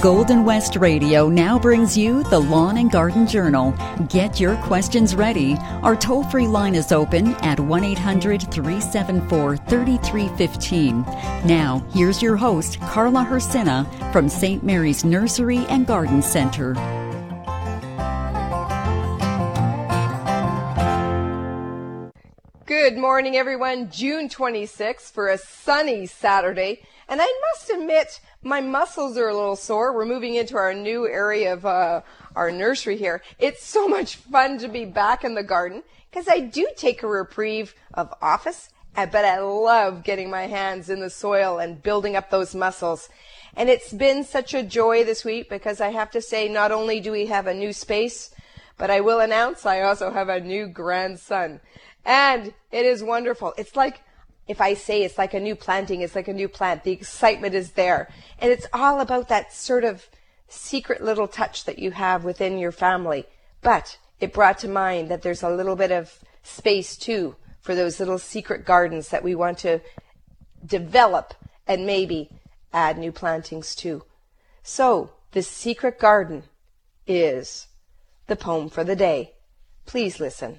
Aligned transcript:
Golden 0.00 0.46
West 0.46 0.76
Radio 0.76 1.28
now 1.28 1.58
brings 1.58 1.94
you 1.94 2.22
the 2.24 2.38
Lawn 2.38 2.78
and 2.78 2.90
Garden 2.90 3.26
Journal. 3.26 3.74
Get 4.08 4.40
your 4.40 4.56
questions 4.62 5.14
ready. 5.14 5.58
Our 5.82 5.94
toll 5.94 6.24
free 6.24 6.46
line 6.46 6.74
is 6.74 6.90
open 6.90 7.34
at 7.42 7.60
1 7.60 7.84
800 7.84 8.50
374 8.50 9.58
3315. 9.58 11.02
Now, 11.44 11.86
here's 11.92 12.22
your 12.22 12.36
host, 12.36 12.80
Carla 12.80 13.26
Hersina 13.26 13.86
from 14.10 14.30
St. 14.30 14.64
Mary's 14.64 15.04
Nursery 15.04 15.66
and 15.68 15.86
Garden 15.86 16.22
Center. 16.22 16.72
Good 22.64 22.96
morning, 22.96 23.36
everyone. 23.36 23.90
June 23.90 24.30
26th 24.30 25.12
for 25.12 25.28
a 25.28 25.36
sunny 25.36 26.06
Saturday. 26.06 26.80
And 27.06 27.20
I 27.20 27.26
must 27.52 27.68
admit, 27.68 28.20
my 28.42 28.60
muscles 28.60 29.18
are 29.18 29.28
a 29.28 29.34
little 29.34 29.56
sore. 29.56 29.94
We're 29.94 30.06
moving 30.06 30.34
into 30.34 30.56
our 30.56 30.72
new 30.72 31.06
area 31.06 31.52
of 31.52 31.66
uh, 31.66 32.00
our 32.34 32.50
nursery 32.50 32.96
here. 32.96 33.22
It's 33.38 33.64
so 33.64 33.86
much 33.86 34.16
fun 34.16 34.58
to 34.58 34.68
be 34.68 34.84
back 34.84 35.24
in 35.24 35.34
the 35.34 35.42
garden 35.42 35.82
because 36.10 36.26
I 36.28 36.40
do 36.40 36.66
take 36.76 37.02
a 37.02 37.06
reprieve 37.06 37.74
of 37.94 38.12
office, 38.22 38.70
uh, 38.96 39.06
but 39.06 39.24
I 39.24 39.40
love 39.40 40.04
getting 40.04 40.30
my 40.30 40.46
hands 40.46 40.88
in 40.88 41.00
the 41.00 41.10
soil 41.10 41.58
and 41.58 41.82
building 41.82 42.16
up 42.16 42.30
those 42.30 42.54
muscles. 42.54 43.10
And 43.56 43.68
it's 43.68 43.92
been 43.92 44.24
such 44.24 44.54
a 44.54 44.62
joy 44.62 45.04
this 45.04 45.24
week 45.24 45.50
because 45.50 45.80
I 45.80 45.88
have 45.88 46.10
to 46.12 46.22
say, 46.22 46.48
not 46.48 46.72
only 46.72 47.00
do 47.00 47.12
we 47.12 47.26
have 47.26 47.46
a 47.46 47.54
new 47.54 47.72
space, 47.72 48.34
but 48.78 48.90
I 48.90 49.00
will 49.00 49.20
announce 49.20 49.66
I 49.66 49.82
also 49.82 50.10
have 50.10 50.30
a 50.30 50.40
new 50.40 50.66
grandson. 50.66 51.60
And 52.06 52.54
it 52.72 52.86
is 52.86 53.02
wonderful. 53.02 53.52
It's 53.58 53.76
like 53.76 54.00
if 54.50 54.60
I 54.60 54.74
say 54.74 55.04
it's 55.04 55.16
like 55.16 55.32
a 55.32 55.38
new 55.38 55.54
planting, 55.54 56.00
it's 56.00 56.16
like 56.16 56.26
a 56.26 56.32
new 56.32 56.48
plant. 56.48 56.82
The 56.82 56.90
excitement 56.90 57.54
is 57.54 57.70
there. 57.70 58.08
And 58.40 58.50
it's 58.50 58.66
all 58.72 58.98
about 58.98 59.28
that 59.28 59.52
sort 59.52 59.84
of 59.84 60.08
secret 60.48 61.00
little 61.00 61.28
touch 61.28 61.66
that 61.66 61.78
you 61.78 61.92
have 61.92 62.24
within 62.24 62.58
your 62.58 62.72
family. 62.72 63.26
But 63.62 63.96
it 64.18 64.32
brought 64.32 64.58
to 64.58 64.68
mind 64.68 65.08
that 65.08 65.22
there's 65.22 65.44
a 65.44 65.48
little 65.48 65.76
bit 65.76 65.92
of 65.92 66.18
space 66.42 66.96
too 66.96 67.36
for 67.60 67.76
those 67.76 68.00
little 68.00 68.18
secret 68.18 68.64
gardens 68.64 69.10
that 69.10 69.22
we 69.22 69.36
want 69.36 69.58
to 69.58 69.82
develop 70.66 71.32
and 71.68 71.86
maybe 71.86 72.28
add 72.72 72.98
new 72.98 73.12
plantings 73.12 73.76
to. 73.76 74.02
So, 74.64 75.12
the 75.30 75.42
secret 75.42 76.00
garden 76.00 76.42
is 77.06 77.68
the 78.26 78.34
poem 78.34 78.68
for 78.68 78.82
the 78.82 78.96
day. 78.96 79.34
Please 79.86 80.18
listen. 80.18 80.58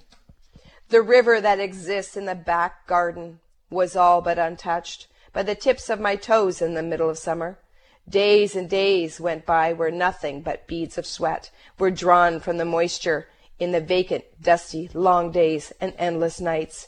The 0.87 1.01
river 1.01 1.41
that 1.41 1.59
exists 1.59 2.15
in 2.15 2.23
the 2.23 2.35
back 2.35 2.87
garden 2.87 3.41
was 3.71 3.95
all 3.95 4.21
but 4.21 4.37
untouched 4.37 5.07
by 5.33 5.41
the 5.41 5.55
tips 5.55 5.89
of 5.89 5.99
my 5.99 6.15
toes 6.15 6.61
in 6.61 6.75
the 6.75 6.83
middle 6.83 7.09
of 7.09 7.17
summer. 7.17 7.57
Days 8.07 8.55
and 8.55 8.69
days 8.69 9.19
went 9.19 9.45
by 9.45 9.73
where 9.73 9.91
nothing 9.91 10.41
but 10.41 10.67
beads 10.67 10.97
of 10.97 11.05
sweat 11.05 11.49
were 11.79 11.89
drawn 11.89 12.39
from 12.39 12.57
the 12.57 12.65
moisture 12.65 13.27
in 13.57 13.71
the 13.71 13.79
vacant, 13.79 14.25
dusty, 14.41 14.89
long 14.93 15.31
days 15.31 15.71
and 15.79 15.93
endless 15.97 16.41
nights. 16.41 16.87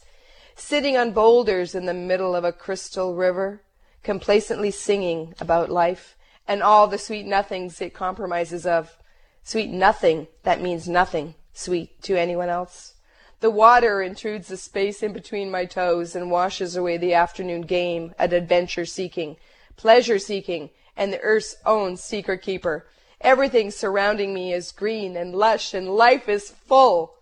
Sitting 0.56 0.98
on 0.98 1.12
boulders 1.12 1.74
in 1.74 1.86
the 1.86 1.94
middle 1.94 2.36
of 2.36 2.44
a 2.44 2.52
crystal 2.52 3.16
river, 3.16 3.62
complacently 4.04 4.72
singing 4.72 5.34
about 5.40 5.70
life 5.70 6.16
and 6.48 6.62
all 6.62 6.88
the 6.88 6.98
sweet 6.98 7.26
nothings 7.26 7.80
it 7.80 7.94
compromises 7.94 8.66
of. 8.66 8.98
Sweet 9.44 9.70
nothing 9.70 10.28
that 10.44 10.62
means 10.62 10.88
nothing 10.88 11.36
sweet 11.54 12.02
to 12.02 12.20
anyone 12.20 12.50
else. 12.50 12.96
The 13.44 13.52
water 13.52 14.02
intrudes 14.02 14.48
the 14.48 14.56
space 14.56 15.04
in 15.04 15.12
between 15.12 15.52
my 15.52 15.66
toes 15.66 16.16
and 16.16 16.32
washes 16.32 16.78
away 16.78 16.96
the 16.96 17.14
afternoon 17.14 17.64
game 17.64 18.16
at 18.18 18.32
adventure 18.32 18.86
seeking, 18.86 19.36
pleasure 19.76 20.18
seeking, 20.18 20.70
and 20.96 21.12
the 21.12 21.20
earth's 21.20 21.58
own 21.66 21.98
secret 21.98 22.42
keeper. 22.42 22.88
Everything 23.20 23.70
surrounding 23.70 24.34
me 24.34 24.54
is 24.54 24.72
green 24.72 25.18
and 25.18 25.36
lush, 25.36 25.74
and 25.74 25.90
life 25.90 26.30
is 26.30 26.52
full 26.52 27.16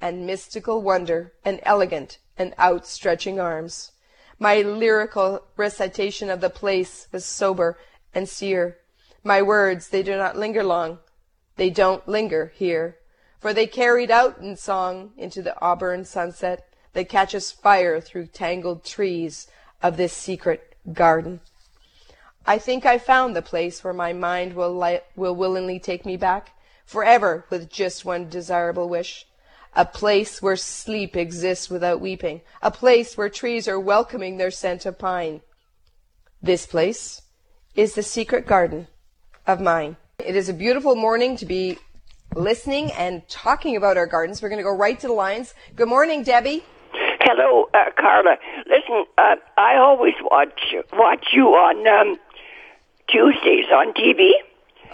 and 0.00 0.26
mystical 0.26 0.82
wonder 0.82 1.34
and 1.44 1.60
elegant 1.62 2.18
and 2.36 2.52
outstretching 2.58 3.38
arms. 3.38 3.92
My 4.40 4.60
lyrical 4.60 5.44
recitation 5.56 6.30
of 6.30 6.40
the 6.40 6.50
place 6.50 7.06
was 7.12 7.24
sober 7.24 7.78
and 8.12 8.28
seer. 8.28 8.78
My 9.22 9.40
words, 9.40 9.90
they 9.90 10.02
do 10.02 10.16
not 10.16 10.36
linger 10.36 10.64
long. 10.64 10.98
They 11.54 11.70
don't 11.70 12.08
linger 12.08 12.52
here 12.56 12.98
for 13.44 13.52
they 13.52 13.66
carried 13.66 14.10
out 14.10 14.38
in 14.38 14.56
song 14.56 15.12
into 15.18 15.42
the 15.42 15.54
auburn 15.60 16.02
sunset 16.02 16.66
that 16.94 17.10
catches 17.10 17.52
fire 17.52 18.00
through 18.00 18.26
tangled 18.26 18.82
trees 18.82 19.48
of 19.82 19.98
this 19.98 20.14
secret 20.14 20.74
garden. 20.94 21.38
I 22.46 22.56
think 22.56 22.86
I 22.86 22.96
found 22.96 23.36
the 23.36 23.42
place 23.42 23.84
where 23.84 23.92
my 23.92 24.14
mind 24.14 24.54
will, 24.54 24.74
li- 24.74 25.02
will 25.14 25.36
willingly 25.36 25.78
take 25.78 26.06
me 26.06 26.16
back, 26.16 26.52
forever 26.86 27.44
with 27.50 27.68
just 27.68 28.02
one 28.02 28.30
desirable 28.30 28.88
wish. 28.88 29.26
A 29.76 29.84
place 29.84 30.40
where 30.40 30.56
sleep 30.56 31.14
exists 31.14 31.68
without 31.68 32.00
weeping, 32.00 32.40
a 32.62 32.70
place 32.70 33.14
where 33.14 33.28
trees 33.28 33.68
are 33.68 33.78
welcoming 33.78 34.38
their 34.38 34.50
scent 34.50 34.86
of 34.86 34.98
pine. 34.98 35.42
This 36.40 36.64
place 36.64 37.20
is 37.74 37.94
the 37.94 38.02
secret 38.02 38.46
garden 38.46 38.88
of 39.46 39.60
mine. 39.60 39.98
It 40.18 40.34
is 40.34 40.48
a 40.48 40.54
beautiful 40.54 40.96
morning 40.96 41.36
to 41.36 41.44
be 41.44 41.76
listening 42.34 42.92
and 42.92 43.26
talking 43.28 43.76
about 43.76 43.96
our 43.96 44.06
gardens. 44.06 44.42
We're 44.42 44.48
going 44.48 44.58
to 44.58 44.64
go 44.64 44.76
right 44.76 44.98
to 45.00 45.06
the 45.06 45.12
lines. 45.12 45.54
Good 45.76 45.88
morning, 45.88 46.22
Debbie. 46.22 46.64
Hello, 47.20 47.68
uh, 47.72 47.90
Carla. 47.98 48.36
Listen, 48.66 49.04
uh, 49.16 49.36
I 49.56 49.76
always 49.76 50.14
watch 50.20 50.74
watch 50.92 51.28
you 51.32 51.46
on 51.48 51.86
um, 51.86 52.18
Tuesdays 53.08 53.66
on 53.72 53.92
TV. 53.94 54.30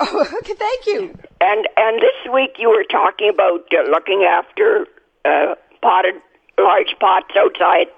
Oh, 0.02 0.26
okay, 0.38 0.54
thank 0.54 0.86
you. 0.86 1.14
And 1.42 1.68
and 1.76 2.00
this 2.00 2.32
week 2.32 2.52
you 2.58 2.70
were 2.70 2.84
talking 2.90 3.28
about 3.28 3.66
uh, 3.70 3.82
looking 3.90 4.22
after 4.26 4.86
uh, 5.26 5.56
potted 5.82 6.14
large 6.58 6.94
pots 6.98 7.34
outside. 7.36 7.88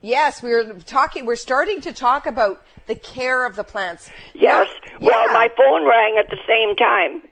Yes, 0.00 0.42
we 0.42 0.50
we're 0.50 0.72
talking. 0.78 1.26
We're 1.26 1.36
starting 1.36 1.82
to 1.82 1.92
talk 1.92 2.24
about 2.26 2.62
the 2.86 2.94
care 2.94 3.44
of 3.44 3.56
the 3.56 3.64
plants. 3.64 4.08
Yes. 4.32 4.68
Well, 5.02 5.26
my 5.34 5.50
phone 5.54 5.86
rang 5.86 6.16
at 6.18 6.30
the 6.30 6.38
same 6.46 6.74
time. 6.76 7.28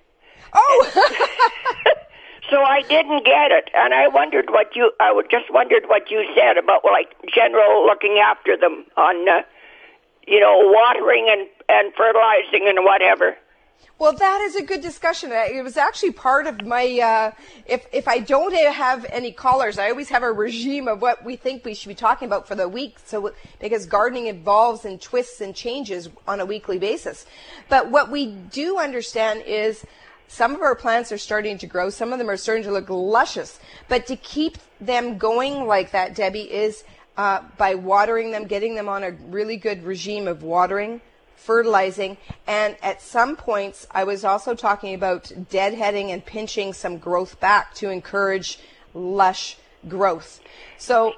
Oh. 0.53 0.91
so 2.51 2.63
I 2.63 2.83
didn't 2.83 3.25
get 3.25 3.51
it, 3.51 3.71
and 3.75 3.95
I 3.95 4.09
wondered 4.09 4.51
what 4.51 4.75
you. 4.75 4.93
I 5.01 5.21
just 5.31 5.53
wondered 5.53 5.85
what 5.87 6.11
you 6.11 6.25
said 6.35 6.57
about 6.57 6.85
like 6.85 7.15
general 7.35 7.85
looking 7.85 8.19
after 8.19 8.57
them 8.57 8.87
on, 8.97 9.29
uh, 9.29 9.43
you 10.27 10.41
know, 10.41 10.61
watering 10.65 11.29
and 11.31 11.49
and 11.69 11.93
fertilizing 11.95 12.69
and 12.69 12.85
whatever. 12.85 13.37
Well, 13.99 14.13
that 14.13 14.41
is 14.43 14.55
a 14.55 14.63
good 14.63 14.81
discussion. 14.81 15.33
It 15.33 15.65
was 15.65 15.77
actually 15.77 16.13
part 16.13 16.47
of 16.47 16.65
my. 16.65 17.01
Uh, 17.01 17.33
if 17.67 17.85
if 17.93 18.07
I 18.07 18.21
don't 18.21 18.55
have 18.55 19.05
any 19.11 19.33
callers, 19.33 19.77
I 19.77 19.91
always 19.91 20.09
have 20.11 20.23
a 20.23 20.31
regime 20.31 20.87
of 20.87 21.03
what 21.03 21.25
we 21.25 21.35
think 21.35 21.65
we 21.65 21.75
should 21.75 21.89
be 21.89 21.97
talking 21.97 22.27
about 22.27 22.47
for 22.47 22.55
the 22.55 22.69
week. 22.69 22.99
So 23.05 23.33
because 23.61 23.87
gardening 23.87 24.29
evolves 24.29 24.85
and 24.85 25.01
twists 25.01 25.41
and 25.41 25.53
changes 25.53 26.09
on 26.29 26.39
a 26.39 26.47
weekly 26.47 26.79
basis, 26.79 27.27
but 27.69 27.91
what 27.91 28.09
we 28.09 28.27
do 28.27 28.79
understand 28.79 29.43
is 29.45 29.85
some 30.29 30.55
of 30.55 30.61
our 30.61 30.75
plants 30.75 31.11
are 31.11 31.19
starting 31.19 31.59
to 31.59 31.67
grow. 31.67 31.91
Some 31.91 32.13
of 32.13 32.19
them 32.19 32.31
are 32.31 32.37
starting 32.37 32.65
to 32.65 32.71
look 32.71 32.89
luscious. 32.89 33.59
But 33.89 34.07
to 34.07 34.17
keep 34.17 34.59
them 34.81 35.19
going 35.19 35.67
like 35.67 35.91
that, 35.93 36.15
Debbie, 36.15 36.53
is 36.53 36.85
uh, 37.17 37.43
by 37.57 37.75
watering 37.75 38.31
them, 38.31 38.47
getting 38.47 38.75
them 38.75 38.89
on 38.89 39.03
a 39.03 39.11
really 39.11 39.57
good 39.57 39.83
regime 39.85 40.29
of 40.29 40.43
watering, 40.43 41.01
fertilizing, 41.35 42.17
and 42.47 42.77
at 42.83 43.01
some 43.03 43.35
points, 43.35 43.87
I 43.91 44.05
was 44.05 44.25
also 44.25 44.55
talking 44.55 44.95
about 44.95 45.25
deadheading 45.25 46.11
and 46.11 46.25
pinching 46.25 46.73
some 46.73 46.99
growth 46.99 47.41
back 47.41 47.75
to 47.77 47.91
encourage 47.91 48.61
lush 48.95 49.57
growth. 49.89 50.41
So 50.77 51.15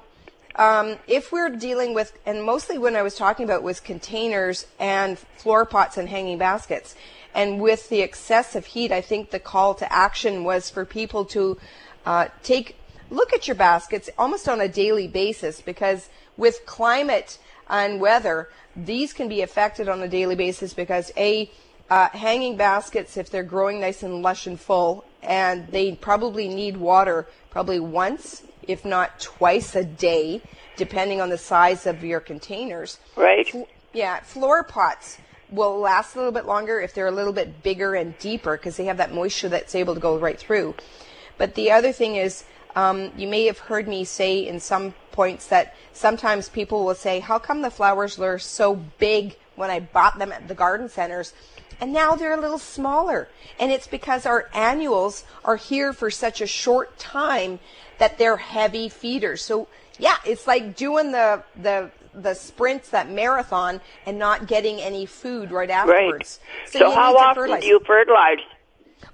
um, 0.55 0.97
if 1.07 1.31
we're 1.31 1.49
dealing 1.49 1.93
with, 1.93 2.17
and 2.25 2.43
mostly 2.43 2.77
when 2.77 2.95
I 2.95 3.01
was 3.01 3.15
talking 3.15 3.43
about 3.43 3.63
was 3.63 3.79
containers 3.79 4.65
and 4.79 5.17
floor 5.19 5.65
pots 5.65 5.97
and 5.97 6.09
hanging 6.09 6.37
baskets, 6.37 6.95
and 7.33 7.61
with 7.61 7.89
the 7.89 8.01
excessive 8.01 8.65
heat, 8.65 8.91
I 8.91 9.01
think 9.01 9.31
the 9.31 9.39
call 9.39 9.73
to 9.75 9.91
action 9.91 10.43
was 10.43 10.69
for 10.69 10.85
people 10.85 11.25
to 11.25 11.57
uh, 12.05 12.27
take 12.43 12.77
look 13.09 13.33
at 13.33 13.47
your 13.47 13.55
baskets 13.55 14.09
almost 14.17 14.47
on 14.47 14.61
a 14.61 14.67
daily 14.67 15.07
basis 15.07 15.61
because 15.61 16.09
with 16.37 16.65
climate 16.65 17.37
and 17.69 17.99
weather, 17.99 18.49
these 18.75 19.13
can 19.13 19.27
be 19.27 19.41
affected 19.41 19.89
on 19.89 20.01
a 20.01 20.07
daily 20.07 20.35
basis 20.35 20.73
because 20.73 21.11
a 21.17 21.51
uh, 21.89 22.07
hanging 22.09 22.55
baskets, 22.55 23.17
if 23.17 23.29
they're 23.29 23.43
growing 23.43 23.81
nice 23.81 24.01
and 24.01 24.21
lush 24.21 24.47
and 24.47 24.57
full, 24.57 25.03
and 25.21 25.67
they 25.67 25.93
probably 25.93 26.47
need 26.47 26.77
water 26.77 27.27
probably 27.49 27.81
once, 27.81 28.43
if 28.65 28.85
not 28.85 29.19
twice 29.19 29.75
a 29.75 29.83
day, 29.83 30.41
depending 30.77 31.19
on 31.19 31.29
the 31.29 31.37
size 31.37 31.85
of 31.85 32.01
your 32.01 32.21
containers. 32.21 32.97
Right. 33.17 33.53
Yeah, 33.93 34.21
floor 34.21 34.63
pots 34.63 35.17
will 35.51 35.79
last 35.79 36.15
a 36.15 36.17
little 36.17 36.31
bit 36.31 36.45
longer 36.45 36.79
if 36.79 36.93
they're 36.93 37.07
a 37.07 37.11
little 37.11 37.33
bit 37.33 37.61
bigger 37.63 37.93
and 37.93 38.17
deeper 38.19 38.57
because 38.57 38.77
they 38.77 38.85
have 38.85 38.97
that 38.97 39.13
moisture 39.13 39.49
that's 39.49 39.75
able 39.75 39.93
to 39.93 39.99
go 39.99 40.17
right 40.17 40.39
through. 40.39 40.75
But 41.37 41.55
the 41.55 41.71
other 41.71 41.91
thing 41.91 42.15
is, 42.15 42.43
um, 42.75 43.11
you 43.17 43.27
may 43.27 43.45
have 43.45 43.59
heard 43.59 43.87
me 43.87 44.05
say 44.05 44.47
in 44.47 44.59
some 44.59 44.93
points 45.11 45.47
that 45.47 45.75
sometimes 45.91 46.47
people 46.47 46.85
will 46.85 46.95
say, 46.95 47.19
How 47.19 47.37
come 47.37 47.61
the 47.61 47.69
flowers 47.69 48.17
were 48.17 48.39
so 48.39 48.75
big 48.75 49.35
when 49.55 49.69
I 49.69 49.81
bought 49.81 50.17
them 50.17 50.31
at 50.31 50.47
the 50.47 50.55
garden 50.55 50.87
centers? 50.87 51.33
and 51.81 51.91
now 51.91 52.15
they're 52.15 52.37
a 52.37 52.39
little 52.39 52.59
smaller. 52.59 53.27
And 53.59 53.71
it's 53.71 53.87
because 53.87 54.27
our 54.27 54.49
annuals 54.53 55.25
are 55.43 55.55
here 55.55 55.91
for 55.91 56.11
such 56.11 56.39
a 56.39 56.47
short 56.47 56.97
time 56.99 57.59
that 57.97 58.19
they're 58.19 58.37
heavy 58.37 58.87
feeders. 58.87 59.41
So 59.41 59.67
yeah, 59.97 60.17
it's 60.23 60.45
like 60.45 60.75
doing 60.75 61.11
the 61.11 61.43
the 61.59 61.89
the 62.13 62.33
sprints, 62.33 62.89
that 62.89 63.09
marathon, 63.09 63.81
and 64.05 64.17
not 64.17 64.47
getting 64.47 64.79
any 64.79 65.05
food 65.05 65.51
right 65.51 65.69
afterwards. 65.69 66.39
Right. 66.41 66.69
So, 66.69 66.79
so 66.79 66.91
how 66.91 67.15
often 67.17 67.43
fertilize. 67.43 67.61
do 67.61 67.67
you 67.67 67.79
fertilize? 67.85 68.39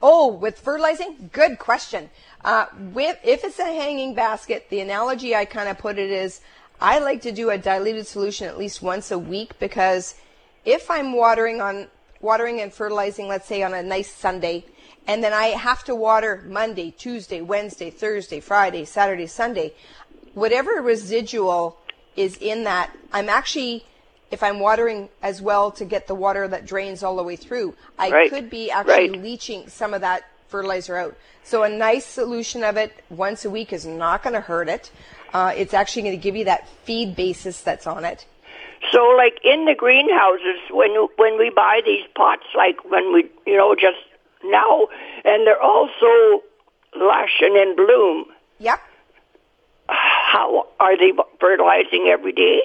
Oh, 0.02 0.28
with 0.28 0.60
fertilizing? 0.60 1.30
Good 1.32 1.60
question. 1.60 2.10
Uh, 2.44 2.68
with, 2.94 3.18
if 3.24 3.44
it's 3.44 3.60
a 3.60 3.66
hanging 3.66 4.14
basket, 4.14 4.68
the 4.70 4.80
analogy 4.80 5.36
I 5.36 5.46
kind 5.46 5.70
of 5.70 5.78
put 5.78 5.98
it 5.98 6.12
is 6.12 6.42
I 6.80 7.00
like 7.00 7.22
to 7.24 7.32
do 7.32 7.50
a 7.50 7.58
diluted 7.58 8.06
solution 8.06 8.48
at 8.48 8.58
least 8.58 8.82
once 8.82 9.10
a 9.12 9.18
week 9.18 9.58
because 9.60 10.16
if 10.66 10.92
I'm 10.92 11.14
watering 11.14 11.62
on 11.62 11.88
watering 12.22 12.62
and 12.62 12.74
fertilizing, 12.74 13.28
let's 13.28 13.48
say 13.48 13.64
on 13.64 13.74
a 13.74 13.84
nice 13.84 14.12
Sunday, 14.12 14.66
and 15.08 15.24
then 15.24 15.34
I 15.34 15.48
have 15.48 15.84
to 15.86 15.96
water 15.96 16.44
Monday, 16.48 16.92
Tuesday, 16.92 17.42
Wednesday, 17.42 17.90
Thursday, 17.90 18.40
Friday, 18.40 18.86
Saturday, 18.86 19.28
Sunday, 19.28 19.74
whatever 20.34 20.82
residual 20.82 21.80
is 22.18 22.36
in 22.38 22.66
that, 22.66 22.92
I'm 23.14 23.30
actually, 23.30 23.86
if 24.32 24.44
I'm 24.44 24.60
watering 24.60 25.10
as 25.22 25.42
well 25.42 25.72
to 25.72 25.86
get 25.86 26.08
the 26.08 26.16
water 26.16 26.48
that 26.48 26.66
drains 26.66 27.04
all 27.04 27.16
the 27.16 27.24
way 27.24 27.38
through, 27.38 27.76
I 27.98 28.10
right. 28.10 28.30
could 28.30 28.50
be 28.50 28.70
actually 28.70 29.12
right. 29.12 29.22
leaching 29.22 29.70
some 29.70 29.94
of 29.94 30.02
that 30.02 30.26
fertilizer 30.50 30.98
out. 30.98 31.16
So 31.44 31.64
a 31.64 31.70
nice 31.70 32.06
solution 32.06 32.64
of 32.64 32.76
it 32.76 32.92
once 33.10 33.46
a 33.46 33.50
week 33.50 33.72
is 33.72 33.86
not 33.86 34.24
going 34.24 34.34
to 34.34 34.42
hurt 34.42 34.68
it. 34.68 34.92
Uh, 35.34 35.54
it's 35.56 35.74
actually 35.74 36.02
going 36.02 36.16
to 36.16 36.22
give 36.22 36.36
you 36.36 36.46
that 36.46 36.68
feed 36.84 37.16
basis 37.16 37.62
that's 37.62 37.88
on 37.88 38.04
it. 38.04 38.26
So, 38.92 39.04
like 39.18 39.40
in 39.44 39.66
the 39.66 39.76
greenhouses, 39.76 40.60
when 40.70 40.92
when 41.18 41.38
we 41.38 41.50
buy 41.50 41.82
these 41.84 42.06
pots, 42.16 42.46
like 42.56 42.86
when 42.86 43.12
we, 43.12 43.30
you 43.46 43.58
know, 43.58 43.76
just 43.76 43.98
now, 44.44 44.88
and 45.26 45.48
they're 45.48 45.62
also 45.62 46.44
lush 46.96 47.42
and 47.42 47.58
in 47.58 47.76
bloom. 47.76 48.26
Yep. 48.60 48.80
How 50.28 50.68
are 50.78 50.98
they 50.98 51.14
fertilizing 51.40 52.08
every 52.10 52.34
day? 52.34 52.62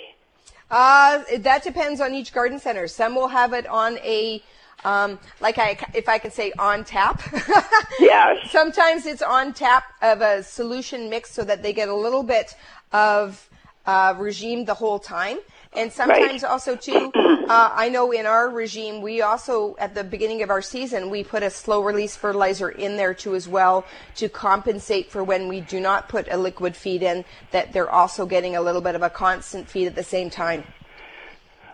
Uh, 0.68 1.22
that 1.38 1.62
depends 1.62 2.00
on 2.00 2.12
each 2.12 2.34
garden 2.34 2.58
center. 2.58 2.88
Some 2.88 3.14
will 3.14 3.28
have 3.28 3.52
it 3.52 3.68
on 3.68 3.98
a 3.98 4.42
um, 4.84 5.20
like 5.40 5.58
I, 5.58 5.78
if 5.94 6.08
I 6.08 6.18
can 6.18 6.32
say 6.32 6.52
on 6.58 6.82
tap. 6.82 7.22
yes. 8.00 8.50
Sometimes 8.50 9.06
it's 9.06 9.22
on 9.22 9.52
tap 9.52 9.84
of 10.02 10.22
a 10.22 10.42
solution 10.42 11.08
mix 11.08 11.30
so 11.30 11.44
that 11.44 11.62
they 11.62 11.72
get 11.72 11.88
a 11.88 11.94
little 11.94 12.24
bit 12.24 12.56
of 12.90 13.48
uh, 13.86 14.14
regime 14.18 14.64
the 14.64 14.74
whole 14.74 14.98
time. 14.98 15.38
And 15.74 15.90
sometimes 15.90 16.42
right. 16.42 16.50
also 16.50 16.76
too, 16.76 17.10
uh, 17.14 17.70
I 17.72 17.88
know 17.88 18.12
in 18.12 18.26
our 18.26 18.50
regime, 18.50 19.00
we 19.00 19.22
also, 19.22 19.74
at 19.78 19.94
the 19.94 20.04
beginning 20.04 20.42
of 20.42 20.50
our 20.50 20.60
season, 20.60 21.08
we 21.08 21.24
put 21.24 21.42
a 21.42 21.50
slow 21.50 21.82
release 21.82 22.14
fertilizer 22.14 22.68
in 22.68 22.96
there 22.96 23.14
too 23.14 23.34
as 23.34 23.48
well 23.48 23.86
to 24.16 24.28
compensate 24.28 25.10
for 25.10 25.24
when 25.24 25.48
we 25.48 25.62
do 25.62 25.80
not 25.80 26.08
put 26.08 26.28
a 26.30 26.36
liquid 26.36 26.76
feed 26.76 27.02
in, 27.02 27.24
that 27.52 27.72
they're 27.72 27.90
also 27.90 28.26
getting 28.26 28.54
a 28.54 28.60
little 28.60 28.82
bit 28.82 28.94
of 28.94 29.02
a 29.02 29.08
constant 29.08 29.68
feed 29.68 29.86
at 29.86 29.94
the 29.94 30.04
same 30.04 30.28
time. 30.28 30.64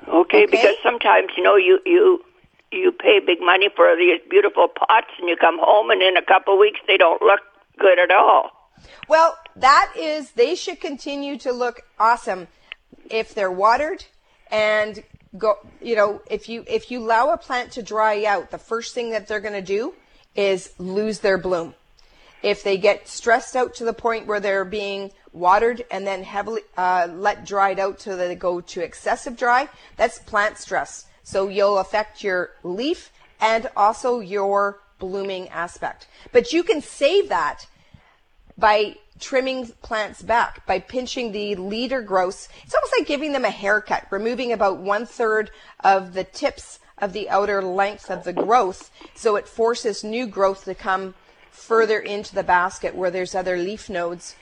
Okay, 0.07 0.45
okay, 0.45 0.47
because 0.47 0.77
sometimes, 0.83 1.31
you 1.37 1.43
know, 1.43 1.57
you, 1.57 1.81
you, 1.85 2.25
you 2.71 2.93
pay 2.93 3.19
big 3.19 3.41
money 3.41 3.69
for 3.75 3.97
these 3.97 4.21
beautiful 4.31 4.69
pots 4.69 5.09
and 5.19 5.29
you 5.29 5.37
come 5.37 5.59
home 5.61 5.91
and 5.91 6.03
in 6.03 6.17
a 6.17 6.23
couple 6.23 6.55
of 6.55 6.61
weeks 6.61 6.79
they 6.87 6.97
don't 6.97 7.21
look 7.21 7.41
good 7.79 7.99
at 7.99 8.13
all. 8.13 8.53
Well, 9.09 9.37
that 9.57 9.93
is, 9.99 10.31
they 10.33 10.55
should 10.55 10.81
continue 10.81 11.37
to 11.39 11.53
look 11.53 11.83
awesome 11.99 12.47
if 13.11 13.35
they're 13.35 13.51
watered 13.51 14.05
and 14.51 15.03
go, 15.37 15.59
you 15.83 15.97
know, 15.97 16.23
if 16.31 16.49
you, 16.49 16.65
if 16.67 16.91
you 16.91 17.01
allow 17.01 17.33
a 17.33 17.37
plant 17.37 17.73
to 17.73 17.83
dry 17.83 18.25
out, 18.25 18.51
the 18.51 18.59
first 18.59 18.95
thing 18.95 19.11
that 19.11 19.27
they're 19.27 19.41
going 19.41 19.55
to 19.55 19.63
do 19.63 19.95
is 20.35 20.73
lose 20.79 21.21
their 21.21 21.39
bloom. 21.39 21.75
If 22.43 22.63
they 22.63 22.79
get 22.79 23.09
stressed 23.09 23.57
out 23.57 23.75
to 23.77 23.85
the 23.85 23.93
point 23.93 24.27
where 24.27 24.41
they're 24.41 24.65
being 24.65 25.11
watered 25.33 25.85
and 25.91 26.07
then 26.07 26.23
heavily 26.23 26.63
uh, 26.77 27.09
let 27.11 27.45
dried 27.45 27.79
out 27.79 28.01
so 28.01 28.17
that 28.17 28.29
they 28.29 28.37
go 28.37 28.61
to 28.61 28.81
excessive 28.81 29.37
dry, 29.37 29.69
that's 29.97 30.19
plant 30.21 30.57
stress. 30.59 31.07
So 31.25 31.49
you'll 31.49 31.79
affect 31.79 32.23
your 32.23 32.51
leaf 32.63 33.11
and 33.41 33.69
also 33.77 34.21
your 34.21 34.81
blooming 34.99 35.49
aspect. 35.49 36.07
But 36.33 36.53
you 36.53 36.63
can 36.63 36.81
save 36.81 37.29
that 37.29 37.67
by 38.57 38.97
trimming 39.21 39.67
plants 39.83 40.23
back 40.23 40.65
by 40.67 40.79
pinching 40.81 41.33
the 41.33 41.57
leader 41.57 42.03
growths. 42.03 42.49
It's 42.65 42.75
almost 42.75 42.95
like 42.99 43.07
giving 43.07 43.33
them 43.33 43.45
a 43.45 43.51
haircut, 43.51 44.07
removing 44.11 44.53
about 44.53 44.79
one 44.79 45.07
third 45.07 45.51
of 45.81 46.15
the 46.15 46.25
tips 46.25 46.79
of 46.99 47.13
the 47.13 47.29
outer 47.31 47.63
length 47.63 48.11
of 48.11 48.25
the 48.25 48.33
growth 48.33 48.91
so 49.15 49.37
it 49.37 49.47
forces 49.47 50.03
new 50.03 50.27
growth 50.27 50.65
to 50.65 50.75
come 50.75 51.15
further 51.51 51.99
into 51.99 52.35
the 52.35 52.43
basket 52.43 52.95
where 52.95 53.11
there's 53.11 53.35
other 53.35 53.57
leaf 53.57 53.89
nodes. 53.89 54.35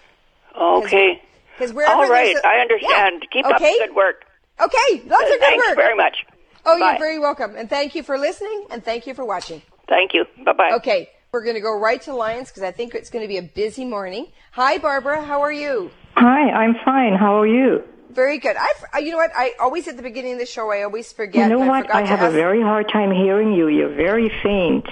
Okay. 0.58 1.23
Because 1.58 1.70
All 1.70 2.08
right, 2.08 2.37
a, 2.37 2.46
I 2.46 2.61
understand. 2.61 3.23
Yeah. 3.23 3.28
Keep 3.32 3.46
okay. 3.46 3.55
up 3.55 3.61
the 3.61 3.87
good 3.87 3.96
work. 3.96 4.25
Okay, 4.61 5.02
lots 5.06 5.25
of 5.25 5.28
good 5.28 5.40
Thanks 5.40 5.69
work. 5.69 5.76
very 5.76 5.96
much. 5.96 6.25
Oh, 6.64 6.78
Bye. 6.78 6.90
you're 6.90 6.99
very 6.99 7.19
welcome. 7.19 7.56
And 7.56 7.69
thank 7.70 7.94
you 7.94 8.02
for 8.02 8.19
listening 8.19 8.67
and 8.70 8.84
thank 8.84 9.06
you 9.06 9.14
for 9.14 9.25
watching. 9.25 9.62
Thank 9.88 10.14
you. 10.14 10.25
Bye 10.44 10.52
bye. 10.52 10.73
Okay. 10.76 11.08
We're 11.37 11.44
going 11.44 11.56
to 11.56 11.61
go 11.61 11.79
right 11.79 12.00
to 12.00 12.15
Lions 12.15 12.49
because 12.49 12.62
I 12.62 12.71
think 12.71 12.94
it's 12.94 13.11
going 13.11 13.23
to 13.23 13.29
be 13.29 13.37
a 13.37 13.43
busy 13.43 13.85
morning. 13.85 14.29
Hi, 14.53 14.79
Barbara. 14.79 15.23
How 15.23 15.43
are 15.43 15.53
you? 15.53 15.91
Hi, 16.15 16.49
I'm 16.50 16.77
fine. 16.83 17.12
How 17.12 17.38
are 17.38 17.47
you? 17.47 17.83
Very 18.09 18.38
good. 18.38 18.56
I, 18.56 18.73
uh, 18.94 18.99
you 19.00 19.11
know 19.11 19.19
what? 19.19 19.33
I 19.37 19.53
always 19.61 19.87
at 19.87 19.99
the 19.99 20.03
beginning 20.03 20.33
of 20.33 20.38
the 20.38 20.47
show, 20.47 20.73
I 20.73 20.85
always 20.85 21.12
forget. 21.12 21.50
You 21.50 21.59
know 21.59 21.67
what? 21.67 21.94
I, 21.94 22.00
I 22.00 22.06
have 22.06 22.21
ask... 22.21 22.31
a 22.31 22.35
very 22.35 22.62
hard 22.62 22.88
time 22.91 23.11
hearing 23.11 23.53
you. 23.53 23.69
You're 23.69 23.94
very 23.94 24.33
faint. 24.43 24.87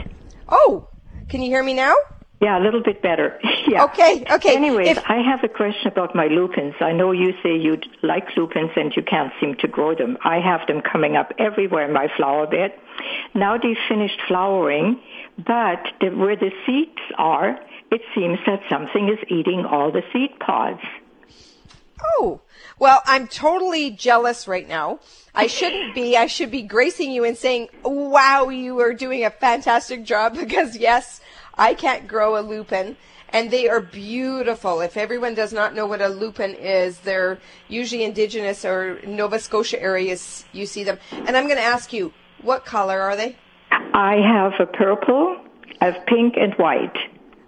Oh, 0.46 0.86
can 1.30 1.40
you 1.40 1.48
hear 1.48 1.62
me 1.62 1.72
now? 1.72 1.94
Yeah, 2.42 2.58
a 2.58 2.62
little 2.62 2.82
bit 2.82 3.00
better. 3.00 3.40
yeah. 3.66 3.84
Okay, 3.84 4.26
okay. 4.30 4.54
Anyways, 4.54 4.98
if... 4.98 4.98
I 5.08 5.22
have 5.22 5.42
a 5.44 5.48
question 5.48 5.86
about 5.86 6.14
my 6.14 6.26
lupins. 6.26 6.74
I 6.78 6.92
know 6.92 7.12
you 7.12 7.32
say 7.42 7.56
you 7.56 7.78
like 8.02 8.36
lupins 8.36 8.72
and 8.76 8.92
you 8.94 9.02
can't 9.02 9.32
seem 9.40 9.54
to 9.60 9.66
grow 9.66 9.94
them. 9.94 10.18
I 10.22 10.40
have 10.40 10.66
them 10.66 10.82
coming 10.82 11.16
up 11.16 11.32
everywhere 11.38 11.86
in 11.86 11.94
my 11.94 12.08
flower 12.18 12.46
bed. 12.46 12.74
Now 13.34 13.56
they've 13.56 13.78
finished 13.88 14.20
flowering 14.28 15.00
but 15.36 15.82
the, 16.00 16.10
where 16.10 16.36
the 16.36 16.50
seeds 16.66 16.98
are, 17.18 17.58
it 17.90 18.00
seems 18.14 18.38
that 18.46 18.60
something 18.70 19.08
is 19.08 19.18
eating 19.28 19.64
all 19.64 19.90
the 19.90 20.02
seed 20.12 20.38
pods. 20.40 20.80
Oh, 22.18 22.40
well, 22.78 23.02
I'm 23.06 23.28
totally 23.28 23.90
jealous 23.90 24.46
right 24.46 24.68
now. 24.68 25.00
I 25.34 25.46
shouldn't 25.46 25.94
be. 25.94 26.16
I 26.16 26.26
should 26.26 26.50
be 26.50 26.62
gracing 26.62 27.10
you 27.12 27.24
and 27.24 27.36
saying, 27.36 27.68
wow, 27.84 28.48
you 28.48 28.80
are 28.80 28.92
doing 28.92 29.24
a 29.24 29.30
fantastic 29.30 30.04
job 30.04 30.34
because 30.38 30.76
yes, 30.76 31.20
I 31.56 31.74
can't 31.74 32.06
grow 32.06 32.38
a 32.38 32.42
lupin 32.42 32.96
and 33.34 33.50
they 33.50 33.68
are 33.68 33.80
beautiful. 33.80 34.80
If 34.80 34.96
everyone 34.96 35.34
does 35.34 35.52
not 35.52 35.74
know 35.74 35.86
what 35.86 36.00
a 36.00 36.08
lupin 36.08 36.54
is, 36.54 37.00
they're 37.00 37.38
usually 37.68 38.04
indigenous 38.04 38.64
or 38.64 39.00
Nova 39.04 39.40
Scotia 39.40 39.82
areas. 39.82 40.44
You 40.52 40.66
see 40.66 40.84
them. 40.84 40.98
And 41.10 41.36
I'm 41.36 41.46
going 41.46 41.56
to 41.56 41.62
ask 41.62 41.92
you, 41.92 42.12
what 42.42 42.64
color 42.64 43.00
are 43.00 43.16
they? 43.16 43.36
I 43.94 44.16
have 44.16 44.54
a 44.58 44.66
purple, 44.66 45.36
I 45.80 45.86
have 45.86 46.04
pink 46.06 46.34
and 46.36 46.52
white. 46.54 46.96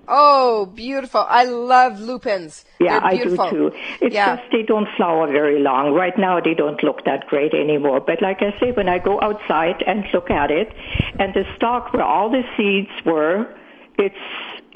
Oh, 0.09 0.67
beautiful. 0.67 1.25
I 1.29 1.45
love 1.45 1.99
lupins. 1.99 2.65
Yeah, 2.79 3.01
I 3.03 3.17
do 3.17 3.37
too. 3.37 3.73
It's 4.01 4.15
yeah. 4.15 4.37
just 4.37 4.53
they 4.53 4.63
don't 4.63 4.87
flower 4.97 5.27
very 5.27 5.61
long. 5.61 5.95
Right 5.95 6.17
now 6.17 6.41
they 6.41 6.55
don't 6.55 6.81
look 6.85 7.05
that 7.07 7.27
great 7.27 7.53
anymore. 7.53 8.01
But 8.01 8.23
like 8.23 8.39
I 8.41 8.57
say, 8.61 8.71
when 8.71 8.89
I 8.89 8.99
go 8.99 9.21
outside 9.21 9.83
and 9.85 10.05
look 10.15 10.31
at 10.31 10.53
it, 10.53 10.73
and 11.19 11.35
the 11.35 11.43
stalk 11.57 11.93
where 11.93 12.05
all 12.05 12.31
the 12.31 12.43
seeds 12.57 12.91
were, 13.05 13.53
it's 13.99 14.15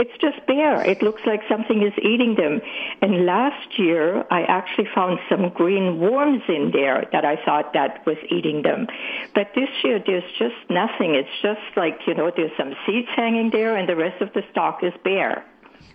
it's 0.01 0.17
just 0.19 0.47
bare. 0.47 0.81
It 0.81 1.03
looks 1.03 1.21
like 1.27 1.41
something 1.47 1.83
is 1.83 1.93
eating 1.99 2.35
them. 2.35 2.63
And 3.03 3.27
last 3.27 3.79
year, 3.79 4.25
I 4.31 4.43
actually 4.49 4.89
found 4.95 5.19
some 5.29 5.51
green 5.51 6.01
worms 6.01 6.43
in 6.49 6.71
there 6.73 7.05
that 7.13 7.27
I 7.27 7.37
thought 7.45 7.75
that 7.75 8.07
was 8.07 8.17
eating 8.31 8.63
them. 8.63 8.87
But 9.35 9.49
this 9.55 9.69
year, 9.85 10.03
there's 10.05 10.31
just 10.39 10.57
nothing. 10.71 11.15
It's 11.15 11.37
just 11.43 11.77
like, 11.77 12.01
you 12.07 12.15
know, 12.15 12.33
there's 12.35 12.57
some 12.57 12.73
seeds 12.87 13.09
hanging 13.15 13.51
there 13.53 13.77
and 13.77 13.87
the 13.87 13.97
rest 13.97 14.23
of 14.23 14.33
the 14.33 14.43
stalk 14.51 14.81
is 14.83 14.95
bare. 15.05 15.45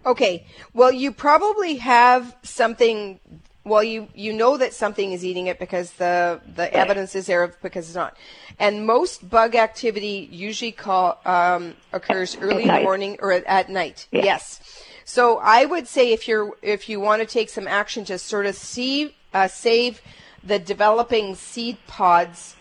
Okay. 0.05 0.45
Well, 0.73 0.91
you 0.91 1.11
probably 1.11 1.77
have 1.77 2.35
something 2.43 3.19
well, 3.65 3.83
you 3.83 4.07
you 4.13 4.31
know 4.31 4.57
that 4.57 4.73
something 4.73 5.11
is 5.11 5.25
eating 5.25 5.47
it 5.47 5.57
because 5.57 5.91
the 5.93 6.39
the 6.55 6.71
evidence 6.73 7.15
is 7.15 7.25
there 7.25 7.53
because 7.61 7.87
it's 7.87 7.95
not. 7.95 8.15
And 8.59 8.85
most 8.85 9.27
bug 9.27 9.55
activity 9.55 10.29
usually 10.31 10.71
call, 10.71 11.19
um, 11.25 11.73
occurs 11.91 12.37
early 12.37 12.63
in 12.63 12.67
the 12.69 12.81
morning 12.81 13.17
or 13.19 13.31
at, 13.31 13.43
at 13.45 13.69
night. 13.69 14.07
Yeah. 14.11 14.23
Yes. 14.23 14.61
So 15.03 15.39
I 15.39 15.65
would 15.65 15.87
say 15.87 16.13
if 16.13 16.27
you're 16.27 16.55
if 16.61 16.87
you 16.87 16.99
want 16.99 17.21
to 17.21 17.27
take 17.27 17.49
some 17.49 17.67
action 17.67 18.05
to 18.05 18.19
sort 18.19 18.45
of 18.45 18.55
see 18.55 19.15
uh, 19.33 19.47
save 19.47 20.01
the 20.43 20.59
developing 20.59 21.35
seed 21.35 21.77
pods, 21.87 22.55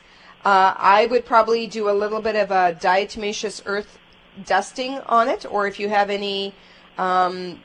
uh, 0.45 0.75
I 0.77 1.07
would 1.07 1.27
probably 1.27 1.67
do 1.67 1.89
a 1.89 1.93
little 1.93 2.23
bit 2.23 2.35
of 2.35 2.51
a 2.51 2.79
diatomaceous 2.81 3.63
earth 3.67 3.99
dusting 4.45 4.99
on 5.07 5.29
it, 5.29 5.45
or 5.51 5.67
if 5.67 5.79
you 5.79 5.91
have 5.91 6.11
any 6.11 6.55
um, 6.97 7.61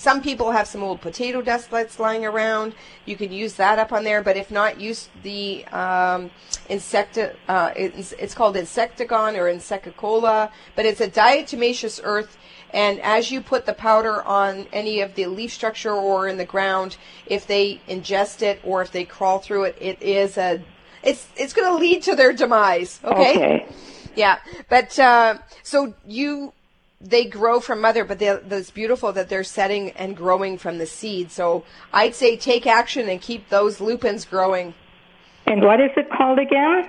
some 0.00 0.22
people 0.22 0.50
have 0.50 0.66
some 0.66 0.82
old 0.82 1.02
potato 1.02 1.42
dust 1.42 1.70
that's 1.70 2.00
lying 2.00 2.24
around. 2.24 2.74
You 3.04 3.16
can 3.16 3.30
use 3.30 3.56
that 3.56 3.78
up 3.78 3.92
on 3.92 4.02
there, 4.02 4.22
but 4.22 4.34
if 4.34 4.50
not, 4.50 4.80
use 4.80 5.10
the 5.22 5.66
um, 5.66 6.30
insecti- 6.70 7.36
uh, 7.46 7.72
it's, 7.76 8.12
it's 8.12 8.32
called 8.32 8.56
Insectigone 8.56 9.36
or 9.36 9.46
Insecticola, 9.46 10.52
but 10.74 10.86
it's 10.86 11.02
a 11.02 11.08
diatomaceous 11.10 12.00
earth. 12.02 12.38
And 12.72 12.98
as 13.02 13.30
you 13.30 13.42
put 13.42 13.66
the 13.66 13.74
powder 13.74 14.22
on 14.22 14.66
any 14.72 15.02
of 15.02 15.16
the 15.16 15.26
leaf 15.26 15.52
structure 15.52 15.92
or 15.92 16.28
in 16.28 16.38
the 16.38 16.46
ground, 16.46 16.96
if 17.26 17.46
they 17.46 17.82
ingest 17.86 18.40
it 18.40 18.58
or 18.64 18.80
if 18.80 18.92
they 18.92 19.04
crawl 19.04 19.38
through 19.38 19.64
it, 19.64 19.76
it 19.78 20.00
is 20.00 20.38
a 20.38 20.62
it's 21.02 21.28
it's 21.36 21.52
going 21.52 21.68
to 21.68 21.78
lead 21.78 22.04
to 22.04 22.16
their 22.16 22.32
demise. 22.32 23.00
Okay. 23.04 23.36
Okay. 23.36 23.66
Yeah, 24.16 24.38
but 24.70 24.98
uh, 24.98 25.38
so 25.62 25.92
you 26.06 26.54
they 27.00 27.24
grow 27.24 27.60
from 27.60 27.80
mother, 27.80 28.04
but 28.04 28.20
it's 28.20 28.70
beautiful 28.70 29.12
that 29.12 29.28
they're 29.28 29.44
setting 29.44 29.90
and 29.92 30.16
growing 30.16 30.58
from 30.58 30.78
the 30.78 30.86
seed. 30.86 31.30
So 31.30 31.64
I'd 31.92 32.14
say 32.14 32.36
take 32.36 32.66
action 32.66 33.08
and 33.08 33.20
keep 33.20 33.48
those 33.48 33.80
lupins 33.80 34.24
growing. 34.24 34.74
And 35.46 35.62
what 35.62 35.80
is 35.80 35.90
it 35.96 36.10
called 36.10 36.38
again? 36.38 36.88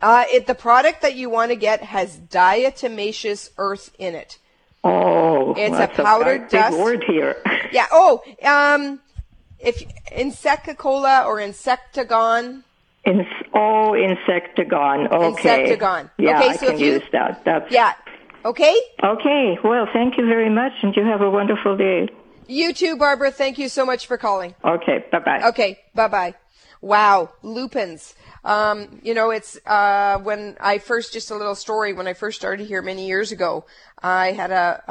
Uh, 0.00 0.24
it, 0.32 0.46
the 0.46 0.54
product 0.54 1.02
that 1.02 1.16
you 1.16 1.28
want 1.28 1.50
to 1.50 1.56
get 1.56 1.82
has 1.82 2.16
diatomaceous 2.16 3.50
earth 3.58 3.92
in 3.98 4.14
it. 4.14 4.38
Oh, 4.84 5.54
it's 5.56 5.76
a 5.76 5.88
powdered 5.88 6.44
a 6.44 6.48
dust. 6.48 6.76
Big 6.76 6.80
word 6.80 7.04
here. 7.04 7.42
yeah. 7.72 7.86
Oh, 7.90 8.22
um, 8.44 9.00
if 9.58 9.82
Insecticola 10.12 11.24
or 11.26 11.38
Insectigone. 11.38 12.62
In, 13.04 13.26
oh, 13.54 13.92
Insectigone. 13.96 15.10
Okay. 15.10 15.76
Insectigone. 15.76 16.10
Yeah, 16.16 16.38
okay, 16.38 16.50
I 16.50 16.56
so 16.56 16.66
can 16.68 16.78
you, 16.78 16.92
use 16.92 17.02
that. 17.10 17.42
That's 17.44 17.72
yeah. 17.72 17.94
Okay? 18.44 18.76
Okay. 19.02 19.58
Well, 19.64 19.86
thank 19.92 20.16
you 20.16 20.26
very 20.26 20.50
much, 20.50 20.72
and 20.82 20.94
you 20.96 21.04
have 21.04 21.20
a 21.20 21.30
wonderful 21.30 21.76
day. 21.76 22.08
You 22.46 22.72
too, 22.72 22.96
Barbara. 22.96 23.30
Thank 23.30 23.58
you 23.58 23.68
so 23.68 23.84
much 23.84 24.06
for 24.06 24.16
calling. 24.16 24.54
Okay. 24.64 25.04
Bye 25.12 25.18
bye. 25.18 25.48
Okay. 25.48 25.78
Bye 25.94 26.08
bye. 26.08 26.34
Wow. 26.80 27.30
Lupins. 27.42 28.14
Um, 28.44 29.00
you 29.02 29.12
know, 29.12 29.30
it's 29.30 29.58
uh, 29.66 30.18
when 30.22 30.56
I 30.60 30.78
first, 30.78 31.12
just 31.12 31.30
a 31.30 31.34
little 31.34 31.56
story, 31.56 31.92
when 31.92 32.06
I 32.06 32.14
first 32.14 32.38
started 32.38 32.66
here 32.66 32.80
many 32.80 33.06
years 33.06 33.32
ago, 33.32 33.66
I 34.00 34.32
had 34.32 34.52
a, 34.52 34.82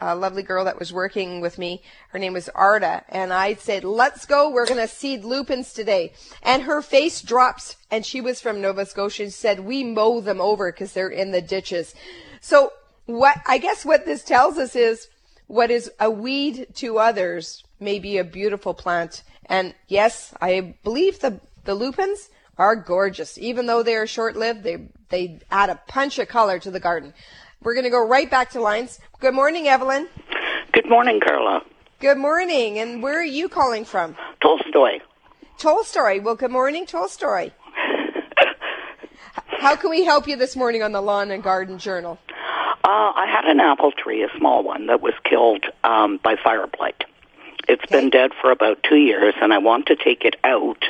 a, 0.00 0.10
a 0.12 0.16
lovely 0.16 0.42
girl 0.42 0.64
that 0.64 0.78
was 0.78 0.92
working 0.92 1.40
with 1.40 1.58
me. 1.58 1.80
Her 2.08 2.18
name 2.18 2.32
was 2.32 2.48
Arda, 2.50 3.04
and 3.08 3.32
I 3.32 3.54
said, 3.54 3.84
let's 3.84 4.26
go, 4.26 4.50
we're 4.50 4.66
going 4.66 4.80
to 4.80 4.88
seed 4.88 5.24
lupins 5.24 5.72
today. 5.72 6.12
And 6.42 6.64
her 6.64 6.82
face 6.82 7.22
drops, 7.22 7.76
and 7.90 8.04
she 8.04 8.20
was 8.20 8.40
from 8.40 8.60
Nova 8.60 8.84
Scotia, 8.84 9.22
and 9.22 9.32
said, 9.32 9.60
we 9.60 9.84
mow 9.84 10.20
them 10.20 10.40
over 10.40 10.70
because 10.72 10.92
they're 10.92 11.08
in 11.08 11.30
the 11.30 11.40
ditches. 11.40 11.94
So 12.40 12.72
what, 13.08 13.40
I 13.46 13.58
guess 13.58 13.84
what 13.84 14.04
this 14.04 14.22
tells 14.22 14.58
us 14.58 14.76
is, 14.76 15.08
what 15.46 15.70
is 15.70 15.90
a 15.98 16.10
weed 16.10 16.68
to 16.74 16.98
others 16.98 17.64
may 17.80 17.98
be 17.98 18.18
a 18.18 18.24
beautiful 18.24 18.74
plant. 18.74 19.22
And 19.46 19.74
yes, 19.88 20.34
I 20.42 20.76
believe 20.84 21.20
the, 21.20 21.40
the 21.64 21.74
lupins, 21.74 22.28
are 22.58 22.76
gorgeous. 22.76 23.38
Even 23.38 23.66
though 23.66 23.82
they 23.82 23.94
are 23.94 24.06
short 24.06 24.36
lived, 24.36 24.62
they, 24.62 24.88
they 25.08 25.40
add 25.50 25.70
a 25.70 25.80
punch 25.86 26.18
of 26.18 26.28
color 26.28 26.58
to 26.58 26.70
the 26.70 26.80
garden. 26.80 27.14
We're 27.62 27.74
going 27.74 27.84
to 27.84 27.90
go 27.90 28.04
right 28.04 28.30
back 28.30 28.50
to 28.50 28.60
lines. 28.60 28.98
Good 29.20 29.34
morning, 29.34 29.68
Evelyn. 29.68 30.08
Good 30.72 30.88
morning, 30.88 31.20
Carla. 31.24 31.62
Good 32.00 32.18
morning. 32.18 32.78
And 32.78 33.02
where 33.02 33.18
are 33.18 33.24
you 33.24 33.48
calling 33.48 33.84
from? 33.84 34.16
Tolstoy. 34.42 34.98
Tolstoy. 35.56 36.20
Well, 36.20 36.34
good 36.34 36.50
morning, 36.50 36.86
Tolstoy. 36.86 37.50
How 39.60 39.76
can 39.76 39.90
we 39.90 40.04
help 40.04 40.28
you 40.28 40.36
this 40.36 40.54
morning 40.54 40.82
on 40.82 40.92
the 40.92 41.00
Lawn 41.00 41.30
and 41.30 41.42
Garden 41.42 41.78
Journal? 41.78 42.18
Uh, 42.88 43.12
I 43.14 43.26
had 43.26 43.44
an 43.44 43.60
apple 43.60 43.92
tree, 43.92 44.22
a 44.22 44.30
small 44.38 44.62
one, 44.62 44.86
that 44.86 45.02
was 45.02 45.12
killed 45.22 45.66
um, 45.84 46.16
by 46.22 46.36
fire 46.42 46.66
blight. 46.66 47.04
It's 47.68 47.84
okay. 47.84 48.00
been 48.00 48.08
dead 48.08 48.30
for 48.40 48.50
about 48.50 48.82
two 48.82 48.96
years, 48.96 49.34
and 49.42 49.52
I 49.52 49.58
want 49.58 49.88
to 49.88 49.96
take 49.96 50.24
it 50.24 50.36
out 50.42 50.82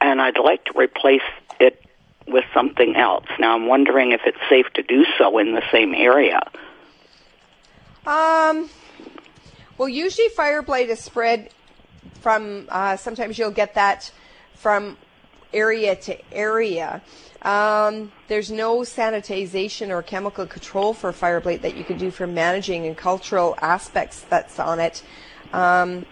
and 0.00 0.18
I'd 0.18 0.38
like 0.38 0.64
to 0.64 0.78
replace 0.78 1.20
it 1.60 1.84
with 2.26 2.46
something 2.54 2.96
else. 2.96 3.26
Now 3.38 3.54
I'm 3.54 3.66
wondering 3.66 4.12
if 4.12 4.22
it's 4.24 4.38
safe 4.48 4.64
to 4.76 4.82
do 4.82 5.04
so 5.18 5.36
in 5.36 5.54
the 5.54 5.62
same 5.70 5.94
area. 5.94 6.40
Um, 8.06 8.70
well, 9.76 9.90
usually 9.90 10.30
fire 10.30 10.62
blight 10.62 10.88
is 10.88 11.00
spread 11.00 11.50
from. 12.22 12.66
Uh, 12.70 12.96
sometimes 12.96 13.38
you'll 13.38 13.50
get 13.50 13.74
that 13.74 14.10
from 14.54 14.96
area 15.52 15.96
to 15.96 16.32
area. 16.32 17.02
Um, 17.42 18.12
there's 18.28 18.50
no 18.50 18.80
sanitization 18.80 19.88
or 19.88 20.02
chemical 20.02 20.46
control 20.46 20.92
for 20.92 21.12
fire 21.12 21.40
blight 21.40 21.62
that 21.62 21.76
you 21.76 21.84
can 21.84 21.96
do 21.96 22.10
for 22.10 22.26
managing 22.26 22.86
and 22.86 22.96
cultural 22.96 23.56
aspects 23.62 24.20
that's 24.28 24.58
on 24.58 24.78
it. 24.80 25.02
Um, 25.52 26.04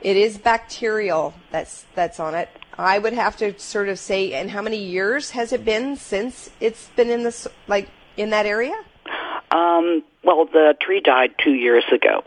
it 0.00 0.16
is 0.16 0.38
bacterial 0.38 1.34
that's 1.50 1.84
that's 1.94 2.18
on 2.20 2.34
it. 2.34 2.48
I 2.78 3.00
would 3.00 3.12
have 3.12 3.36
to 3.38 3.58
sort 3.58 3.88
of 3.88 3.98
say, 3.98 4.32
and 4.34 4.48
how 4.50 4.62
many 4.62 4.76
years 4.76 5.30
has 5.30 5.52
it 5.52 5.64
been 5.64 5.96
since 5.96 6.50
it's 6.60 6.88
been 6.94 7.10
in 7.10 7.24
this, 7.24 7.48
like, 7.66 7.88
in 8.16 8.30
that 8.30 8.46
area? 8.46 8.74
Um, 9.50 10.04
well, 10.22 10.44
the 10.44 10.76
tree 10.80 11.00
died 11.00 11.34
two 11.38 11.54
years 11.54 11.84
ago. 11.90 12.22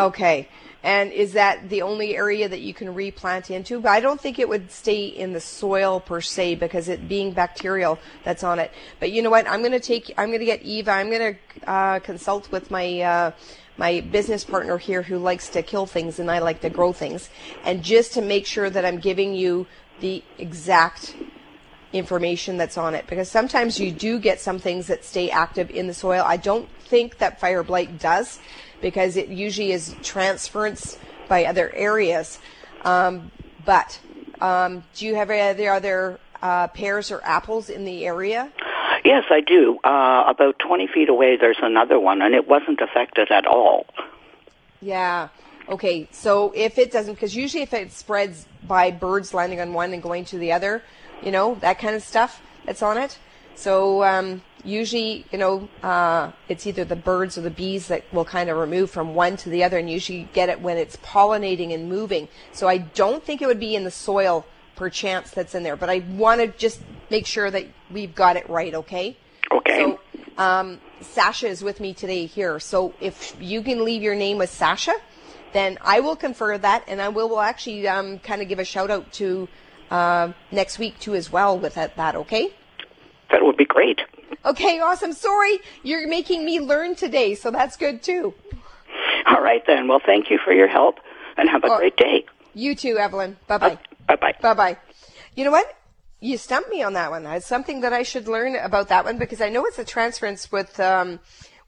Okay. 0.00 0.48
And 0.84 1.12
is 1.12 1.32
that 1.32 1.70
the 1.70 1.80
only 1.80 2.14
area 2.14 2.46
that 2.46 2.60
you 2.60 2.74
can 2.74 2.94
replant 2.94 3.50
into? 3.50 3.80
But 3.80 3.92
I 3.92 4.00
don't 4.00 4.20
think 4.20 4.38
it 4.38 4.46
would 4.46 4.70
stay 4.70 5.06
in 5.06 5.32
the 5.32 5.40
soil 5.40 5.98
per 5.98 6.20
se 6.20 6.56
because 6.56 6.90
it 6.90 7.08
being 7.08 7.32
bacterial 7.32 7.98
that's 8.22 8.44
on 8.44 8.58
it. 8.58 8.70
But 9.00 9.10
you 9.10 9.22
know 9.22 9.30
what? 9.30 9.48
I'm 9.48 9.60
going 9.60 9.72
to 9.72 9.80
take, 9.80 10.12
I'm 10.18 10.28
going 10.28 10.40
to 10.40 10.44
get 10.44 10.60
Eva, 10.60 10.90
I'm 10.90 11.08
going 11.08 11.36
to 11.36 11.70
uh, 11.70 11.98
consult 12.00 12.52
with 12.52 12.70
my, 12.70 13.00
uh, 13.00 13.30
my 13.78 14.02
business 14.02 14.44
partner 14.44 14.76
here 14.76 15.00
who 15.00 15.16
likes 15.16 15.48
to 15.50 15.62
kill 15.62 15.86
things 15.86 16.18
and 16.18 16.30
I 16.30 16.40
like 16.40 16.60
to 16.60 16.68
grow 16.68 16.92
things. 16.92 17.30
And 17.64 17.82
just 17.82 18.12
to 18.12 18.20
make 18.20 18.44
sure 18.44 18.68
that 18.68 18.84
I'm 18.84 18.98
giving 18.98 19.34
you 19.34 19.66
the 20.00 20.22
exact 20.36 21.16
information 21.94 22.58
that's 22.58 22.76
on 22.76 22.94
it 22.94 23.06
because 23.06 23.30
sometimes 23.30 23.80
you 23.80 23.90
do 23.90 24.18
get 24.18 24.38
some 24.38 24.58
things 24.58 24.88
that 24.88 25.02
stay 25.02 25.30
active 25.30 25.70
in 25.70 25.86
the 25.86 25.94
soil. 25.94 26.24
I 26.26 26.36
don't 26.36 26.68
think 26.80 27.18
that 27.18 27.40
fire 27.40 27.62
blight 27.62 27.98
does 27.98 28.38
because 28.84 29.16
it 29.16 29.30
usually 29.30 29.72
is 29.72 29.96
transference 30.02 30.98
by 31.26 31.46
other 31.46 31.74
areas. 31.74 32.38
Um, 32.84 33.32
but 33.64 33.98
um, 34.42 34.84
do 34.94 35.06
you 35.06 35.14
have 35.14 35.30
any 35.30 35.66
other 35.66 36.20
uh, 36.42 36.66
pears 36.66 37.10
or 37.10 37.24
apples 37.24 37.70
in 37.70 37.86
the 37.86 38.04
area? 38.04 38.52
Yes, 39.02 39.24
I 39.30 39.40
do. 39.40 39.78
Uh, 39.82 40.24
about 40.28 40.58
20 40.58 40.86
feet 40.88 41.08
away, 41.08 41.38
there's 41.40 41.56
another 41.62 41.98
one, 41.98 42.20
and 42.20 42.34
it 42.34 42.46
wasn't 42.46 42.78
affected 42.82 43.30
at 43.30 43.46
all. 43.46 43.86
Yeah. 44.82 45.28
Okay. 45.66 46.06
So 46.10 46.52
if 46.54 46.76
it 46.76 46.92
doesn't, 46.92 47.14
because 47.14 47.34
usually 47.34 47.62
if 47.62 47.72
it 47.72 47.90
spreads 47.90 48.46
by 48.68 48.90
birds 48.90 49.32
landing 49.32 49.62
on 49.62 49.72
one 49.72 49.94
and 49.94 50.02
going 50.02 50.26
to 50.26 50.38
the 50.38 50.52
other, 50.52 50.82
you 51.22 51.32
know, 51.32 51.54
that 51.62 51.78
kind 51.78 51.96
of 51.96 52.02
stuff 52.02 52.42
that's 52.66 52.82
on 52.82 52.98
it. 52.98 53.18
So 53.54 54.04
um, 54.04 54.42
usually, 54.64 55.24
you 55.30 55.38
know, 55.38 55.68
uh, 55.82 56.32
it's 56.48 56.66
either 56.66 56.84
the 56.84 56.96
birds 56.96 57.38
or 57.38 57.42
the 57.42 57.50
bees 57.50 57.88
that 57.88 58.04
will 58.12 58.24
kind 58.24 58.50
of 58.50 58.56
remove 58.56 58.90
from 58.90 59.14
one 59.14 59.36
to 59.38 59.50
the 59.50 59.64
other, 59.64 59.78
and 59.78 59.90
usually 59.90 60.20
you 60.20 60.28
get 60.32 60.48
it 60.48 60.60
when 60.60 60.78
it's 60.78 60.96
pollinating 60.96 61.72
and 61.74 61.88
moving. 61.88 62.28
So 62.52 62.68
I 62.68 62.78
don't 62.78 63.22
think 63.22 63.42
it 63.42 63.46
would 63.46 63.60
be 63.60 63.76
in 63.76 63.84
the 63.84 63.90
soil 63.90 64.46
per 64.76 64.90
chance 64.90 65.30
that's 65.30 65.54
in 65.54 65.62
there. 65.62 65.76
But 65.76 65.90
I 65.90 66.00
want 66.10 66.40
to 66.40 66.48
just 66.48 66.80
make 67.10 67.26
sure 67.26 67.50
that 67.50 67.66
we've 67.90 68.14
got 68.14 68.36
it 68.36 68.48
right, 68.48 68.74
okay? 68.74 69.16
Okay. 69.52 69.78
So, 69.78 70.00
um, 70.36 70.80
Sasha 71.00 71.46
is 71.46 71.62
with 71.62 71.80
me 71.80 71.94
today 71.94 72.26
here. 72.26 72.58
So 72.58 72.94
if 73.00 73.36
you 73.40 73.62
can 73.62 73.84
leave 73.84 74.02
your 74.02 74.14
name 74.14 74.38
with 74.38 74.50
Sasha, 74.50 74.94
then 75.52 75.78
I 75.80 76.00
will 76.00 76.16
confer 76.16 76.58
that, 76.58 76.84
and 76.88 77.00
I 77.00 77.08
will, 77.08 77.28
will 77.28 77.40
actually 77.40 77.86
um, 77.86 78.18
kind 78.18 78.42
of 78.42 78.48
give 78.48 78.58
a 78.58 78.64
shout 78.64 78.90
out 78.90 79.12
to 79.14 79.48
uh, 79.90 80.32
next 80.50 80.78
week 80.78 80.98
too 80.98 81.14
as 81.14 81.30
well 81.30 81.58
with 81.58 81.74
that, 81.74 81.96
that. 81.96 82.16
Okay. 82.16 82.52
That 83.30 83.44
would 83.44 83.56
be 83.56 83.64
great. 83.64 84.00
Okay, 84.44 84.78
awesome. 84.80 85.12
Sorry, 85.12 85.58
you're 85.82 86.06
making 86.06 86.44
me 86.44 86.60
learn 86.60 86.94
today, 86.94 87.34
so 87.34 87.50
that's 87.50 87.76
good 87.76 88.02
too. 88.02 88.34
All 89.26 89.42
right 89.42 89.62
then. 89.66 89.88
Well, 89.88 90.00
thank 90.04 90.30
you 90.30 90.38
for 90.44 90.52
your 90.52 90.68
help, 90.68 90.98
and 91.36 91.48
have 91.48 91.64
a 91.64 91.72
oh, 91.72 91.78
great 91.78 91.96
day. 91.96 92.26
You 92.52 92.74
too, 92.74 92.98
Evelyn. 92.98 93.36
Bye 93.46 93.58
bye. 93.58 93.78
Bye 94.06 94.16
bye. 94.16 94.34
Bye 94.40 94.54
bye. 94.54 94.76
You 95.34 95.44
know 95.44 95.50
what? 95.50 95.66
You 96.20 96.38
stumped 96.38 96.70
me 96.70 96.82
on 96.82 96.92
that 96.94 97.10
one. 97.10 97.26
It's 97.26 97.46
something 97.46 97.80
that 97.80 97.92
I 97.92 98.02
should 98.02 98.28
learn 98.28 98.56
about 98.56 98.88
that 98.88 99.04
one 99.04 99.18
because 99.18 99.40
I 99.40 99.48
know 99.48 99.64
it's 99.66 99.78
a 99.78 99.84
transference 99.84 100.50
with 100.52 100.78
um, 100.80 101.20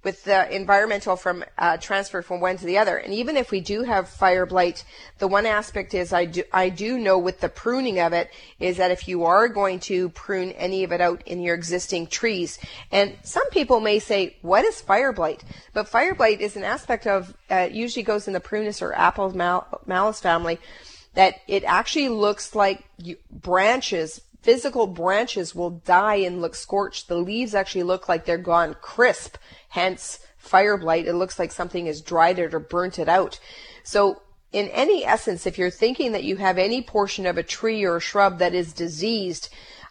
with 0.06 0.22
the 0.22 0.54
environmental 0.54 1.16
from 1.16 1.44
uh, 1.58 1.76
transfer 1.78 2.22
from 2.22 2.38
one 2.38 2.56
to 2.56 2.64
the 2.64 2.78
other. 2.78 2.96
And 2.96 3.12
even 3.12 3.36
if 3.36 3.50
we 3.50 3.60
do 3.60 3.82
have 3.82 4.08
fire 4.08 4.46
blight, 4.46 4.84
the 5.18 5.26
one 5.26 5.46
aspect 5.46 5.94
is 5.94 6.12
I 6.12 6.26
do 6.26 6.44
I 6.52 6.68
do 6.68 6.96
know 6.96 7.18
with 7.18 7.40
the 7.40 7.48
pruning 7.48 7.98
of 7.98 8.12
it 8.12 8.30
is 8.60 8.76
that 8.76 8.92
if 8.92 9.08
you 9.08 9.24
are 9.24 9.48
going 9.48 9.80
to 9.90 10.10
prune 10.10 10.52
any 10.52 10.84
of 10.84 10.92
it 10.92 11.00
out 11.00 11.26
in 11.26 11.42
your 11.42 11.56
existing 11.56 12.06
trees, 12.06 12.60
and 12.92 13.16
some 13.24 13.50
people 13.50 13.80
may 13.80 13.98
say, 13.98 14.36
what 14.42 14.64
is 14.64 14.80
fire 14.80 15.12
blight? 15.12 15.42
But 15.72 15.88
fire 15.88 16.14
blight 16.14 16.40
is 16.40 16.54
an 16.54 16.62
aspect 16.62 17.08
of 17.08 17.34
uh, 17.50 17.68
usually 17.72 18.04
goes 18.04 18.28
in 18.28 18.32
the 18.32 18.38
prunus 18.38 18.82
or 18.82 18.92
apple 18.94 19.36
mal- 19.36 19.80
malus 19.86 20.20
family 20.20 20.60
that 21.14 21.40
it 21.48 21.64
actually 21.64 22.10
looks 22.10 22.54
like 22.54 22.84
branches, 23.32 24.20
physical 24.46 24.86
branches 24.86 25.56
will 25.56 25.70
die 25.70 26.14
and 26.14 26.40
look 26.40 26.54
scorched. 26.54 27.08
The 27.08 27.16
leaves 27.16 27.52
actually 27.52 27.82
look 27.82 28.08
like 28.08 28.24
they're 28.24 28.38
gone 28.38 28.76
crisp, 28.80 29.38
hence 29.70 30.20
fire 30.38 30.76
blight. 30.76 31.08
It 31.08 31.14
looks 31.14 31.40
like 31.40 31.50
something 31.50 31.86
has 31.86 32.00
dried 32.00 32.38
it 32.38 32.54
or 32.54 32.60
burnt 32.60 33.00
it 33.00 33.08
out. 33.08 33.40
So 33.82 34.22
in 34.52 34.68
any 34.68 35.04
essence, 35.04 35.48
if 35.48 35.58
you're 35.58 35.68
thinking 35.68 36.12
that 36.12 36.22
you 36.22 36.36
have 36.36 36.58
any 36.58 36.80
portion 36.80 37.26
of 37.26 37.36
a 37.36 37.42
tree 37.42 37.82
or 37.82 37.96
a 37.96 38.00
shrub 38.00 38.38
that 38.38 38.54
is 38.54 38.72
diseased, 38.72 39.48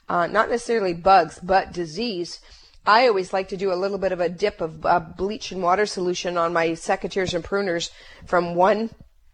uh, 0.08 0.28
not 0.28 0.50
necessarily 0.50 0.94
bugs, 0.94 1.38
but 1.44 1.74
disease, 1.74 2.40
I 2.86 3.10
always 3.10 3.34
like 3.34 3.50
to 3.50 3.58
do 3.58 3.74
a 3.74 3.82
little 3.84 3.98
bit 3.98 4.14
of 4.14 4.22
a 4.22 4.30
dip 4.30 4.62
of 4.62 4.86
uh, 4.86 5.02
bleach 5.02 5.52
and 5.52 5.62
water 5.62 5.86
solution 5.86 6.38
on 6.38 6.54
my 6.54 6.70
secateurs 6.70 7.34
and 7.34 7.44
pruners 7.44 7.90
from 8.26 8.56
one 8.56 8.92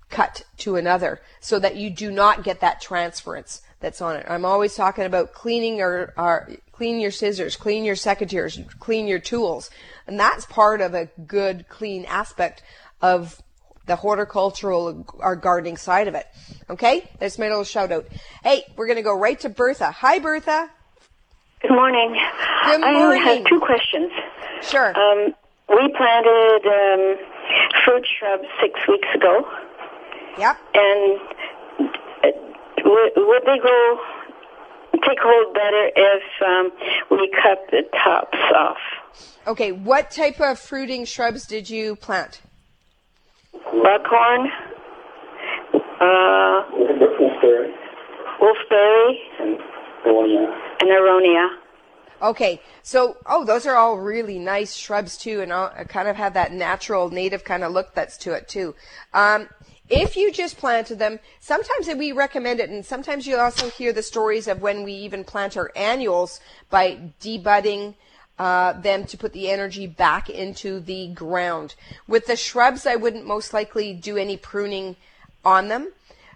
cut 0.09 0.41
to 0.57 0.77
another 0.77 1.21
so 1.39 1.59
that 1.59 1.75
you 1.75 1.91
do 1.91 2.09
not 2.09 2.43
get 2.43 2.59
that 2.61 2.81
transference 2.81 3.61
that's 3.81 4.01
on 4.01 4.15
it. 4.15 4.25
I'm 4.29 4.45
always 4.45 4.75
talking 4.75 5.05
about 5.05 5.33
cleaning 5.33 5.77
your, 5.77 6.13
our, 6.15 6.49
clean 6.71 6.99
your 6.99 7.11
scissors, 7.11 7.55
clean 7.55 7.83
your 7.83 7.95
secateurs, 7.95 8.57
clean 8.79 9.07
your 9.07 9.19
tools. 9.19 9.69
And 10.07 10.19
that's 10.19 10.45
part 10.45 10.81
of 10.81 10.93
a 10.93 11.09
good, 11.27 11.67
clean 11.67 12.05
aspect 12.05 12.63
of 13.01 13.41
the 13.87 13.95
horticultural 13.95 15.05
or 15.19 15.35
gardening 15.35 15.77
side 15.77 16.07
of 16.07 16.15
it. 16.15 16.27
Okay? 16.69 17.09
That's 17.19 17.37
my 17.39 17.47
little 17.47 17.63
shout 17.63 17.91
out. 17.91 18.05
Hey, 18.43 18.63
we're 18.75 18.85
going 18.85 18.97
to 18.97 19.03
go 19.03 19.17
right 19.17 19.39
to 19.41 19.49
Bertha. 19.49 19.91
Hi, 19.91 20.19
Bertha. 20.19 20.69
Good 21.61 21.71
morning. 21.71 22.17
Good 22.65 22.81
morning. 22.81 23.21
I 23.21 23.35
have 23.35 23.45
two 23.45 23.59
questions. 23.59 24.11
Sure. 24.61 24.95
Um, 24.95 25.35
we 25.69 25.93
planted 25.95 26.61
um, 26.65 27.17
fruit 27.85 28.05
shrubs 28.19 28.47
six 28.61 28.79
weeks 28.87 29.07
ago. 29.15 29.47
Yep. 30.37 30.57
And 30.73 31.19
uh, 32.23 32.50
would, 32.83 33.11
would 33.15 33.41
they 33.45 33.57
go 33.57 33.99
take 35.07 35.19
hold 35.21 35.53
better 35.53 35.91
if 35.95 36.23
um, 36.45 36.71
we 37.09 37.31
cut 37.41 37.59
the 37.71 37.83
tops 38.03 38.37
off? 38.55 38.77
Okay, 39.47 39.71
what 39.71 40.11
type 40.11 40.39
of 40.39 40.59
fruiting 40.59 41.05
shrubs 41.05 41.45
did 41.47 41.69
you 41.69 41.95
plant? 41.95 42.41
Buckhorn, 43.53 44.51
uh, 45.99 46.63
Wolfberry 46.71 47.73
wolfberry, 48.41 49.13
and 49.39 49.59
Aronia. 50.05 50.57
and 50.81 50.89
aronia. 50.89 51.49
Okay, 52.21 52.61
so 52.83 53.17
oh, 53.25 53.45
those 53.45 53.65
are 53.65 53.75
all 53.75 53.97
really 53.97 54.37
nice 54.37 54.75
shrubs 54.75 55.17
too, 55.17 55.41
and 55.41 55.51
all, 55.51 55.69
kind 55.87 56.07
of 56.07 56.15
have 56.15 56.33
that 56.33 56.51
natural 56.51 57.09
native 57.09 57.43
kind 57.43 57.63
of 57.63 57.71
look 57.71 57.93
that's 57.93 58.17
to 58.17 58.33
it 58.33 58.47
too. 58.47 58.75
Um, 59.13 59.49
if 59.91 60.15
you 60.15 60.31
just 60.31 60.57
planted 60.57 60.97
them, 60.99 61.19
sometimes 61.41 61.87
we 61.89 62.13
recommend 62.13 62.61
it, 62.61 62.69
and 62.69 62.85
sometimes 62.85 63.27
you 63.27 63.35
also 63.37 63.69
hear 63.69 63.91
the 63.91 64.01
stories 64.01 64.47
of 64.47 64.61
when 64.61 64.83
we 64.83 64.93
even 64.93 65.25
plant 65.25 65.57
our 65.57 65.69
annuals 65.75 66.39
by 66.69 66.97
debudding 67.19 67.95
uh, 68.39 68.73
them 68.73 69.05
to 69.05 69.17
put 69.17 69.33
the 69.33 69.49
energy 69.49 69.85
back 69.85 70.29
into 70.29 70.79
the 70.79 71.09
ground. 71.09 71.75
With 72.07 72.25
the 72.25 72.37
shrubs, 72.37 72.87
I 72.87 72.95
wouldn't 72.95 73.27
most 73.27 73.53
likely 73.53 73.93
do 73.93 74.15
any 74.15 74.37
pruning 74.37 74.95
on 75.43 75.67
them. 75.67 75.91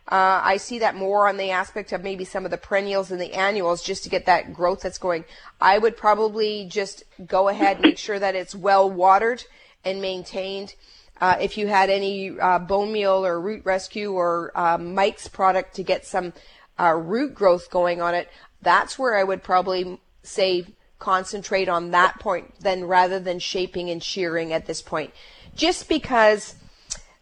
Uh, 0.07 0.39
I 0.43 0.57
see 0.57 0.79
that 0.79 0.95
more 0.95 1.27
on 1.27 1.37
the 1.37 1.49
aspect 1.51 1.93
of 1.93 2.03
maybe 2.03 2.25
some 2.25 2.45
of 2.45 2.51
the 2.51 2.57
perennials 2.57 3.09
and 3.09 3.19
the 3.19 3.33
annuals 3.33 3.81
just 3.81 4.03
to 4.03 4.09
get 4.09 4.25
that 4.27 4.53
growth 4.53 4.81
that's 4.81 4.99
going. 4.99 5.23
I 5.59 5.77
would 5.77 5.97
probably 5.97 6.67
just 6.69 7.03
go 7.25 7.47
ahead 7.47 7.77
and 7.77 7.85
make 7.85 7.97
sure 7.97 8.19
that 8.19 8.35
it's 8.35 8.53
well 8.53 8.91
watered 8.91 9.45
and 9.83 10.01
maintained. 10.01 10.75
Uh, 11.21 11.37
if 11.39 11.57
you 11.57 11.67
had 11.67 11.89
any 11.89 12.37
uh, 12.39 12.59
bone 12.59 12.91
meal 12.91 13.25
or 13.25 13.39
root 13.39 13.63
rescue 13.65 14.11
or 14.11 14.51
uh, 14.55 14.77
Myke's 14.77 15.27
product 15.27 15.75
to 15.75 15.83
get 15.83 16.05
some 16.05 16.33
uh, 16.79 16.93
root 16.93 17.33
growth 17.33 17.69
going 17.69 18.01
on 18.01 18.13
it, 18.13 18.29
that's 18.61 18.99
where 18.99 19.15
I 19.15 19.23
would 19.23 19.43
probably 19.43 19.99
say 20.23 20.65
concentrate 20.99 21.69
on 21.69 21.91
that 21.91 22.19
point 22.19 22.53
then 22.59 22.85
rather 22.85 23.19
than 23.19 23.39
shaping 23.39 23.89
and 23.89 24.01
shearing 24.03 24.51
at 24.51 24.65
this 24.65 24.81
point. 24.81 25.13
Just 25.55 25.87
because 25.87 26.55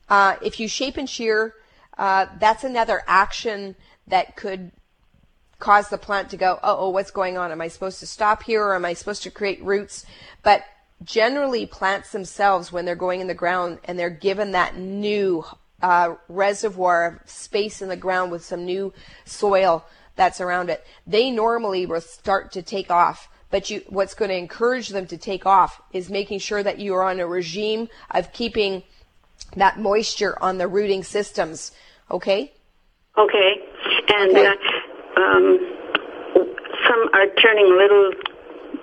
uh, 0.09 0.37
if 0.41 0.59
you 0.59 0.67
shape 0.67 0.97
and 0.97 1.09
shear, 1.09 1.53
uh, 1.97 2.25
that's 2.39 2.63
another 2.63 3.03
action 3.07 3.75
that 4.07 4.35
could 4.35 4.71
cause 5.59 5.89
the 5.89 5.97
plant 5.97 6.29
to 6.29 6.37
go, 6.37 6.59
oh, 6.63 6.89
what's 6.89 7.11
going 7.11 7.37
on? 7.37 7.51
Am 7.51 7.61
I 7.61 7.67
supposed 7.67 7.99
to 7.99 8.07
stop 8.07 8.43
here 8.43 8.63
or 8.63 8.75
am 8.75 8.85
I 8.85 8.93
supposed 8.93 9.23
to 9.23 9.31
create 9.31 9.63
roots? 9.63 10.05
But 10.41 10.63
generally, 11.03 11.65
plants 11.65 12.11
themselves, 12.11 12.71
when 12.71 12.85
they're 12.85 12.95
going 12.95 13.21
in 13.21 13.27
the 13.27 13.33
ground 13.33 13.79
and 13.85 13.97
they're 13.97 14.09
given 14.09 14.51
that 14.51 14.77
new 14.77 15.43
uh, 15.81 16.15
reservoir 16.27 17.19
of 17.23 17.29
space 17.29 17.81
in 17.81 17.89
the 17.89 17.95
ground 17.95 18.31
with 18.31 18.43
some 18.43 18.65
new 18.65 18.93
soil 19.25 19.85
that's 20.15 20.39
around 20.39 20.69
it, 20.69 20.85
they 21.05 21.31
normally 21.31 21.85
will 21.85 22.01
start 22.01 22.51
to 22.53 22.61
take 22.61 22.91
off. 22.91 23.29
But 23.49 23.69
you, 23.69 23.81
what's 23.89 24.13
going 24.13 24.29
to 24.29 24.37
encourage 24.37 24.89
them 24.89 25.05
to 25.07 25.17
take 25.17 25.45
off 25.45 25.81
is 25.91 26.09
making 26.09 26.39
sure 26.39 26.63
that 26.63 26.79
you 26.79 26.95
are 26.95 27.03
on 27.03 27.19
a 27.19 27.27
regime 27.27 27.89
of 28.11 28.33
keeping 28.33 28.83
that 29.55 29.79
moisture 29.79 30.41
on 30.41 30.57
the 30.57 30.67
rooting 30.67 31.03
systems. 31.03 31.71
Okay? 32.09 32.51
Okay. 33.17 33.53
And 34.09 34.31
Okay. 34.31 34.47
Uh, 34.47 35.21
um, 35.21 35.59
some 36.87 37.09
are 37.13 37.27
turning 37.41 37.65
a 37.65 37.75
little 37.75 38.11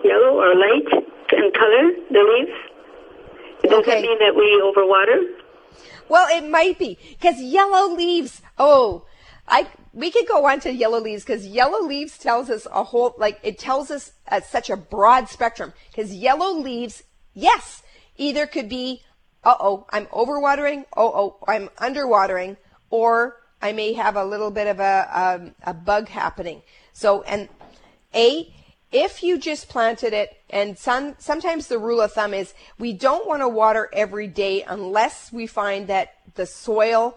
yellow 0.05 0.41
or 0.41 0.55
light 0.55 1.10
in 1.45 1.51
color, 1.53 1.91
the 2.11 2.23
leaves. 2.23 2.59
It 3.65 3.69
Does 3.71 3.81
Okay. 3.81 4.03
mean 4.03 4.19
that 4.19 4.35
we 4.35 4.61
overwater? 4.63 5.37
Well, 6.09 6.27
it 6.37 6.49
might 6.49 6.79
be 6.79 6.99
because 7.11 7.41
yellow 7.41 7.95
leaves. 7.95 8.43
Oh, 8.59 9.05
I 9.47 9.67
we 9.93 10.11
could 10.11 10.27
go 10.27 10.47
on 10.47 10.61
to 10.61 10.73
yellow 10.73 11.01
leaves 11.01 11.25
because 11.25 11.47
yellow 11.47 11.83
leaves 11.87 12.19
tells 12.19 12.51
us 12.51 12.67
a 12.73 12.85
whole 12.85 13.15
like 13.19 13.39
it 13.43 13.59
tells 13.59 13.91
us 13.91 14.13
such 14.49 14.71
a 14.71 14.77
broad 14.77 15.29
spectrum 15.29 15.73
because 15.91 16.15
yellow 16.15 16.53
leaves, 16.53 17.03
yes, 17.35 17.83
either 18.17 18.47
could 18.47 18.69
be, 18.69 19.03
uh 19.45 19.55
oh, 19.61 19.87
I'm 19.91 20.07
overwatering, 20.07 20.85
oh 20.97 21.13
oh, 21.41 21.45
I'm 21.47 21.69
underwatering, 21.79 22.57
or 22.91 23.37
I 23.63 23.73
may 23.73 23.93
have 23.93 24.17
a 24.17 24.25
little 24.25 24.51
bit 24.51 24.67
of 24.67 24.81
a 24.81 25.09
um, 25.13 25.55
a 25.65 25.75
bug 25.75 26.09
happening. 26.09 26.63
So 26.93 27.23
and 27.23 27.49
a 28.15 28.53
if 28.93 29.23
you 29.23 29.39
just 29.39 29.69
planted 29.69 30.13
it, 30.13 30.37
and 30.51 30.77
some, 30.77 31.15
sometimes 31.19 31.69
the 31.69 31.79
rule 31.79 32.01
of 32.01 32.13
thumb 32.13 32.35
is 32.35 32.55
we 32.79 32.93
don't 32.93 33.27
want 33.27 33.43
to 33.43 33.49
water 33.49 33.89
every 33.93 34.27
day 34.27 34.63
unless 34.63 35.33
we 35.33 35.47
find 35.47 35.87
that 35.89 36.15
the 36.35 36.47
soil 36.47 37.17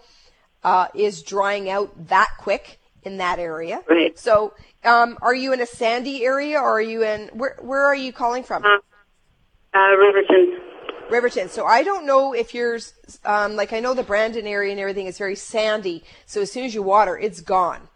uh, 0.63 0.87
is 0.93 1.23
drying 1.23 1.69
out 1.69 2.07
that 2.07 2.29
quick 2.39 2.79
in 3.03 3.17
that 3.17 3.39
area. 3.39 3.81
Right. 3.89 4.17
So, 4.17 4.53
um, 4.83 5.17
are 5.21 5.33
you 5.35 5.53
in 5.53 5.61
a 5.61 5.65
sandy 5.65 6.23
area, 6.25 6.59
or 6.59 6.77
are 6.77 6.81
you 6.81 7.03
in 7.03 7.27
where? 7.33 7.57
Where 7.61 7.85
are 7.85 7.95
you 7.95 8.13
calling 8.13 8.43
from? 8.43 8.63
Uh, 8.63 9.79
Riverton. 9.97 10.59
Riverton. 11.09 11.49
So 11.49 11.65
I 11.65 11.83
don't 11.83 12.05
know 12.05 12.33
if 12.33 12.53
you're 12.53 12.79
um, 13.25 13.55
like 13.55 13.73
I 13.73 13.79
know 13.79 13.93
the 13.93 14.03
Brandon 14.03 14.47
area 14.47 14.71
and 14.71 14.79
everything 14.79 15.07
is 15.07 15.17
very 15.17 15.35
sandy. 15.35 16.03
So 16.25 16.41
as 16.41 16.51
soon 16.51 16.65
as 16.65 16.73
you 16.73 16.81
water, 16.83 17.17
it's 17.17 17.41
gone. 17.41 17.87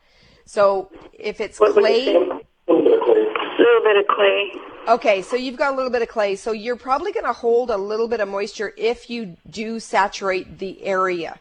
So 0.45 0.91
if 1.13 1.39
it's 1.41 1.59
What 1.59 1.73
clay. 1.73 2.05
say? 2.05 2.15
A 2.15 2.19
little 2.19 2.83
bit 2.83 2.93
of 2.93 3.05
clay. 3.05 3.25
A 3.56 3.56
little 3.67 3.83
bit 3.83 3.97
of 3.97 4.07
clay. 4.07 4.51
Okay, 4.87 5.21
so 5.21 5.35
you've 5.35 5.57
got 5.57 5.73
a 5.73 5.75
little 5.75 5.91
bit 5.91 6.01
of 6.01 6.07
clay, 6.07 6.35
so 6.35 6.51
you're 6.51 6.77
probably 6.77 7.11
going 7.11 7.25
to 7.25 7.33
hold 7.33 7.69
a 7.69 7.77
little 7.77 8.07
bit 8.07 8.21
of 8.21 8.29
moisture 8.29 8.73
if 8.77 9.09
you 9.09 9.35
do 9.49 9.79
saturate 9.79 10.59
the 10.59 10.83
area. 10.83 11.39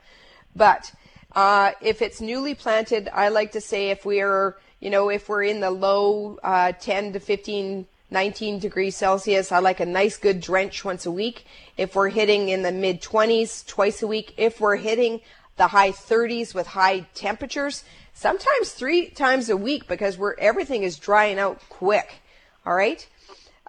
But 0.56 0.92
uh, 1.32 1.72
if 1.80 2.02
it's 2.02 2.20
newly 2.20 2.54
planted, 2.54 3.08
I 3.12 3.28
like 3.28 3.52
to 3.52 3.60
say 3.60 3.90
if 3.90 4.04
we 4.04 4.20
are, 4.20 4.56
you 4.80 4.90
know, 4.90 5.10
if 5.10 5.28
we're 5.28 5.44
in 5.44 5.60
the 5.60 5.70
low 5.70 6.38
uh, 6.42 6.72
10 6.72 7.12
to 7.12 7.20
15, 7.20 7.86
19 8.10 8.58
degrees 8.58 8.96
Celsius, 8.96 9.52
I 9.52 9.58
like 9.60 9.80
a 9.80 9.86
nice 9.86 10.16
good 10.16 10.40
drench 10.40 10.84
once 10.84 11.06
a 11.06 11.10
week. 11.10 11.46
If 11.76 11.94
we're 11.94 12.08
hitting 12.08 12.48
in 12.48 12.62
the 12.62 12.72
mid 12.72 13.00
20s, 13.00 13.66
twice 13.66 14.02
a 14.02 14.06
week. 14.06 14.34
If 14.36 14.60
we're 14.60 14.76
hitting 14.76 15.20
the 15.56 15.68
high 15.68 15.92
30s 15.92 16.54
with 16.54 16.66
high 16.66 17.00
temperatures, 17.14 17.84
sometimes 18.16 18.72
three 18.72 19.08
times 19.10 19.48
a 19.48 19.56
week 19.56 19.86
because 19.86 20.18
we're 20.18 20.34
everything 20.38 20.82
is 20.82 20.98
drying 20.98 21.38
out 21.38 21.60
quick. 21.68 22.14
All 22.64 22.74
right. 22.74 23.06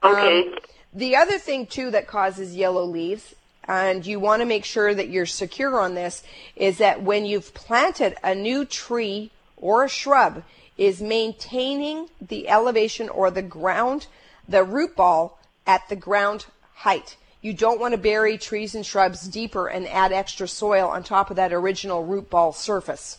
Okay. 0.03 0.47
Um, 0.47 0.55
the 0.93 1.17
other 1.17 1.37
thing 1.37 1.67
too 1.67 1.91
that 1.91 2.07
causes 2.07 2.55
yellow 2.55 2.85
leaves, 2.85 3.35
and 3.65 4.03
you 4.05 4.19
want 4.19 4.41
to 4.41 4.45
make 4.45 4.65
sure 4.65 4.95
that 4.95 5.09
you're 5.09 5.27
secure 5.27 5.79
on 5.79 5.93
this, 5.93 6.23
is 6.55 6.79
that 6.79 7.03
when 7.03 7.25
you've 7.25 7.53
planted 7.53 8.15
a 8.23 8.33
new 8.33 8.65
tree 8.65 9.29
or 9.57 9.83
a 9.83 9.89
shrub, 9.89 10.43
is 10.77 11.01
maintaining 11.01 12.07
the 12.21 12.47
elevation 12.47 13.09
or 13.09 13.31
the 13.31 13.41
ground, 13.41 14.07
the 14.47 14.63
root 14.63 14.95
ball 14.95 15.39
at 15.65 15.87
the 15.89 15.95
ground 15.95 16.45
height. 16.75 17.17
You 17.41 17.53
don't 17.53 17.79
want 17.79 17.93
to 17.93 17.97
bury 17.97 18.37
trees 18.37 18.75
and 18.75 18.85
shrubs 18.85 19.27
deeper 19.27 19.67
and 19.67 19.87
add 19.87 20.11
extra 20.11 20.47
soil 20.47 20.87
on 20.87 21.03
top 21.03 21.29
of 21.29 21.35
that 21.35 21.51
original 21.51 22.03
root 22.03 22.29
ball 22.29 22.53
surface. 22.53 23.17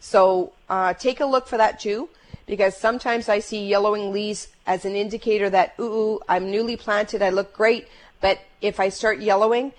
So 0.00 0.52
uh, 0.68 0.94
take 0.94 1.20
a 1.20 1.26
look 1.26 1.46
for 1.46 1.58
that 1.58 1.78
too, 1.78 2.08
because 2.46 2.76
sometimes 2.76 3.28
I 3.28 3.38
see 3.38 3.66
yellowing 3.66 4.12
leaves 4.12 4.48
as 4.66 4.84
an 4.84 4.96
indicator 4.96 5.48
that, 5.50 5.74
ooh, 5.78 6.20
I'm 6.28 6.50
newly 6.50 6.76
planted, 6.76 7.22
I 7.22 7.30
look 7.30 7.52
great, 7.52 7.86
but 8.20 8.40
if 8.60 8.80
I 8.80 8.88
start 8.88 9.20
yellowing, 9.20 9.72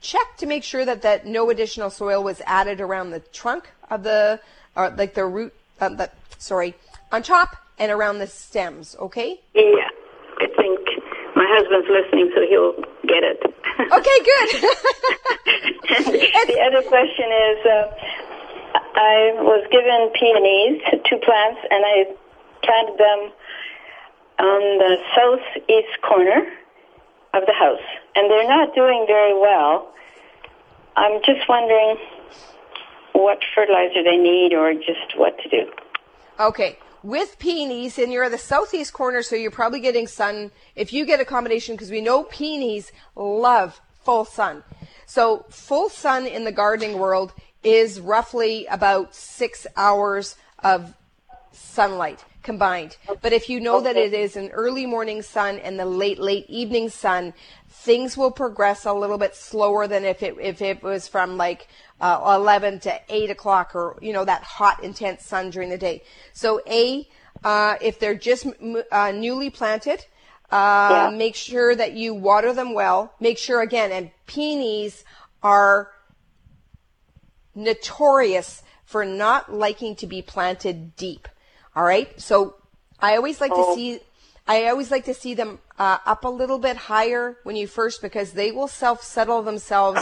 check 0.00 0.36
to 0.38 0.46
make 0.46 0.62
sure 0.62 0.84
that, 0.84 1.02
that 1.02 1.26
no 1.26 1.50
additional 1.50 1.90
soil 1.90 2.22
was 2.22 2.40
added 2.46 2.80
around 2.80 3.10
the 3.10 3.20
trunk 3.20 3.68
of 3.90 4.04
the, 4.04 4.40
or 4.76 4.90
like 4.90 5.14
the 5.14 5.26
root, 5.26 5.52
uh, 5.80 5.88
the, 5.88 6.10
sorry, 6.38 6.74
on 7.10 7.22
top 7.22 7.56
and 7.78 7.90
around 7.90 8.18
the 8.18 8.26
stems, 8.26 8.96
okay? 9.00 9.40
Yeah. 9.54 9.88
I 10.38 10.46
think 10.56 10.80
my 11.34 11.46
husband's 11.48 11.88
listening, 11.88 12.30
so 12.34 12.42
he'll 12.48 12.74
get 13.06 13.22
it. 13.22 13.42
Okay, 13.92 14.18
good. 14.24 14.48
the 16.46 16.60
other 16.60 16.82
question 16.88 17.26
is, 17.30 17.66
uh, 17.66 17.94
I 18.94 19.34
was 19.42 19.66
given 19.70 20.10
peonies, 20.14 20.82
two 21.08 21.18
plants, 21.18 21.60
and 21.70 21.84
I 21.84 22.04
planted 22.62 22.98
them 22.98 23.32
on 24.38 24.78
the 24.78 24.96
southeast 25.14 26.00
corner 26.02 26.46
of 27.34 27.42
the 27.46 27.52
house, 27.52 27.82
and 28.14 28.30
they're 28.30 28.48
not 28.48 28.74
doing 28.74 29.04
very 29.06 29.34
well. 29.34 29.92
I'm 30.96 31.20
just 31.24 31.48
wondering 31.48 31.96
what 33.12 33.38
fertilizer 33.54 34.02
they 34.04 34.16
need 34.16 34.52
or 34.52 34.74
just 34.74 35.16
what 35.16 35.38
to 35.40 35.48
do. 35.48 35.70
Okay. 36.38 36.78
With 37.02 37.38
peonies, 37.38 37.98
and 37.98 38.12
you're 38.12 38.30
the 38.30 38.38
southeast 38.38 38.92
corner, 38.92 39.22
so 39.22 39.36
you're 39.36 39.50
probably 39.50 39.80
getting 39.80 40.06
sun. 40.06 40.52
If 40.74 40.92
you 40.92 41.04
get 41.04 41.20
a 41.20 41.24
combination, 41.24 41.74
because 41.74 41.90
we 41.90 42.00
know 42.00 42.22
peonies 42.24 42.92
love 43.14 43.80
full 44.04 44.24
sun. 44.24 44.62
So 45.06 45.44
full 45.50 45.88
sun 45.88 46.26
in 46.26 46.44
the 46.44 46.52
gardening 46.52 46.98
world 46.98 47.34
is 47.64 48.00
roughly 48.00 48.66
about 48.66 49.14
six 49.14 49.66
hours 49.76 50.36
of 50.62 50.94
sunlight 51.52 52.24
combined. 52.42 52.96
But 53.22 53.32
if 53.32 53.48
you 53.48 53.58
know 53.58 53.80
that 53.80 53.96
it 53.96 54.12
is 54.12 54.36
an 54.36 54.50
early 54.50 54.86
morning 54.86 55.22
sun 55.22 55.58
and 55.58 55.78
the 55.78 55.86
late, 55.86 56.18
late 56.18 56.44
evening 56.48 56.90
sun, 56.90 57.32
things 57.68 58.16
will 58.16 58.30
progress 58.30 58.84
a 58.84 58.92
little 58.92 59.18
bit 59.18 59.34
slower 59.34 59.88
than 59.88 60.04
if 60.04 60.22
it, 60.22 60.36
if 60.40 60.62
it 60.62 60.82
was 60.82 61.08
from 61.08 61.36
like 61.36 61.66
uh, 62.00 62.36
11 62.36 62.80
to 62.80 63.00
8 63.08 63.30
o'clock 63.30 63.74
or, 63.74 63.98
you 64.00 64.12
know, 64.12 64.24
that 64.24 64.42
hot, 64.42 64.84
intense 64.84 65.24
sun 65.24 65.50
during 65.50 65.70
the 65.70 65.78
day. 65.78 66.02
So 66.32 66.60
A, 66.68 67.08
uh, 67.42 67.76
if 67.80 67.98
they're 67.98 68.14
just 68.14 68.46
uh, 68.92 69.10
newly 69.12 69.50
planted, 69.50 70.04
uh, 70.50 71.10
yeah. 71.10 71.16
make 71.16 71.34
sure 71.34 71.74
that 71.74 71.94
you 71.94 72.14
water 72.14 72.52
them 72.52 72.74
well. 72.74 73.12
Make 73.20 73.38
sure 73.38 73.60
again, 73.60 73.90
and 73.90 74.10
peonies 74.26 75.04
are 75.42 75.90
notorious 77.54 78.62
for 78.84 79.04
not 79.04 79.52
liking 79.52 79.96
to 79.96 80.06
be 80.06 80.22
planted 80.22 80.96
deep. 80.96 81.28
All 81.74 81.84
right. 81.84 82.20
So 82.20 82.56
I 83.00 83.16
always 83.16 83.40
like 83.40 83.52
oh. 83.54 83.74
to 83.74 83.76
see, 83.76 84.00
I 84.46 84.66
always 84.66 84.90
like 84.90 85.04
to 85.06 85.14
see 85.14 85.34
them 85.34 85.58
uh, 85.78 85.98
up 86.06 86.24
a 86.24 86.28
little 86.28 86.58
bit 86.58 86.76
higher 86.76 87.38
when 87.42 87.56
you 87.56 87.66
first 87.66 88.02
because 88.02 88.32
they 88.32 88.52
will 88.52 88.68
self 88.68 89.02
settle 89.02 89.42
themselves 89.42 90.00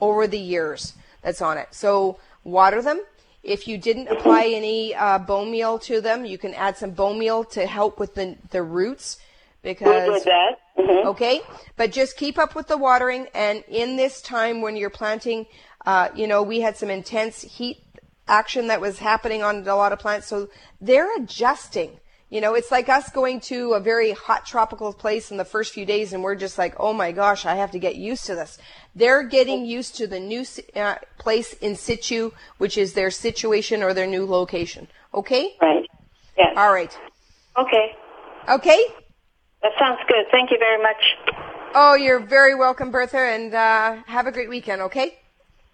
over 0.00 0.26
the 0.26 0.38
years 0.38 0.94
that's 1.22 1.42
on 1.42 1.58
it. 1.58 1.68
So 1.70 2.18
water 2.44 2.82
them. 2.82 3.02
If 3.42 3.66
you 3.66 3.76
didn't 3.76 4.06
apply 4.06 4.46
any 4.54 4.94
uh, 4.94 5.18
bone 5.18 5.50
meal 5.50 5.78
to 5.80 6.00
them, 6.00 6.24
you 6.24 6.38
can 6.38 6.54
add 6.54 6.76
some 6.76 6.92
bone 6.92 7.18
meal 7.18 7.42
to 7.44 7.66
help 7.66 7.98
with 7.98 8.14
the, 8.14 8.36
the 8.50 8.62
roots 8.62 9.18
because 9.62 10.24
mm-hmm. 10.24 11.08
okay 11.08 11.40
but 11.76 11.92
just 11.92 12.16
keep 12.16 12.38
up 12.38 12.54
with 12.54 12.66
the 12.66 12.76
watering 12.76 13.26
and 13.34 13.62
in 13.68 13.96
this 13.96 14.20
time 14.20 14.60
when 14.60 14.76
you're 14.76 14.90
planting 14.90 15.46
uh, 15.86 16.08
you 16.14 16.26
know 16.26 16.42
we 16.42 16.60
had 16.60 16.76
some 16.76 16.90
intense 16.90 17.42
heat 17.42 17.78
action 18.28 18.68
that 18.68 18.80
was 18.80 18.98
happening 18.98 19.42
on 19.42 19.66
a 19.66 19.76
lot 19.76 19.92
of 19.92 19.98
plants. 19.98 20.26
So 20.26 20.48
they're 20.80 21.14
adjusting. 21.16 21.98
You 22.30 22.40
know 22.40 22.54
it's 22.54 22.70
like 22.70 22.88
us 22.88 23.10
going 23.10 23.40
to 23.40 23.74
a 23.74 23.80
very 23.80 24.12
hot 24.12 24.46
tropical 24.46 24.92
place 24.92 25.30
in 25.30 25.36
the 25.36 25.44
first 25.44 25.74
few 25.74 25.84
days 25.84 26.12
and 26.12 26.22
we're 26.22 26.34
just 26.34 26.56
like 26.56 26.74
oh 26.78 26.94
my 26.94 27.12
gosh 27.12 27.44
i 27.44 27.56
have 27.56 27.72
to 27.72 27.78
get 27.78 27.96
used 27.96 28.24
to 28.26 28.34
this. 28.34 28.58
They're 28.94 29.22
getting 29.22 29.66
used 29.66 29.96
to 29.96 30.06
the 30.06 30.20
new 30.20 30.44
uh, 30.74 30.96
place 31.18 31.52
in 31.54 31.76
situ 31.76 32.30
which 32.58 32.78
is 32.78 32.94
their 32.94 33.10
situation 33.10 33.82
or 33.82 33.92
their 33.92 34.06
new 34.06 34.24
location. 34.24 34.88
Okay? 35.12 35.56
Right. 35.60 35.86
Yes. 36.38 36.54
All 36.56 36.72
right. 36.72 36.96
Okay. 37.58 37.94
Okay? 38.48 38.86
That 39.62 39.72
sounds 39.78 40.00
good. 40.08 40.24
Thank 40.30 40.50
you 40.50 40.58
very 40.58 40.82
much. 40.82 41.02
Oh, 41.74 41.94
you're 41.94 42.20
very 42.20 42.54
welcome, 42.54 42.90
Bertha, 42.90 43.18
and 43.18 43.54
uh, 43.54 44.02
have 44.06 44.26
a 44.26 44.32
great 44.32 44.48
weekend, 44.48 44.82
okay? 44.82 45.18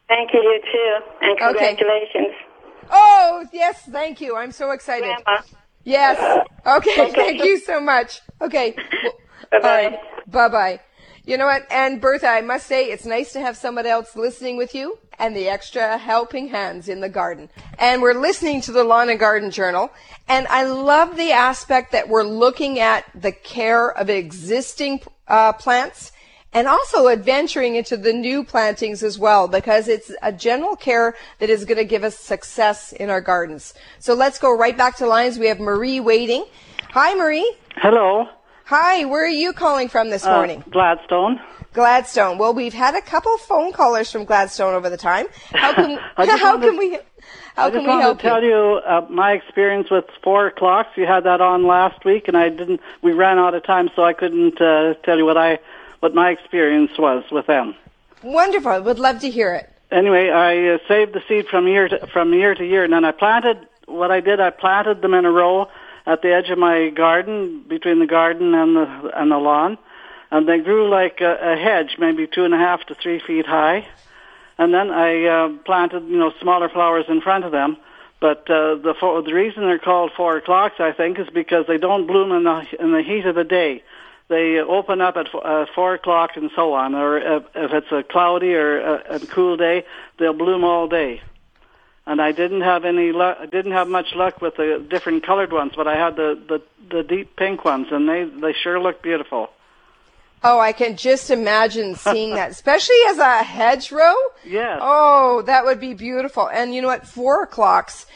Thank 0.09 0.33
you, 0.33 0.41
you 0.41 0.61
too. 0.73 0.99
And 1.21 1.39
congratulations. 1.39 2.27
Okay. 2.27 2.89
Oh, 2.91 3.45
yes, 3.53 3.83
thank 3.91 4.21
you. 4.21 4.37
I'm 4.37 4.53
so 4.53 4.71
excited. 4.71 5.15
Grandma. 5.25 5.43
Yes. 5.85 6.47
Okay, 6.67 7.11
thank 7.15 7.43
you 7.43 7.59
so 7.61 7.81
much. 7.81 8.21
Okay. 8.43 8.77
Bye-bye. 9.51 9.99
Bye-bye. 10.27 10.81
You 11.25 11.39
know 11.39 11.47
what? 11.47 11.67
And 11.71 11.99
Bertha, 11.99 12.27
I 12.27 12.43
must 12.43 12.67
say, 12.67 12.91
it's 12.91 13.07
nice 13.07 13.33
to 13.33 13.41
have 13.41 13.57
someone 13.57 13.87
else 13.87 14.15
listening 14.15 14.59
with 14.59 14.75
you 14.75 14.99
and 15.19 15.35
the 15.35 15.49
extra 15.49 15.97
helping 15.97 16.49
hands 16.49 16.91
in 16.91 17.01
the 17.01 17.09
garden. 17.09 17.49
And 17.79 18.03
we're 18.03 18.21
listening 18.21 18.61
to 18.63 18.73
the 18.73 18.85
Lawn 18.85 19.09
and 19.09 19.19
Garden 19.19 19.51
Journal. 19.51 19.91
And 20.29 20.47
I 20.49 20.65
love 20.65 21.17
the 21.17 21.33
aspect 21.33 21.93
that 21.93 22.09
we're 22.11 22.23
looking 22.23 22.81
at 22.81 23.05
the 23.15 23.33
care 23.33 23.91
of 23.91 24.11
existing 24.11 25.01
uh, 25.27 25.55
plants 25.55 26.13
and 26.53 26.67
also 26.67 27.09
adventuring 27.09 27.77
into 27.77 27.97
the 27.97 28.13
new 28.13 28.43
plantings 28.43 29.03
as 29.03 29.19
well 29.19 29.49
because 29.49 29.89
it's 29.89 30.11
a 30.23 30.33
general 30.33 30.77
care 30.77 31.15
that 31.39 31.51
is 31.51 31.65
going 31.65 31.79
to 31.79 31.85
give 31.85 32.05
us 32.05 32.19
success 32.19 32.93
in 32.93 33.11
our 33.11 33.21
gardens. 33.21 33.75
So 33.99 34.15
let's 34.15 34.39
go 34.39 34.57
right 34.57 34.77
back 34.77 34.97
to 34.97 35.07
lines. 35.07 35.39
We 35.39 35.49
have 35.49 35.61
Marie 35.61 36.01
waiting. 36.01 36.45
Hi, 36.91 37.15
Marie. 37.15 37.55
Hello. 37.77 38.27
Hi, 38.67 39.05
where 39.07 39.25
are 39.25 39.29
you 39.29 39.53
calling 39.53 39.89
from 39.89 40.11
this 40.11 40.27
uh, 40.27 40.35
morning? 40.35 40.63
Gladstone. 40.71 41.41
Gladstone. 41.73 42.39
Well, 42.39 42.55
we've 42.55 42.75
had 42.75 42.95
a 42.95 43.01
couple 43.01 43.37
phone 43.39 43.73
callers 43.73 44.11
from 44.11 44.25
Gladstone 44.25 44.75
over 44.75 44.91
the 44.91 44.97
time. 44.97 45.27
How 45.53 45.73
can 45.73 45.99
how 46.17 46.59
can 46.59 46.77
we 46.77 46.99
how 47.55 47.67
I 47.67 47.71
can 47.71 47.83
we 47.83 47.91
help 47.91 48.19
to 48.19 48.23
tell 48.23 48.43
you? 48.43 48.49
you 48.51 48.81
uh, 48.87 49.07
my 49.11 49.33
experience 49.33 49.91
with 49.91 50.05
four 50.23 50.49
o'clocks. 50.49 50.91
You 50.97 51.07
had 51.07 51.25
that 51.25 51.41
on 51.41 51.67
last 51.67 52.05
week, 52.05 52.29
and 52.29 52.37
I 52.37 52.49
didn't. 52.49 52.81
We 53.03 53.13
ran 53.13 53.39
out 53.39 53.55
of 53.55 53.65
time, 53.65 53.91
so 53.95 54.05
I 54.05 54.13
couldn't 54.13 54.61
uh, 54.61 54.95
tell 55.05 55.19
you 55.19 55.25
what 55.25 55.37
I 55.37 55.59
what 56.01 56.15
my 56.15 56.31
experience 56.31 56.93
was 56.99 57.25
with 57.31 57.47
them. 57.47 57.75
Wonderful. 58.23 58.71
I 58.71 58.79
would 58.79 58.99
love 58.99 59.21
to 59.21 59.31
hear 59.31 59.55
it. 59.55 59.73
Anyway, 59.91 60.29
I 60.29 60.75
uh, 60.75 60.79
saved 60.87 61.15
the 61.15 61.23
seed 61.29 61.47
from 61.49 61.67
year 61.67 61.89
to, 61.89 62.07
from 62.09 62.33
year 62.35 62.55
to 62.55 62.65
year, 62.65 62.85
and 62.85 62.93
then 62.93 63.05
I 63.05 63.13
planted. 63.13 63.67
What 63.87 64.11
I 64.11 64.21
did, 64.21 64.39
I 64.39 64.51
planted 64.51 65.01
them 65.01 65.15
in 65.15 65.25
a 65.25 65.31
row 65.31 65.69
at 66.07 66.21
the 66.23 66.35
edge 66.35 66.51
of 66.51 66.59
my 66.59 66.91
garden, 66.91 67.65
between 67.67 67.99
the 67.99 68.07
garden 68.07 68.55
and 68.55 68.77
the 68.77 69.11
and 69.15 69.31
the 69.31 69.39
lawn, 69.39 69.79
and 70.31 70.49
they 70.49 70.59
grew 70.59 70.91
like 70.91 71.21
a, 71.21 71.53
a 71.53 71.57
hedge, 71.57 71.97
maybe 71.99 72.27
two 72.27 72.45
and 72.45 72.53
a 72.53 72.59
half 72.59 72.85
to 72.87 72.95
three 72.95 73.19
feet 73.19 73.47
high. 73.47 73.87
And 74.59 74.75
then 74.75 74.91
I 74.91 75.25
uh, 75.25 75.49
planted, 75.65 76.05
you 76.09 76.19
know, 76.19 76.33
smaller 76.41 76.69
flowers 76.69 77.07
in 77.09 77.21
front 77.21 77.45
of 77.45 77.53
them. 77.53 77.77
But 78.21 78.51
uh, 78.51 78.75
the 78.75 78.95
four, 78.99 79.23
the 79.23 79.33
reason 79.33 79.63
they're 79.63 79.79
called 79.79 80.11
four 80.17 80.39
o'clocks, 80.39 80.81
I 80.81 80.93
think, 80.93 81.19
is 81.19 81.29
because 81.33 81.67
they 81.67 81.79
don't 81.79 82.07
bloom 82.07 82.33
in 82.33 82.45
the 82.45 82.67
in 82.81 82.93
the 82.93 83.03
heat 83.03 83.25
of 83.25 83.37
the 83.37 83.45
day. 83.45 83.85
They 84.29 84.59
open 84.59 85.01
up 85.01 85.17
at 85.17 85.35
uh, 85.35 85.67
four 85.75 85.95
o'clock 85.95 86.33
and 86.37 86.51
so 86.55 86.75
on. 86.75 86.95
Or 86.95 87.19
if, 87.19 87.45
if 87.55 87.73
it's 87.73 87.93
a 87.93 88.03
cloudy 88.03 88.55
or 88.55 88.79
a, 88.81 89.15
a 89.17 89.21
cool 89.21 89.57
day, 89.57 89.85
they'll 90.19 90.35
bloom 90.35 90.65
all 90.65 90.87
day 90.87 91.23
and 92.09 92.23
I 92.23 92.33
didn't 92.33 92.63
have 92.63 92.87
any 92.87 93.13
luck. 93.13 93.37
I 93.39 93.45
didn't 93.45 93.73
have 93.73 93.87
much 93.87 94.15
luck 94.15 94.41
with 94.41 94.57
the 94.57 94.85
different 94.89 95.25
colored 95.25 95.53
ones, 95.53 95.73
but 95.77 95.87
I 95.87 95.95
had 95.95 96.17
the 96.17 96.41
the, 96.49 96.63
the 96.97 97.03
deep 97.03 97.37
pink 97.37 97.67
ones, 97.67 97.89
and 97.91 98.09
they 98.09 98.25
they 98.25 98.55
sure 98.55 98.81
look 98.81 99.03
beautiful. 99.03 99.51
Oh, 100.43 100.59
I 100.59 100.73
can 100.73 100.97
just 100.97 101.31
imagine 101.31 101.97
seeing 101.97 102.35
that, 102.35 102.51
especially 102.57 102.97
as 103.09 103.19
a 103.19 103.43
hedgerow. 103.43 104.15
Yes. 104.47 104.79
Oh, 104.81 105.43
that 105.43 105.67
would 105.67 105.81
be 105.81 105.93
beautiful. 105.93 106.49
And 106.49 106.75
you 106.75 106.81
know 106.81 106.89
what? 106.89 107.07
Four 107.07 107.43
o'clocks. 107.43 108.07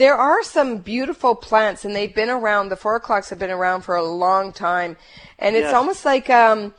There 0.00 0.16
are 0.16 0.42
some 0.42 0.78
beautiful 0.78 1.34
plants, 1.34 1.84
and 1.84 1.94
they've 1.94 2.14
been 2.14 2.30
around. 2.30 2.70
The 2.70 2.76
four 2.76 2.96
o'clocks 2.96 3.28
have 3.28 3.38
been 3.38 3.50
around 3.50 3.82
for 3.82 3.96
a 3.96 4.02
long 4.02 4.50
time, 4.50 4.96
and 5.38 5.54
it's 5.54 5.64
Yes. 5.64 5.74
almost 5.74 6.06
like 6.06 6.30
um, 6.30 6.72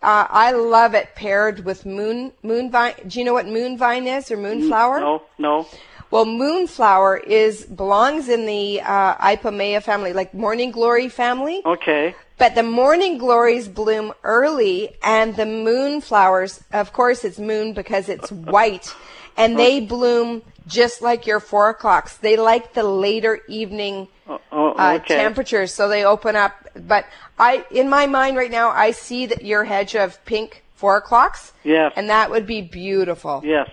uh, 0.00 0.26
I 0.30 0.52
love 0.52 0.94
it 0.94 1.16
paired 1.16 1.64
with 1.64 1.84
moon 1.84 2.30
moon 2.44 2.70
vine. 2.70 2.94
Do 3.04 3.18
you 3.18 3.24
know 3.24 3.32
what 3.32 3.46
moon 3.48 3.76
vine 3.76 4.06
is 4.06 4.30
or 4.30 4.36
moonflower? 4.36 5.00
No, 5.00 5.22
no. 5.38 5.66
Well, 6.12 6.24
moonflower 6.24 7.16
is 7.16 7.64
belongs 7.64 8.28
in 8.28 8.46
the 8.46 8.80
uh, 8.82 9.16
Ipomoea 9.16 9.82
family, 9.82 10.12
like 10.12 10.32
morning 10.32 10.70
glory 10.70 11.08
family. 11.08 11.62
Okay. 11.66 12.14
But 12.38 12.54
the 12.54 12.62
morning 12.62 13.18
glories 13.18 13.66
bloom 13.66 14.14
early, 14.22 14.96
and 15.02 15.34
the 15.34 15.46
moonflowers, 15.46 16.62
of 16.72 16.92
course, 16.92 17.24
it's 17.24 17.40
moon 17.40 17.72
because 17.72 18.08
it's 18.08 18.30
white, 18.54 18.94
and 19.38 19.58
they 19.58 19.80
bloom 19.80 20.42
just 20.66 21.00
like 21.00 21.26
your 21.26 21.40
four 21.40 21.70
o'clocks. 21.70 22.16
They 22.18 22.36
like 22.36 22.74
the 22.74 22.82
later 22.82 23.40
evening 23.48 24.08
Oh, 24.28 24.38
oh, 24.52 24.68
uh, 24.72 24.98
temperatures, 24.98 25.72
so 25.72 25.88
they 25.88 26.04
open 26.04 26.36
up. 26.36 26.52
But 26.76 27.06
I, 27.38 27.64
in 27.70 27.88
my 27.88 28.06
mind 28.06 28.36
right 28.36 28.50
now, 28.50 28.68
I 28.68 28.90
see 28.90 29.24
that 29.24 29.42
your 29.42 29.64
hedge 29.64 29.96
of 29.96 30.22
pink 30.26 30.62
four 30.74 30.98
o'clocks, 30.98 31.54
Yes. 31.64 31.94
and 31.96 32.10
that 32.10 32.30
would 32.30 32.46
be 32.46 32.60
beautiful. 32.60 33.40
Yes. 33.42 33.70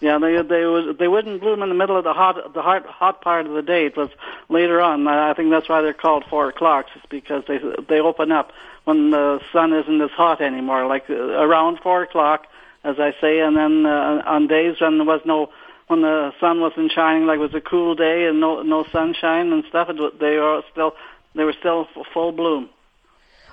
Yeah, 0.00 0.18
they 0.18 0.40
they 0.42 0.64
was 0.64 0.96
they 0.96 1.08
wouldn't 1.08 1.40
bloom 1.40 1.60
in 1.64 1.68
the 1.70 1.74
middle 1.74 1.96
of 1.96 2.04
the 2.04 2.12
hot 2.12 2.54
the 2.54 2.62
hot 2.62 2.86
hot 2.86 3.20
part 3.20 3.46
of 3.46 3.52
the 3.54 3.62
day. 3.62 3.86
It 3.86 3.96
was 3.96 4.10
later 4.48 4.80
on. 4.80 5.08
I 5.08 5.34
think 5.34 5.50
that's 5.50 5.68
why 5.68 5.80
they're 5.82 5.92
called 5.92 6.24
four 6.30 6.50
o'clocks. 6.50 6.90
It's 6.94 7.06
because 7.06 7.42
they 7.48 7.58
they 7.88 7.98
open 7.98 8.30
up 8.30 8.52
when 8.84 9.10
the 9.10 9.40
sun 9.52 9.72
isn't 9.72 10.00
as 10.00 10.10
hot 10.12 10.40
anymore, 10.40 10.86
like 10.86 11.10
uh, 11.10 11.14
around 11.14 11.80
four 11.80 12.02
o'clock, 12.04 12.46
as 12.88 12.96
I 12.98 13.12
say, 13.20 13.40
and 13.40 13.56
then 13.56 13.84
uh, 13.84 14.22
on 14.26 14.46
days 14.46 14.80
when 14.80 14.98
there 14.98 15.06
was 15.06 15.20
no 15.24 15.50
when 15.88 16.02
the 16.02 16.32
sun 16.38 16.60
wasn't 16.60 16.92
shining, 16.92 17.26
like 17.26 17.38
it 17.38 17.42
was 17.42 17.54
a 17.54 17.60
cool 17.60 17.94
day 17.94 18.26
and 18.26 18.40
no 18.40 18.62
no 18.62 18.84
sunshine 18.92 19.52
and 19.52 19.64
stuff, 19.68 19.88
it, 19.90 19.96
they 20.18 20.36
were 20.36 20.62
still 20.72 20.92
they 21.34 21.44
were 21.44 21.54
still 21.58 21.86
full 22.12 22.32
bloom. 22.32 22.70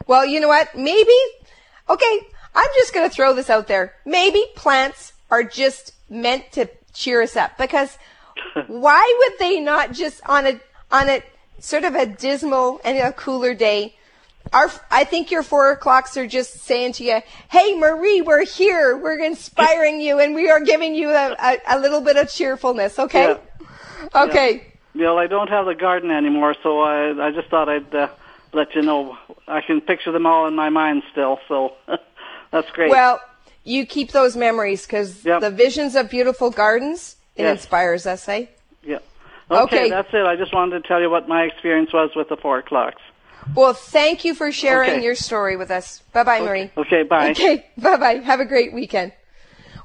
Well, 0.07 0.25
you 0.25 0.39
know 0.39 0.47
what? 0.47 0.75
Maybe, 0.75 1.17
okay, 1.89 2.19
I'm 2.53 2.69
just 2.75 2.93
going 2.93 3.09
to 3.09 3.13
throw 3.13 3.33
this 3.33 3.49
out 3.49 3.67
there. 3.67 3.93
Maybe 4.05 4.43
plants 4.55 5.13
are 5.31 5.43
just 5.43 5.93
meant 6.09 6.51
to 6.53 6.69
cheer 6.93 7.21
us 7.21 7.35
up 7.35 7.57
because 7.57 7.97
why 8.67 9.15
would 9.19 9.39
they 9.39 9.59
not 9.59 9.91
just 9.91 10.21
on 10.27 10.45
a 10.45 10.59
on 10.91 11.09
a 11.09 11.23
sort 11.59 11.83
of 11.83 11.95
a 11.95 12.05
dismal 12.05 12.79
and 12.83 12.97
a 12.97 13.11
cooler 13.11 13.53
day? 13.53 13.95
Our, 14.53 14.71
I 14.91 15.03
think 15.03 15.31
your 15.31 15.43
four 15.43 15.71
o'clocks 15.71 16.15
are 16.17 16.27
just 16.27 16.59
saying 16.59 16.93
to 16.93 17.03
you, 17.03 17.21
"Hey, 17.49 17.75
Marie, 17.77 18.21
we're 18.21 18.45
here. 18.45 18.95
We're 18.95 19.19
inspiring 19.19 19.99
you, 19.99 20.19
and 20.19 20.33
we 20.35 20.49
are 20.49 20.59
giving 20.59 20.95
you 20.95 21.09
a, 21.09 21.35
a, 21.37 21.57
a 21.67 21.79
little 21.79 22.01
bit 22.01 22.15
of 22.17 22.29
cheerfulness." 22.29 22.97
Okay. 22.99 23.23
Yeah. 23.23 23.37
Okay. 24.23 24.67
Yeah. 24.93 25.05
Well, 25.07 25.17
I 25.19 25.27
don't 25.27 25.49
have 25.49 25.65
the 25.65 25.75
garden 25.75 26.11
anymore, 26.11 26.55
so 26.63 26.79
I 26.81 27.27
I 27.27 27.31
just 27.31 27.49
thought 27.49 27.67
I'd 27.69 27.93
uh, 27.93 28.07
let 28.53 28.75
you 28.75 28.81
know. 28.81 29.17
I 29.47 29.61
can 29.61 29.81
picture 29.81 30.11
them 30.11 30.25
all 30.25 30.47
in 30.47 30.55
my 30.55 30.69
mind 30.69 31.03
still, 31.11 31.39
so 31.47 31.73
that's 32.51 32.69
great. 32.71 32.89
Well, 32.91 33.19
you 33.63 33.85
keep 33.85 34.11
those 34.11 34.35
memories 34.37 34.85
because 34.85 35.25
Yep. 35.25 35.41
the 35.41 35.49
visions 35.51 35.95
of 35.95 36.09
beautiful 36.09 36.49
gardens 36.51 37.17
it 37.35 37.43
Yes. 37.43 37.57
inspires 37.59 38.05
us, 38.07 38.29
eh? 38.29 38.45
yeah. 38.83 38.99
Okay, 39.51 39.61
Okay. 39.63 39.89
that's 39.89 40.07
it. 40.13 40.25
I 40.25 40.35
just 40.37 40.53
wanted 40.53 40.81
to 40.81 40.87
tell 40.87 41.01
you 41.01 41.09
what 41.09 41.27
my 41.27 41.43
experience 41.43 41.91
was 41.91 42.11
with 42.15 42.29
the 42.29 42.37
four 42.37 42.59
o'clocks. 42.59 43.01
Well, 43.53 43.73
thank 43.73 44.25
you 44.25 44.33
for 44.33 44.51
sharing 44.51 44.91
Okay. 44.91 45.03
your 45.03 45.15
story 45.15 45.55
with 45.55 45.71
us. 45.71 46.01
Bye 46.13 46.23
bye, 46.23 46.39
Marie. 46.41 46.71
Okay, 46.77 47.03
bye. 47.03 47.31
Okay, 47.31 47.65
bye 47.77 47.97
bye. 47.97 48.15
Have 48.15 48.39
a 48.39 48.45
great 48.45 48.73
weekend. 48.73 49.11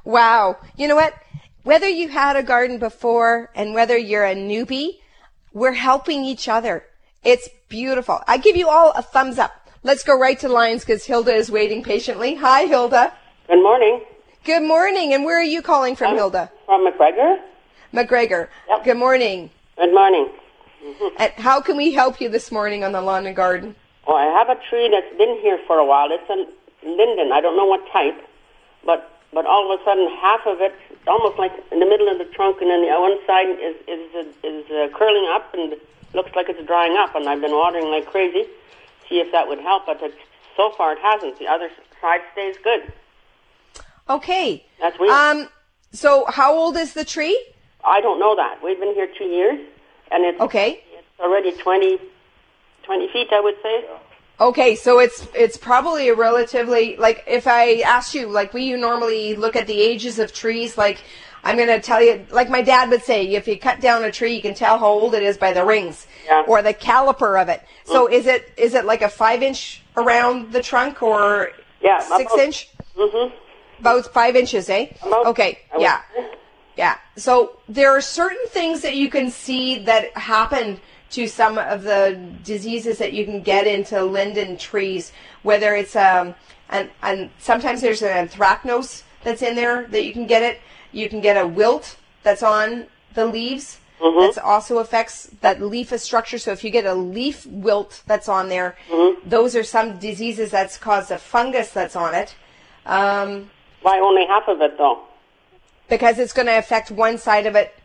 Wow. 0.03 0.57
You 0.77 0.87
know 0.87 0.95
what? 0.95 1.13
Whether 1.63 1.87
you 1.87 2.09
had 2.09 2.35
a 2.35 2.43
garden 2.43 2.79
before 2.79 3.51
and 3.53 3.73
whether 3.75 3.95
you're 3.97 4.25
a 4.25 4.33
newbie, 4.35 4.97
we're 5.53 5.73
helping 5.73 6.25
each 6.25 6.49
other. 6.49 6.83
It's 7.23 7.47
beautiful. 7.69 8.19
I 8.27 8.37
give 8.37 8.55
you 8.55 8.67
all 8.67 8.91
a 8.91 9.03
thumbs 9.03 9.37
up. 9.37 9.51
Let's 9.83 10.03
go 10.03 10.17
right 10.17 10.39
to 10.39 10.49
lines 10.49 10.81
because 10.81 11.05
Hilda 11.05 11.33
is 11.33 11.51
waiting 11.51 11.83
patiently. 11.83 12.35
Hi, 12.35 12.65
Hilda. 12.65 13.13
Good 13.47 13.61
morning. 13.61 14.01
Good 14.43 14.63
morning. 14.63 15.13
And 15.13 15.23
where 15.23 15.39
are 15.39 15.43
you 15.43 15.61
calling 15.61 15.95
from, 15.95 16.15
Hilda? 16.15 16.51
From 16.65 16.87
McGregor. 16.87 17.37
McGregor. 17.93 18.47
Yep. 18.69 18.83
Good 18.85 18.97
morning. 18.97 19.49
Good 19.77 19.93
morning. 19.93 20.29
And 21.17 21.31
how 21.33 21.61
can 21.61 21.77
we 21.77 21.93
help 21.93 22.19
you 22.19 22.29
this 22.29 22.51
morning 22.51 22.83
on 22.83 22.91
the 22.91 23.01
lawn 23.01 23.25
and 23.27 23.35
garden? 23.35 23.75
Oh, 24.07 24.15
I 24.15 24.25
have 24.25 24.49
a 24.49 24.59
tree 24.69 24.89
that's 24.89 25.15
been 25.17 25.37
here 25.41 25.59
for 25.67 25.77
a 25.77 25.85
while. 25.85 26.09
It's 26.11 26.29
a 26.29 26.87
linden. 26.87 27.31
I 27.31 27.41
don't 27.41 27.55
know 27.55 27.65
what 27.65 27.81
type, 27.91 28.17
but 28.85 29.07
but 29.33 29.45
all 29.45 29.71
of 29.71 29.79
a 29.79 29.83
sudden, 29.85 30.09
half 30.21 30.41
of 30.45 30.59
it, 30.59 30.73
almost 31.07 31.39
like 31.39 31.53
in 31.71 31.79
the 31.79 31.85
middle 31.85 32.09
of 32.09 32.17
the 32.17 32.25
trunk, 32.25 32.61
and 32.61 32.69
then 32.69 32.81
the 32.81 32.91
one 32.99 33.17
side 33.25 33.47
is 33.47 33.75
is 33.87 34.35
is 34.43 34.65
uh, 34.71 34.89
curling 34.97 35.27
up 35.31 35.53
and 35.53 35.75
looks 36.13 36.31
like 36.35 36.49
it's 36.49 36.65
drying 36.67 36.97
up. 36.97 37.15
And 37.15 37.29
I've 37.29 37.41
been 37.41 37.53
watering 37.53 37.85
like 37.85 38.07
crazy, 38.07 38.45
see 39.07 39.19
if 39.19 39.31
that 39.31 39.47
would 39.47 39.59
help. 39.59 39.85
But 39.85 40.01
it, 40.01 40.15
so 40.57 40.71
far, 40.71 40.93
it 40.93 40.99
hasn't. 40.99 41.39
The 41.39 41.47
other 41.47 41.69
side 42.01 42.21
stays 42.33 42.55
good. 42.63 42.91
Okay. 44.09 44.65
That's 44.79 44.99
weird. 44.99 45.11
Um, 45.11 45.47
so 45.93 46.25
how 46.27 46.53
old 46.53 46.75
is 46.75 46.93
the 46.93 47.05
tree? 47.05 47.39
I 47.83 48.01
don't 48.01 48.19
know 48.19 48.35
that. 48.35 48.63
We've 48.63 48.79
been 48.79 48.93
here 48.93 49.07
two 49.17 49.25
years, 49.25 49.59
and 50.11 50.25
it's 50.25 50.39
Okay. 50.41 50.83
it's 50.93 51.19
already 51.19 51.51
20, 51.53 51.97
20 52.83 53.07
feet, 53.13 53.27
I 53.31 53.39
would 53.39 53.55
say. 53.63 53.85
Okay, 54.39 54.75
so 54.75 54.99
it's 54.99 55.27
it's 55.35 55.55
probably 55.57 56.09
a 56.09 56.15
relatively 56.15 56.95
like 56.97 57.23
if 57.27 57.45
I 57.47 57.81
asked 57.85 58.15
you 58.15 58.27
like 58.27 58.53
we 58.53 58.73
normally 58.73 59.35
look 59.35 59.55
at 59.55 59.67
the 59.67 59.79
ages 59.79 60.17
of 60.17 60.33
trees 60.33 60.77
like 60.79 61.03
I'm 61.43 61.57
going 61.57 61.67
to 61.69 61.79
tell 61.79 62.01
you 62.01 62.25
like 62.31 62.49
my 62.49 62.61
dad 62.63 62.89
would 62.89 63.03
say 63.03 63.27
if 63.27 63.47
you 63.47 63.57
cut 63.59 63.81
down 63.81 64.03
a 64.03 64.11
tree 64.11 64.33
you 64.35 64.41
can 64.41 64.55
tell 64.55 64.79
how 64.79 64.87
old 64.87 65.13
it 65.13 65.21
is 65.21 65.37
by 65.37 65.53
the 65.53 65.63
rings 65.63 66.07
Yeah. 66.25 66.43
or 66.47 66.61
the 66.63 66.73
caliper 66.73 67.39
of 67.39 67.49
it. 67.49 67.61
So 67.85 68.07
is 68.07 68.25
it 68.25 68.51
is 68.57 68.73
it 68.73 68.85
like 68.85 69.03
a 69.03 69.09
5 69.09 69.43
inch 69.43 69.83
around 69.95 70.51
the 70.51 70.61
trunk 70.63 71.03
or 71.03 71.51
Yeah, 71.81 71.99
6 71.99 72.33
about- 72.33 72.39
inch? 72.39 72.67
Mm-hmm. 72.97 73.35
About 73.79 74.11
5 74.13 74.35
inches, 74.35 74.69
eh? 74.69 74.87
About- 75.03 75.25
Okay. 75.27 75.59
Yeah. 75.77 76.01
say. 76.15 76.25
Yeah. 76.77 76.97
So 77.15 77.57
there 77.67 77.91
are 77.95 78.01
certain 78.01 78.47
things 78.47 78.81
that 78.81 78.95
you 78.95 79.09
can 79.09 79.29
see 79.29 79.79
that 79.85 80.15
happen 80.17 80.79
to 81.11 81.27
some 81.27 81.57
of 81.57 81.83
the 81.83 82.19
diseases 82.43 82.97
that 82.99 83.13
you 83.13 83.25
can 83.25 83.41
get 83.41 83.67
into 83.67 84.03
linden 84.03 84.57
trees, 84.57 85.11
whether 85.43 85.75
it's 85.75 85.95
um 85.95 86.35
and 86.69 86.89
and 87.03 87.29
sometimes 87.39 87.81
there's 87.81 88.01
an 88.01 88.27
anthracnose 88.27 89.03
that's 89.23 89.41
in 89.41 89.55
there 89.55 89.87
that 89.87 90.05
you 90.05 90.13
can 90.13 90.25
get 90.25 90.41
it. 90.41 90.61
You 90.91 91.09
can 91.09 91.21
get 91.21 91.35
a 91.37 91.45
wilt 91.45 91.97
that's 92.23 92.43
on 92.43 92.87
the 93.13 93.25
leaves. 93.25 93.77
That 94.35 94.43
also 94.43 94.79
affects 94.79 95.29
that 95.41 95.61
leaf 95.61 95.89
structure. 95.99 96.39
So 96.39 96.51
if 96.51 96.63
you 96.63 96.71
get 96.71 96.85
a 96.85 96.95
leaf 96.95 97.45
wilt 97.45 98.01
that's 98.07 98.27
on 98.27 98.49
there, 98.49 98.75
those 99.25 99.55
are 99.55 99.63
some 99.63 99.99
diseases 99.99 100.49
that's 100.49 100.77
caused 100.77 101.11
a 101.11 101.19
fungus 101.19 101.69
that's 101.69 101.95
on 101.95 102.15
it. 102.15 102.33
Um, 102.85 103.51
Why 103.83 103.99
only 103.99 104.25
half 104.25 104.47
of 104.47 104.59
it 104.61 104.77
though? 104.77 105.03
Because 105.91 106.17
it's 106.19 106.31
going 106.31 106.47
to 106.47 106.57
affect 106.57 106.89
one 106.89 107.17
side 107.17 107.45
of 107.45 107.55
it 107.57 107.75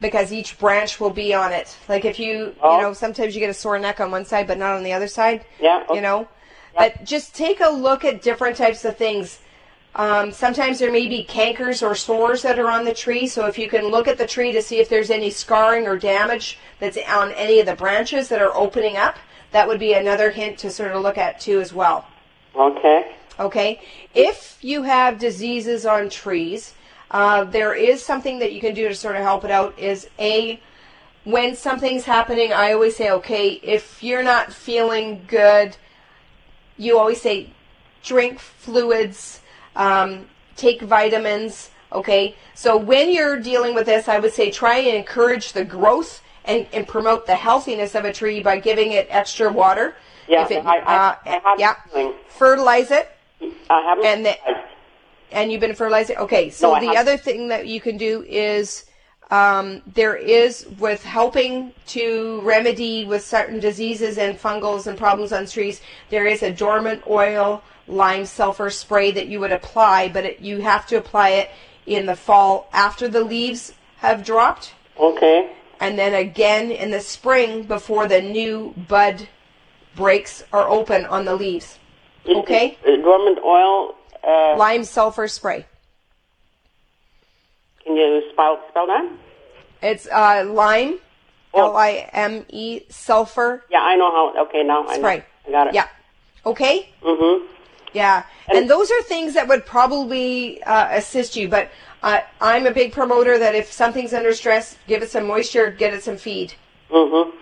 because 0.00 0.32
each 0.32 0.56
branch 0.56 1.00
will 1.00 1.10
be 1.10 1.34
on 1.34 1.52
it. 1.52 1.76
Like 1.88 2.04
if 2.04 2.20
you, 2.20 2.54
Oh. 2.62 2.76
you 2.76 2.82
know, 2.82 2.92
sometimes 2.92 3.34
you 3.34 3.40
get 3.40 3.50
a 3.50 3.54
sore 3.54 3.76
neck 3.78 3.98
on 3.98 4.12
one 4.12 4.24
side 4.24 4.46
but 4.46 4.56
not 4.56 4.74
on 4.76 4.84
the 4.84 4.92
other 4.92 5.08
side. 5.08 5.44
Yeah, 5.60 5.82
okay. 5.84 5.96
You 5.96 6.00
know, 6.00 6.28
but 6.78 7.04
just 7.04 7.34
take 7.34 7.60
a 7.60 7.68
look 7.68 8.04
at 8.04 8.22
different 8.22 8.56
types 8.56 8.84
of 8.84 8.96
things. 8.96 9.40
Um, 9.96 10.30
sometimes 10.30 10.78
there 10.78 10.92
may 10.92 11.08
be 11.08 11.24
cankers 11.28 11.82
or 11.82 11.96
sores 11.96 12.42
that 12.42 12.58
are 12.60 12.70
on 12.70 12.84
the 12.84 12.94
tree. 12.94 13.26
So 13.26 13.46
if 13.46 13.58
you 13.58 13.68
can 13.68 13.86
look 13.88 14.06
at 14.06 14.16
the 14.16 14.26
tree 14.28 14.52
to 14.52 14.62
see 14.62 14.78
if 14.78 14.88
there's 14.88 15.10
any 15.10 15.30
scarring 15.30 15.88
or 15.88 15.96
damage 15.98 16.58
that's 16.78 16.98
on 17.08 17.32
any 17.32 17.58
of 17.58 17.66
the 17.66 17.74
branches 17.74 18.28
that 18.28 18.40
are 18.40 18.54
opening 18.54 18.96
up, 18.96 19.16
that 19.50 19.66
would 19.66 19.80
be 19.80 19.94
another 19.94 20.30
hint 20.30 20.58
to 20.58 20.70
sort 20.70 20.92
of 20.92 21.02
look 21.02 21.18
at 21.18 21.40
too 21.40 21.60
as 21.60 21.72
well. 21.72 22.04
Okay. 22.54 23.10
Okay. 23.40 23.80
If 24.14 24.58
you 24.60 24.84
have 24.84 25.18
diseases 25.18 25.84
on 25.84 26.10
trees, 26.10 26.74
uh, 27.10 27.44
there 27.44 27.74
is 27.74 28.02
something 28.02 28.38
that 28.40 28.52
you 28.52 28.60
can 28.60 28.74
do 28.74 28.88
to 28.88 28.94
sort 28.94 29.16
of 29.16 29.22
help 29.22 29.44
it 29.44 29.50
out. 29.50 29.78
Is 29.78 30.08
a 30.18 30.60
when 31.24 31.56
something's 31.56 32.04
happening, 32.04 32.52
I 32.52 32.72
always 32.72 32.96
say, 32.96 33.10
okay, 33.10 33.48
if 33.62 34.02
you're 34.02 34.22
not 34.22 34.52
feeling 34.52 35.24
good, 35.26 35.76
you 36.78 36.98
always 36.98 37.20
say, 37.20 37.50
drink 38.04 38.38
fluids, 38.38 39.40
um, 39.74 40.26
take 40.56 40.82
vitamins. 40.82 41.70
Okay. 41.92 42.36
So 42.54 42.76
when 42.76 43.12
you're 43.12 43.40
dealing 43.40 43.74
with 43.74 43.86
this, 43.86 44.08
I 44.08 44.20
would 44.20 44.32
say 44.32 44.52
try 44.52 44.78
and 44.78 44.96
encourage 44.96 45.52
the 45.52 45.64
growth 45.64 46.22
and, 46.44 46.66
and 46.72 46.86
promote 46.86 47.26
the 47.26 47.34
healthiness 47.34 47.96
of 47.96 48.04
a 48.04 48.12
tree 48.12 48.40
by 48.40 48.60
giving 48.60 48.92
it 48.92 49.08
extra 49.10 49.52
water. 49.52 49.96
Yeah, 50.28 50.44
If 50.44 50.52
it, 50.52 50.64
I, 50.64 50.78
I, 50.78 50.96
uh, 50.96 51.16
I 51.24 51.40
have 51.44 51.58
yeah. 51.60 51.74
Fertilize 52.28 52.90
it 52.90 53.10
I 53.70 53.80
haven't. 53.82 54.06
and 54.06 54.26
the, 54.26 54.36
and 55.36 55.52
you've 55.52 55.60
been 55.60 55.74
fertilizing. 55.74 56.16
Okay, 56.16 56.50
so 56.50 56.72
No, 56.74 56.80
the 56.80 56.86
haven't. 56.86 57.00
other 57.02 57.16
thing 57.16 57.48
that 57.48 57.66
you 57.66 57.80
can 57.80 57.96
do 57.96 58.24
is 58.26 58.86
um, 59.30 59.82
there 59.94 60.16
is 60.16 60.66
with 60.78 61.02
helping 61.04 61.72
to 61.88 62.40
remedy 62.42 63.04
with 63.04 63.22
certain 63.24 63.60
diseases 63.60 64.18
and 64.18 64.38
fungals 64.38 64.86
and 64.86 64.96
problems 64.96 65.32
on 65.32 65.46
trees. 65.46 65.80
There 66.10 66.26
is 66.26 66.42
a 66.42 66.50
dormant 66.50 67.02
oil 67.06 67.62
lime 67.86 68.24
sulfur 68.24 68.70
spray 68.70 69.10
that 69.12 69.26
you 69.28 69.38
would 69.40 69.52
apply, 69.52 70.08
but 70.08 70.24
it, 70.24 70.40
you 70.40 70.60
have 70.60 70.86
to 70.86 70.96
apply 70.96 71.30
it 71.30 71.50
in 71.86 72.06
the 72.06 72.16
fall 72.16 72.68
after 72.72 73.06
the 73.08 73.22
leaves 73.22 73.72
have 73.98 74.24
dropped, 74.24 74.74
okay. 74.98 75.50
and 75.80 75.98
then 75.98 76.14
again 76.14 76.70
in 76.70 76.90
the 76.90 77.00
spring 77.00 77.62
before 77.62 78.06
the 78.08 78.20
new 78.20 78.74
bud 78.88 79.28
breaks 79.94 80.42
are 80.52 80.68
open 80.68 81.04
on 81.06 81.24
the 81.24 81.34
leaves. 81.34 81.78
Is 82.24 82.36
Okay. 82.38 82.76
dormant 82.84 83.38
oil. 83.44 83.95
Uh, 84.22 84.56
Lime 84.56 84.84
sulfur 84.84 85.28
spray. 85.28 85.66
can 87.84 87.96
you 87.96 88.22
spell 88.32 88.60
spell 88.70 88.86
that? 88.86 89.08
It's 89.82 90.06
uh, 90.08 90.44
lime, 90.46 90.98
Oh. 91.54 91.70
L 91.70 91.76
I 91.76 92.08
M 92.12 92.44
E, 92.50 92.82
sulfur 92.90 93.64
Yeah, 93.70 93.80
I 93.82 93.96
know 93.96 94.10
how. 94.10 94.42
Okay, 94.46 94.62
now 94.62 94.82
I 94.86 94.94
know. 94.96 94.98
spray. 94.98 95.24
I 95.46 95.50
got 95.50 95.66
it. 95.68 95.74
Yeah. 95.74 95.88
Okay. 96.44 96.88
Mhm. 97.02 97.46
Yeah. 97.92 98.24
And- 98.48 98.58
And 98.58 98.70
those 98.70 98.90
are 98.90 99.02
things 99.02 99.34
that 99.34 99.48
would 99.48 99.64
probably 99.64 100.62
uh, 100.64 100.88
assist 100.90 101.34
you. 101.36 101.48
But 101.48 101.70
uh, 102.02 102.20
I'm 102.40 102.66
a 102.66 102.70
big 102.72 102.92
promoter 102.92 103.38
that 103.38 103.54
if 103.54 103.72
something's 103.72 104.12
under 104.12 104.34
stress, 104.34 104.76
give 104.86 105.02
it 105.02 105.10
some 105.10 105.26
moisture, 105.26 105.70
get 105.70 105.94
it 105.94 106.02
some 106.02 106.16
feed. 106.18 106.54
Mhm. 106.90 107.32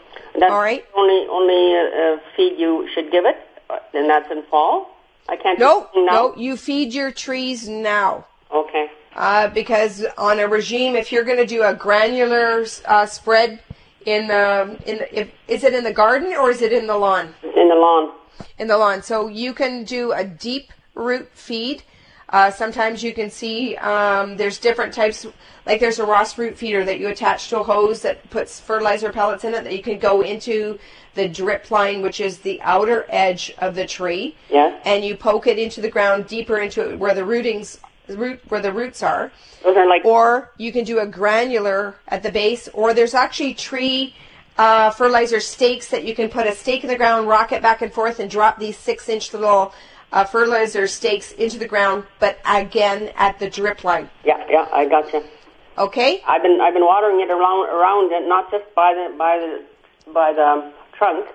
All 0.42 0.60
right. 0.60 0.84
Only 0.94 1.26
only 1.28 1.74
uh, 1.76 2.14
uh, 2.14 2.18
feed 2.36 2.58
you 2.58 2.88
should 2.94 3.10
give 3.10 3.24
it, 3.24 3.36
uh, 3.70 3.78
and 3.94 4.08
that's 4.08 4.30
in 4.30 4.42
fall. 4.44 4.93
I 5.28 5.36
can't. 5.36 5.58
No, 5.58 5.88
now? 5.94 6.04
no, 6.04 6.36
you 6.36 6.56
feed 6.56 6.92
your 6.92 7.10
trees 7.10 7.68
now. 7.68 8.26
Okay. 8.52 8.90
Uh, 9.16 9.48
because 9.48 10.04
on 10.18 10.40
a 10.40 10.48
regime, 10.48 10.96
if 10.96 11.12
you're 11.12 11.24
going 11.24 11.38
to 11.38 11.46
do 11.46 11.62
a 11.62 11.74
granular 11.74 12.64
uh, 12.86 13.06
spread 13.06 13.60
in 14.06 14.26
the 14.26 14.78
in 14.86 14.98
the, 14.98 15.20
if, 15.20 15.30
is 15.48 15.64
it 15.64 15.72
in 15.72 15.84
the 15.84 15.92
garden 15.92 16.34
or 16.34 16.50
is 16.50 16.62
it 16.62 16.72
in 16.72 16.86
the 16.86 16.96
lawn? 16.96 17.34
It's 17.42 17.56
in 17.56 17.68
the 17.68 17.74
lawn. 17.74 18.12
in 18.58 18.66
the 18.66 18.76
lawn. 18.76 19.02
So 19.02 19.28
you 19.28 19.54
can 19.54 19.84
do 19.84 20.12
a 20.12 20.24
deep 20.24 20.72
root 20.94 21.28
feed. 21.32 21.82
Uh, 22.28 22.50
sometimes 22.50 23.02
you 23.02 23.12
can 23.12 23.30
see 23.30 23.76
um, 23.76 24.36
there's 24.36 24.58
different 24.58 24.92
types, 24.92 25.26
like 25.66 25.80
there's 25.80 25.98
a 25.98 26.04
Ross 26.04 26.36
root 26.38 26.56
feeder 26.56 26.84
that 26.84 26.98
you 26.98 27.08
attach 27.08 27.48
to 27.50 27.60
a 27.60 27.62
hose 27.62 28.02
that 28.02 28.28
puts 28.30 28.60
fertilizer 28.60 29.12
pellets 29.12 29.44
in 29.44 29.54
it 29.54 29.64
that 29.64 29.76
you 29.76 29.82
can 29.82 29.98
go 29.98 30.22
into 30.22 30.78
the 31.14 31.28
drip 31.28 31.70
line, 31.70 32.02
which 32.02 32.20
is 32.20 32.38
the 32.38 32.60
outer 32.62 33.06
edge 33.08 33.54
of 33.58 33.74
the 33.74 33.86
tree. 33.86 34.34
Yeah. 34.50 34.78
And 34.84 35.04
you 35.04 35.16
poke 35.16 35.46
it 35.46 35.58
into 35.58 35.80
the 35.80 35.90
ground 35.90 36.26
deeper 36.26 36.58
into 36.58 36.90
it 36.90 36.98
where 36.98 37.14
the 37.14 37.22
rootings, 37.24 37.78
root 38.08 38.40
where 38.48 38.60
the 38.60 38.72
roots 38.72 39.02
are. 39.02 39.30
Those 39.62 39.76
are 39.76 39.86
like 39.86 40.04
Or 40.04 40.50
you 40.56 40.72
can 40.72 40.84
do 40.84 40.98
a 40.98 41.06
granular 41.06 41.94
at 42.08 42.22
the 42.22 42.32
base, 42.32 42.68
or 42.72 42.94
there's 42.94 43.14
actually 43.14 43.54
tree 43.54 44.14
uh, 44.58 44.90
fertilizer 44.90 45.40
stakes 45.40 45.88
that 45.88 46.04
you 46.04 46.14
can 46.14 46.28
put 46.28 46.46
a 46.46 46.54
stake 46.54 46.84
in 46.84 46.88
the 46.88 46.96
ground, 46.96 47.28
rock 47.28 47.52
it 47.52 47.62
back 47.62 47.82
and 47.82 47.92
forth, 47.92 48.20
and 48.20 48.30
drop 48.30 48.58
these 48.58 48.76
six 48.76 49.08
inch 49.08 49.32
little 49.32 49.72
uh, 50.14 50.24
fertilizer 50.24 50.86
stakes 50.86 51.32
into 51.32 51.58
the 51.58 51.66
ground, 51.66 52.04
but 52.20 52.38
again 52.46 53.10
at 53.16 53.38
the 53.38 53.50
drip 53.50 53.84
line. 53.84 54.08
yeah, 54.24 54.42
yeah. 54.48 54.66
I 54.72 54.86
got 54.86 55.12
you. 55.12 55.22
Okay? 55.76 56.22
I've 56.26 56.42
been 56.42 56.60
I've 56.60 56.72
been 56.72 56.86
watering 56.86 57.20
it 57.20 57.30
around 57.30 57.68
around 57.68 58.12
it, 58.12 58.26
not 58.28 58.50
just 58.50 58.64
by 58.76 58.94
the 58.94 59.14
by 59.18 59.38
the 59.38 60.12
by 60.12 60.32
the 60.32 60.72
trunk. 60.96 61.26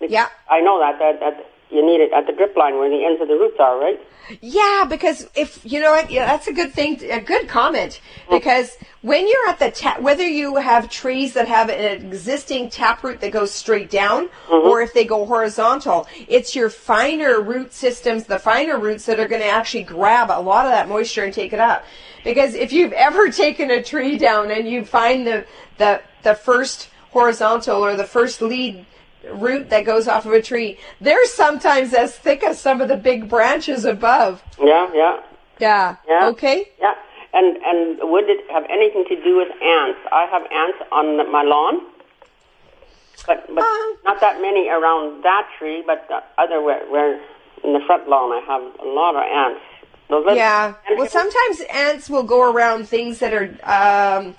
Yeah. 0.00 0.28
I 0.50 0.60
know 0.60 0.80
that 0.80 0.98
that 0.98 1.20
that 1.20 1.46
you 1.74 1.84
need 1.84 2.00
it 2.00 2.12
at 2.12 2.26
the 2.26 2.32
drip 2.32 2.56
line 2.56 2.78
where 2.78 2.88
the 2.88 3.04
ends 3.04 3.20
of 3.20 3.28
the 3.28 3.34
roots 3.34 3.56
are, 3.58 3.78
right? 3.78 4.00
Yeah, 4.40 4.86
because 4.88 5.28
if 5.34 5.60
you 5.64 5.80
know 5.80 5.90
what, 5.90 6.10
yeah, 6.10 6.24
that's 6.24 6.46
a 6.46 6.52
good 6.52 6.72
thing, 6.72 6.98
a 7.10 7.20
good 7.20 7.48
comment. 7.48 8.00
Because 8.30 8.76
when 9.02 9.28
you're 9.28 9.48
at 9.48 9.58
the 9.58 9.70
tap, 9.70 10.00
whether 10.00 10.26
you 10.26 10.56
have 10.56 10.88
trees 10.88 11.34
that 11.34 11.46
have 11.46 11.68
an 11.68 12.06
existing 12.06 12.70
taproot 12.70 13.20
that 13.20 13.32
goes 13.32 13.50
straight 13.50 13.90
down, 13.90 14.28
mm-hmm. 14.28 14.66
or 14.66 14.80
if 14.80 14.94
they 14.94 15.04
go 15.04 15.26
horizontal, 15.26 16.08
it's 16.26 16.56
your 16.56 16.70
finer 16.70 17.40
root 17.40 17.74
systems, 17.74 18.24
the 18.24 18.38
finer 18.38 18.78
roots 18.78 19.04
that 19.06 19.20
are 19.20 19.28
going 19.28 19.42
to 19.42 19.48
actually 19.48 19.82
grab 19.82 20.30
a 20.30 20.40
lot 20.40 20.64
of 20.64 20.72
that 20.72 20.88
moisture 20.88 21.24
and 21.24 21.34
take 21.34 21.52
it 21.52 21.60
up. 21.60 21.84
Because 22.22 22.54
if 22.54 22.72
you've 22.72 22.92
ever 22.94 23.30
taken 23.30 23.70
a 23.70 23.82
tree 23.82 24.16
down 24.16 24.50
and 24.50 24.66
you 24.68 24.84
find 24.84 25.26
the 25.26 25.44
the 25.76 26.00
the 26.22 26.34
first 26.34 26.88
horizontal 27.10 27.84
or 27.84 27.94
the 27.96 28.04
first 28.06 28.40
lead 28.40 28.86
root 29.32 29.70
that 29.70 29.84
goes 29.84 30.08
off 30.08 30.26
of 30.26 30.32
a 30.32 30.42
tree, 30.42 30.78
they're 31.00 31.26
sometimes 31.26 31.94
as 31.94 32.16
thick 32.16 32.42
as 32.44 32.60
some 32.60 32.80
of 32.80 32.88
the 32.88 32.96
big 32.96 33.28
branches 33.28 33.84
above. 33.84 34.42
Yeah, 34.62 34.88
yeah, 34.94 35.20
Yeah. 35.58 35.96
yeah. 36.08 36.26
Okay. 36.28 36.68
Yeah. 36.80 36.94
And 37.32 37.56
and 37.64 37.98
would 38.10 38.28
it 38.28 38.48
have 38.50 38.64
anything 38.70 39.04
to 39.08 39.16
do 39.22 39.36
with 39.36 39.48
ants? 39.60 39.98
I 40.12 40.26
have 40.30 40.42
ants 40.52 40.78
on 40.92 41.16
my 41.32 41.42
lawn, 41.42 41.80
but 43.26 43.44
but 43.54 43.64
Um. 43.64 43.96
not 44.04 44.20
that 44.20 44.40
many 44.40 44.68
around 44.68 45.22
that 45.24 45.48
tree. 45.58 45.82
But 45.84 46.06
the 46.08 46.22
other 46.38 46.62
where, 46.62 46.84
where 46.90 47.20
in 47.64 47.72
the 47.72 47.80
front 47.86 48.08
lawn, 48.08 48.30
I 48.32 48.40
have 48.46 48.62
a 48.80 48.88
lot 48.88 49.16
of 49.16 49.22
ants. 49.22 49.60
Those 50.08 50.36
Yeah. 50.36 50.74
Well, 50.96 51.08
sometimes 51.08 51.60
ants 51.72 52.10
will 52.10 52.22
go 52.22 52.42
around 52.52 52.88
things 52.88 53.18
that 53.20 53.32
are 53.32 53.48
um, 53.64 54.36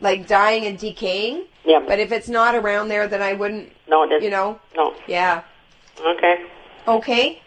like 0.00 0.26
dying 0.26 0.66
and 0.66 0.78
decaying. 0.78 1.44
Yeah. 1.64 1.80
But 1.86 1.98
if 1.98 2.12
it's 2.12 2.28
not 2.28 2.54
around 2.54 2.88
there, 2.88 3.08
then 3.08 3.22
I 3.22 3.32
wouldn't. 3.32 3.72
no, 3.88 4.02
it 4.04 4.12
isn't. 4.12 4.24
You 4.24 4.30
know. 4.30 4.58
No. 4.76 4.94
Yeah. 5.06 5.42
Okay. 6.00 6.44
Okay. 6.86 7.40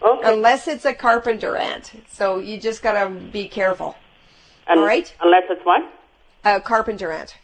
Okay. 0.00 0.32
Unless 0.32 0.68
it's 0.68 0.84
a 0.84 0.94
carpenter 0.94 1.56
ant, 1.56 1.92
so 2.10 2.38
you 2.38 2.58
just 2.60 2.82
gotta 2.82 3.10
be 3.10 3.48
careful. 3.48 3.96
All 4.68 4.84
right. 4.84 5.12
Unless 5.20 5.44
it's 5.50 5.64
what? 5.64 5.82
A 6.44 6.60
carpenter 6.60 7.10
ant. 7.10 7.36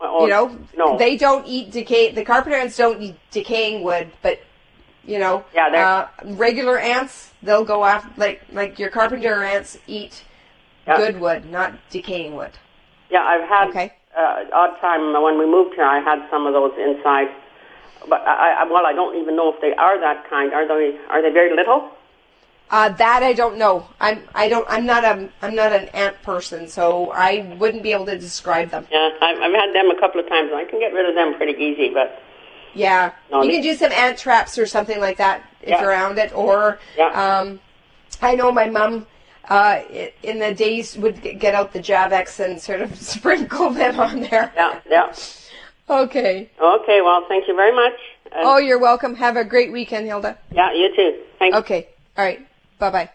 Oh, 0.00 0.22
you 0.24 0.28
know, 0.30 0.56
No. 0.76 0.98
they 0.98 1.16
don't 1.16 1.46
eat 1.46 1.70
decay. 1.72 2.12
The 2.12 2.24
carpenter 2.24 2.56
ants 2.58 2.76
don't 2.76 3.00
eat 3.02 3.16
decaying 3.30 3.82
wood, 3.82 4.10
but 4.22 4.40
you 5.04 5.18
know, 5.18 5.44
Yeah, 5.54 5.68
uh, 5.68 6.08
regular 6.34 6.78
ants 6.78 7.32
they'll 7.42 7.64
go 7.64 7.84
after 7.84 8.08
like 8.16 8.42
like 8.52 8.78
your 8.78 8.90
carpenter 8.90 9.42
ants 9.42 9.78
eat 9.86 10.22
Yeah. 10.86 10.96
good 10.98 11.20
wood, 11.20 11.50
not 11.50 11.72
decaying 11.90 12.36
wood. 12.36 12.52
Yeah, 13.10 13.22
I've 13.22 13.48
had 13.48 13.68
Okay. 13.68 13.92
uh, 14.16 14.44
odd 14.52 14.78
time 14.80 15.12
when 15.22 15.38
we 15.38 15.46
moved 15.46 15.74
here. 15.74 15.84
I 15.84 16.00
had 16.00 16.26
some 16.30 16.46
of 16.46 16.52
those 16.52 16.72
inside, 16.78 17.28
but 18.08 18.22
I, 18.26 18.62
I 18.62 18.64
well, 18.64 18.86
I 18.86 18.92
don't 18.92 19.16
even 19.20 19.36
know 19.36 19.52
if 19.52 19.60
they 19.60 19.74
are 19.74 19.98
that 20.00 20.28
kind. 20.28 20.52
Are 20.52 20.66
they? 20.66 20.98
Are 21.08 21.22
they 21.22 21.30
very 21.30 21.54
little? 21.54 21.90
Uh, 22.68 22.88
that 22.88 23.22
I 23.22 23.32
don't 23.32 23.58
know. 23.58 23.86
I'm 24.00 24.22
I 24.34 24.48
don't 24.48 24.66
I'm 24.68 24.86
not 24.86 25.04
a 25.04 25.28
I'm 25.40 25.54
not 25.54 25.72
an 25.72 25.88
ant 25.90 26.20
person, 26.22 26.66
so 26.66 27.12
I 27.12 27.54
wouldn't 27.58 27.84
be 27.84 27.92
able 27.92 28.06
to 28.06 28.18
describe 28.18 28.70
them. 28.70 28.88
Yeah, 28.90 29.10
I've, 29.22 29.38
I've 29.38 29.52
had 29.52 29.72
them 29.72 29.88
a 29.90 30.00
couple 30.00 30.20
of 30.20 30.28
times. 30.28 30.50
I 30.52 30.64
can 30.64 30.80
get 30.80 30.92
rid 30.92 31.08
of 31.08 31.14
them 31.14 31.34
pretty 31.34 31.52
easy, 31.62 31.90
but 31.90 32.20
Yeah, 32.74 33.12
No, 33.30 33.42
you 33.42 33.52
can 33.52 33.62
do 33.62 33.74
some 33.74 33.92
ant 33.92 34.18
traps 34.18 34.58
or 34.58 34.66
something 34.66 34.98
like 35.00 35.16
that 35.18 35.42
if 35.62 35.68
Yeah. 35.68 35.80
you're 35.80 35.90
around 35.90 36.18
it. 36.18 36.32
Or 36.34 36.78
Yeah. 36.96 37.10
um, 37.12 37.60
I 38.20 38.34
know 38.34 38.50
my 38.50 38.68
mom 38.68 39.06
uh, 39.48 39.80
in 40.22 40.38
the 40.38 40.54
days 40.54 40.96
would 40.98 41.20
get 41.22 41.54
out 41.54 41.72
the 41.72 41.80
Javex 41.80 42.44
and 42.44 42.60
sort 42.60 42.80
of 42.80 42.94
sprinkle 43.00 43.70
them 43.70 43.98
on 44.00 44.20
there. 44.20 44.52
yeah, 44.56 44.80
yeah. 44.88 45.14
Okay. 45.88 46.50
Okay, 46.60 47.00
well, 47.00 47.24
thank 47.28 47.46
you 47.46 47.54
very 47.54 47.74
much. 47.74 47.94
And, 48.32 48.42
Oh, 48.44 48.58
you're 48.58 48.78
welcome. 48.80 49.14
Have 49.14 49.36
a 49.36 49.44
great 49.44 49.70
weekend, 49.72 50.06
Hilda. 50.06 50.36
yeah, 50.50 50.72
you 50.72 50.94
too. 50.96 51.20
Thank 51.38 51.54
you. 51.54 51.60
Okay. 51.60 51.88
All 52.16 52.24
right. 52.24 52.46
Bye 52.78 52.90
bye. 52.90 53.10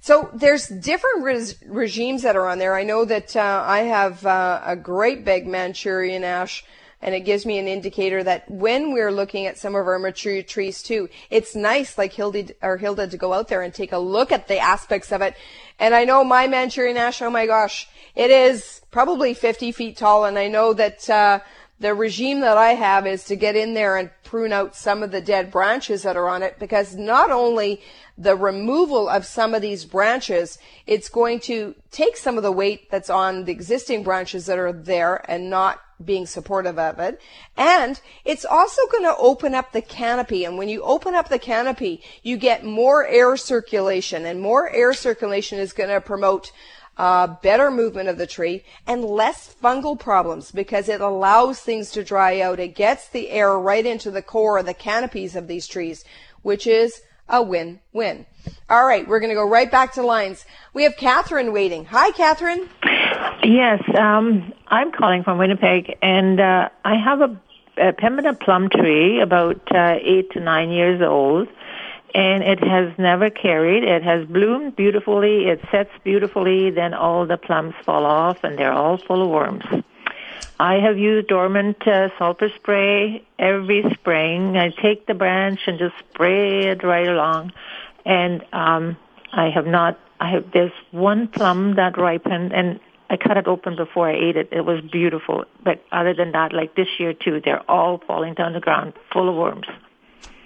So 0.00 0.30
there's 0.34 0.68
different 0.68 1.22
res- 1.24 1.56
regimes 1.66 2.22
that 2.22 2.36
are 2.36 2.46
on 2.48 2.58
there. 2.58 2.74
I 2.74 2.84
know 2.84 3.04
that 3.04 3.34
uh, 3.36 3.64
I 3.66 3.80
have 3.80 4.24
uh, 4.24 4.60
a 4.64 4.76
great 4.76 5.24
big 5.24 5.46
Manchurian 5.46 6.22
ash, 6.24 6.64
and 7.00 7.14
it 7.14 7.20
gives 7.20 7.46
me 7.46 7.58
an 7.58 7.68
indicator 7.68 8.22
that 8.24 8.50
when 8.50 8.92
we're 8.92 9.12
looking 9.12 9.46
at 9.46 9.58
some 9.58 9.74
of 9.74 9.86
our 9.86 9.98
mature 9.98 10.42
trees 10.42 10.82
too, 10.82 11.08
it's 11.30 11.54
nice, 11.54 11.96
like 11.96 12.12
Hilda 12.12 12.48
or 12.62 12.76
Hilda, 12.76 13.08
to 13.08 13.16
go 13.16 13.32
out 13.32 13.48
there 13.48 13.62
and 13.62 13.72
take 13.72 13.92
a 13.92 13.98
look 13.98 14.32
at 14.32 14.48
the 14.48 14.58
aspects 14.58 15.12
of 15.12 15.22
it. 15.22 15.34
And 15.78 15.94
I 15.94 16.04
know 16.04 16.24
my 16.24 16.48
Manchurian 16.48 16.96
ash. 16.96 17.22
Oh 17.22 17.30
my 17.30 17.46
gosh, 17.46 17.88
it 18.14 18.30
is 18.30 18.80
probably 18.90 19.34
50 19.34 19.72
feet 19.72 19.96
tall, 19.96 20.24
and 20.24 20.38
I 20.38 20.48
know 20.48 20.72
that. 20.72 21.08
Uh, 21.08 21.40
the 21.80 21.94
regime 21.94 22.40
that 22.40 22.58
I 22.58 22.70
have 22.70 23.06
is 23.06 23.24
to 23.26 23.36
get 23.36 23.54
in 23.54 23.74
there 23.74 23.96
and 23.96 24.10
prune 24.24 24.52
out 24.52 24.74
some 24.74 25.02
of 25.02 25.12
the 25.12 25.20
dead 25.20 25.52
branches 25.52 26.02
that 26.02 26.16
are 26.16 26.28
on 26.28 26.42
it 26.42 26.58
because 26.58 26.96
not 26.96 27.30
only 27.30 27.80
the 28.16 28.34
removal 28.34 29.08
of 29.08 29.24
some 29.24 29.54
of 29.54 29.62
these 29.62 29.84
branches, 29.84 30.58
it's 30.86 31.08
going 31.08 31.38
to 31.40 31.76
take 31.92 32.16
some 32.16 32.36
of 32.36 32.42
the 32.42 32.50
weight 32.50 32.90
that's 32.90 33.10
on 33.10 33.44
the 33.44 33.52
existing 33.52 34.02
branches 34.02 34.46
that 34.46 34.58
are 34.58 34.72
there 34.72 35.24
and 35.30 35.48
not 35.48 35.80
being 36.04 36.26
supportive 36.26 36.78
of 36.78 36.98
it. 36.98 37.20
And 37.56 38.00
it's 38.24 38.44
also 38.44 38.82
going 38.92 39.04
to 39.04 39.16
open 39.16 39.54
up 39.54 39.72
the 39.72 39.82
canopy. 39.82 40.44
And 40.44 40.56
when 40.56 40.68
you 40.68 40.82
open 40.82 41.14
up 41.14 41.28
the 41.28 41.38
canopy, 41.38 42.02
you 42.22 42.36
get 42.36 42.64
more 42.64 43.06
air 43.06 43.36
circulation 43.36 44.24
and 44.24 44.40
more 44.40 44.70
air 44.70 44.92
circulation 44.92 45.58
is 45.58 45.72
going 45.72 45.90
to 45.90 46.00
promote 46.00 46.52
uh, 46.96 47.28
better 47.42 47.70
movement 47.70 48.08
of 48.08 48.18
the 48.18 48.26
tree 48.26 48.64
and 48.86 49.04
less 49.04 49.54
fungal 49.62 49.98
problems 49.98 50.50
because 50.50 50.88
it 50.88 51.00
allows 51.00 51.60
things 51.60 51.92
to 51.92 52.02
dry 52.02 52.40
out. 52.40 52.58
It 52.58 52.74
gets 52.74 53.08
the 53.08 53.30
air 53.30 53.56
right 53.56 53.86
into 53.86 54.10
the 54.10 54.22
core 54.22 54.58
of 54.58 54.66
the 54.66 54.74
canopies 54.74 55.36
of 55.36 55.46
these 55.46 55.66
trees, 55.66 56.04
which 56.42 56.66
is 56.66 57.02
a 57.28 57.42
win-win. 57.42 58.26
All 58.68 58.86
right, 58.86 59.06
we're 59.06 59.20
going 59.20 59.30
to 59.30 59.34
go 59.34 59.48
right 59.48 59.70
back 59.70 59.94
to 59.94 60.02
lines. 60.02 60.44
We 60.74 60.82
have 60.84 60.96
Catherine 60.96 61.52
waiting. 61.52 61.84
Hi, 61.86 62.10
Catherine. 62.12 62.68
Yes, 63.42 63.82
um, 63.98 64.52
I'm 64.66 64.92
calling 64.92 65.22
from 65.24 65.38
Winnipeg, 65.38 65.96
and 66.02 66.40
uh, 66.40 66.68
I 66.84 66.96
have 66.96 67.20
a, 67.20 67.40
a 67.78 67.92
plum 68.34 68.68
tree 68.68 69.20
about 69.20 69.60
uh, 69.74 69.96
eight 70.00 70.30
to 70.32 70.40
nine 70.40 70.70
years 70.70 71.00
old, 71.00 71.48
and 72.14 72.42
it 72.42 72.62
has 72.62 72.92
never 72.98 73.30
carried. 73.30 73.84
It 73.84 74.02
has 74.02 74.26
bloomed 74.26 74.76
beautifully. 74.76 75.46
It 75.48 75.60
sets 75.70 75.90
beautifully. 76.04 76.70
Then 76.70 76.94
all 76.94 77.26
the 77.26 77.36
plums 77.36 77.74
fall 77.84 78.04
off, 78.04 78.44
and 78.44 78.58
they're 78.58 78.72
all 78.72 78.98
full 78.98 79.22
of 79.22 79.30
worms. 79.30 79.64
I 80.60 80.80
have 80.80 80.98
used 80.98 81.28
dormant 81.28 81.86
uh, 81.86 82.08
sulfur 82.18 82.48
spray 82.56 83.22
every 83.38 83.84
spring. 83.94 84.56
I 84.56 84.70
take 84.70 85.06
the 85.06 85.14
branch 85.14 85.60
and 85.66 85.78
just 85.78 85.94
spray 86.12 86.66
it 86.66 86.82
right 86.82 87.06
along, 87.06 87.52
and 88.08 88.44
um, 88.52 88.96
I 89.32 89.50
have 89.54 89.66
not. 89.66 90.00
I 90.18 90.30
have. 90.30 90.46
There's 90.52 90.72
one 90.90 91.28
plum 91.28 91.76
that 91.76 91.96
ripened, 91.96 92.52
and 92.52 92.80
I 93.10 93.16
cut 93.16 93.36
it 93.36 93.46
open 93.46 93.76
before 93.76 94.08
I 94.08 94.14
ate 94.14 94.36
it. 94.36 94.48
It 94.50 94.62
was 94.62 94.80
beautiful. 94.90 95.44
But 95.62 95.84
other 95.92 96.14
than 96.14 96.32
that, 96.32 96.52
like 96.52 96.74
this 96.74 96.88
year 96.98 97.12
too, 97.12 97.40
they're 97.44 97.70
all 97.70 98.00
falling 98.06 98.34
down 98.34 98.54
the 98.54 98.60
ground, 98.60 98.94
full 99.12 99.28
of 99.28 99.36
worms. 99.36 99.66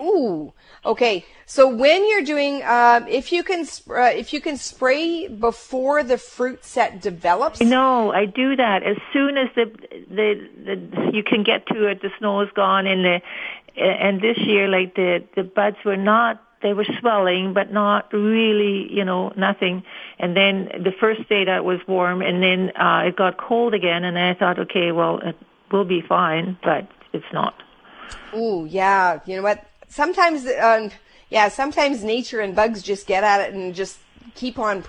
Ooh. 0.01 0.53
Okay. 0.85 1.25
So 1.47 1.69
when 1.69 2.09
you're 2.09 2.25
doing, 2.25 2.63
um, 2.65 3.07
if 3.07 3.31
you 3.31 3.45
can, 3.45 3.61
uh, 3.89 4.11
if 4.15 4.33
you 4.33 4.41
can 4.41 4.57
spray 4.57 5.29
before 5.29 6.03
the 6.03 6.19
fruit 6.19 6.65
set 6.65 7.01
develops. 7.01 7.61
No, 7.61 8.13
I 8.13 8.27
do 8.27 8.57
that 8.57 8.83
as 8.83 8.97
soon 9.13 9.37
as 9.37 9.49
the 9.55 9.67
the, 10.11 10.49
the 10.65 11.11
you 11.13 11.23
can 11.23 11.45
get 11.45 11.67
to 11.69 11.87
it. 11.87 12.03
The 12.03 12.11
snow 12.19 12.41
is 12.41 12.49
gone, 12.55 12.89
and 12.89 13.05
the 13.05 13.21
and 13.77 14.21
this 14.21 14.39
year, 14.39 14.67
like 14.69 14.97
the 14.97 15.25
the 15.37 15.45
buds 15.45 15.77
were 15.85 15.97
not. 15.97 16.43
They 16.63 16.73
were 16.73 16.87
swelling, 17.01 17.53
but 17.53 17.73
not 17.73 18.13
really, 18.13 18.93
you 18.93 19.05
know, 19.05 19.33
nothing. 19.37 19.83
And 20.19 20.37
then 20.37 20.71
the 20.83 20.93
first 20.93 21.29
day 21.29 21.45
that 21.45 21.65
was 21.65 21.81
warm, 21.87 22.23
and 22.23 22.43
then 22.43 22.71
uh, 22.77 23.05
it 23.07 23.17
got 23.17 23.37
cold 23.37 23.75
again, 23.75 24.05
and 24.05 24.19
I 24.19 24.35
thought, 24.35 24.59
okay, 24.59 24.93
well, 24.93 25.19
it 25.19 25.37
will 25.71 25.85
be 25.85 26.01
fine, 26.01 26.57
but 26.63 26.87
it's 27.13 27.33
not. 27.33 27.55
Ooh, 28.35 28.67
yeah. 28.69 29.21
You 29.27 29.37
know 29.37 29.43
what? 29.43 29.65
Sometimes, 29.89 30.47
um, 30.61 30.91
yeah, 31.31 31.49
sometimes 31.49 32.05
nature 32.05 32.41
and 32.41 32.55
bugs 32.55 32.83
just 32.83 33.07
get 33.07 33.25
at 33.25 33.41
it 33.41 33.55
and 33.55 33.75
just 33.75 33.99
keep 34.35 34.59
on. 34.59 34.83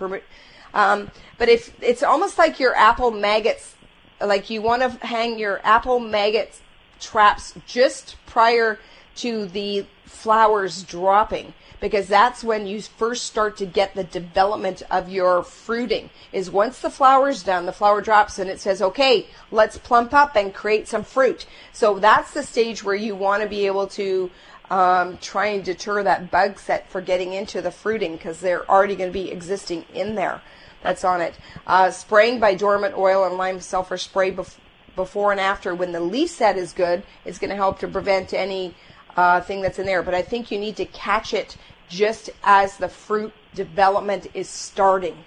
Um, 0.73 1.11
but 1.37 1.49
if 1.49 1.75
it's 1.81 2.03
almost 2.03 2.37
like 2.37 2.59
your 2.59 2.75
apple 2.75 3.11
maggots, 3.11 3.75
like 4.21 4.49
you 4.49 4.61
want 4.61 4.81
to 4.81 5.05
hang 5.05 5.37
your 5.37 5.59
apple 5.63 5.99
maggot 5.99 6.59
traps 6.99 7.53
just 7.67 8.15
prior 8.25 8.79
to 9.15 9.45
the 9.47 9.85
flowers 10.05 10.83
dropping 10.83 11.53
because 11.83 12.07
that's 12.07 12.45
when 12.45 12.65
you 12.65 12.81
first 12.81 13.25
start 13.25 13.57
to 13.57 13.65
get 13.65 13.93
the 13.93 14.05
development 14.05 14.81
of 14.89 15.09
your 15.09 15.43
fruiting 15.43 16.09
is 16.31 16.49
once 16.49 16.79
the 16.79 16.89
flower's 16.89 17.43
done 17.43 17.65
the 17.65 17.73
flower 17.73 17.99
drops 17.99 18.39
and 18.39 18.49
it 18.49 18.57
says 18.61 18.81
okay 18.81 19.27
let's 19.51 19.77
plump 19.77 20.13
up 20.13 20.37
and 20.37 20.53
create 20.53 20.87
some 20.87 21.03
fruit. 21.03 21.45
So 21.73 21.99
that's 21.99 22.33
the 22.33 22.41
stage 22.41 22.85
where 22.85 22.95
you 22.95 23.15
want 23.15 23.43
to 23.43 23.49
be 23.49 23.65
able 23.65 23.87
to 23.87 24.31
um, 24.69 25.17
try 25.17 25.47
and 25.47 25.61
deter 25.61 26.03
that 26.03 26.31
bug 26.31 26.57
set 26.57 26.89
for 26.89 27.01
getting 27.01 27.33
into 27.33 27.61
the 27.61 27.69
fruiting 27.69 28.15
because 28.15 28.39
they're 28.39 28.65
already 28.69 28.95
going 28.95 29.09
to 29.09 29.13
be 29.13 29.29
existing 29.29 29.83
in 29.93 30.15
there. 30.15 30.41
That's 30.83 31.03
on 31.03 31.19
it. 31.19 31.35
Uh, 31.67 31.91
spraying 31.91 32.39
by 32.39 32.55
dormant 32.55 32.97
oil 32.97 33.25
and 33.25 33.35
lime 33.35 33.59
sulfur 33.59 33.97
spray 33.97 34.31
bef- 34.31 34.55
before 34.95 35.33
and 35.33 35.41
after. 35.41 35.75
When 35.75 35.91
the 35.91 35.99
leaf 35.99 36.29
set 36.29 36.57
is 36.57 36.71
good 36.71 37.03
is 37.25 37.39
going 37.39 37.49
to 37.49 37.57
help 37.57 37.79
to 37.79 37.89
prevent 37.89 38.33
any 38.33 38.73
uh, 39.15 39.41
thing 39.41 39.61
that's 39.61 39.79
in 39.79 39.85
there. 39.85 40.01
But 40.01 40.13
I 40.13 40.21
think 40.21 40.51
you 40.51 40.59
need 40.59 40.75
to 40.77 40.85
catch 40.85 41.33
it 41.33 41.57
just 41.89 42.29
as 42.43 42.77
the 42.77 42.89
fruit 42.89 43.33
development 43.53 44.27
is 44.33 44.49
starting. 44.49 45.17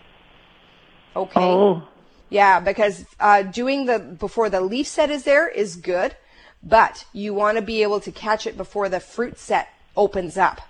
Okay. 1.14 1.40
Oh. 1.40 1.88
Yeah, 2.28 2.61
because 2.61 3.04
uh, 3.20 3.42
doing 3.42 3.86
the 3.86 3.98
before 3.98 4.50
the 4.50 4.61
leaf 4.61 4.86
set 4.86 5.11
is 5.11 5.22
there 5.22 5.48
is 5.48 5.76
good, 5.76 6.16
but 6.62 7.04
you 7.12 7.32
want 7.32 7.57
to 7.57 7.62
be 7.62 7.82
able 7.82 8.00
to 8.00 8.11
catch 8.11 8.46
it 8.46 8.57
before 8.57 8.88
the 8.88 9.00
fruit 9.00 9.38
set 9.38 9.68
opens 9.96 10.36
up. 10.36 10.61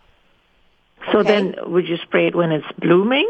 So 1.13 1.21
okay? 1.21 1.29
then, 1.29 1.55
would 1.67 1.89
you 1.89 1.97
spray 1.99 2.29
it 2.29 2.35
when 2.35 2.53
it's 2.53 2.67
blooming? 2.79 3.29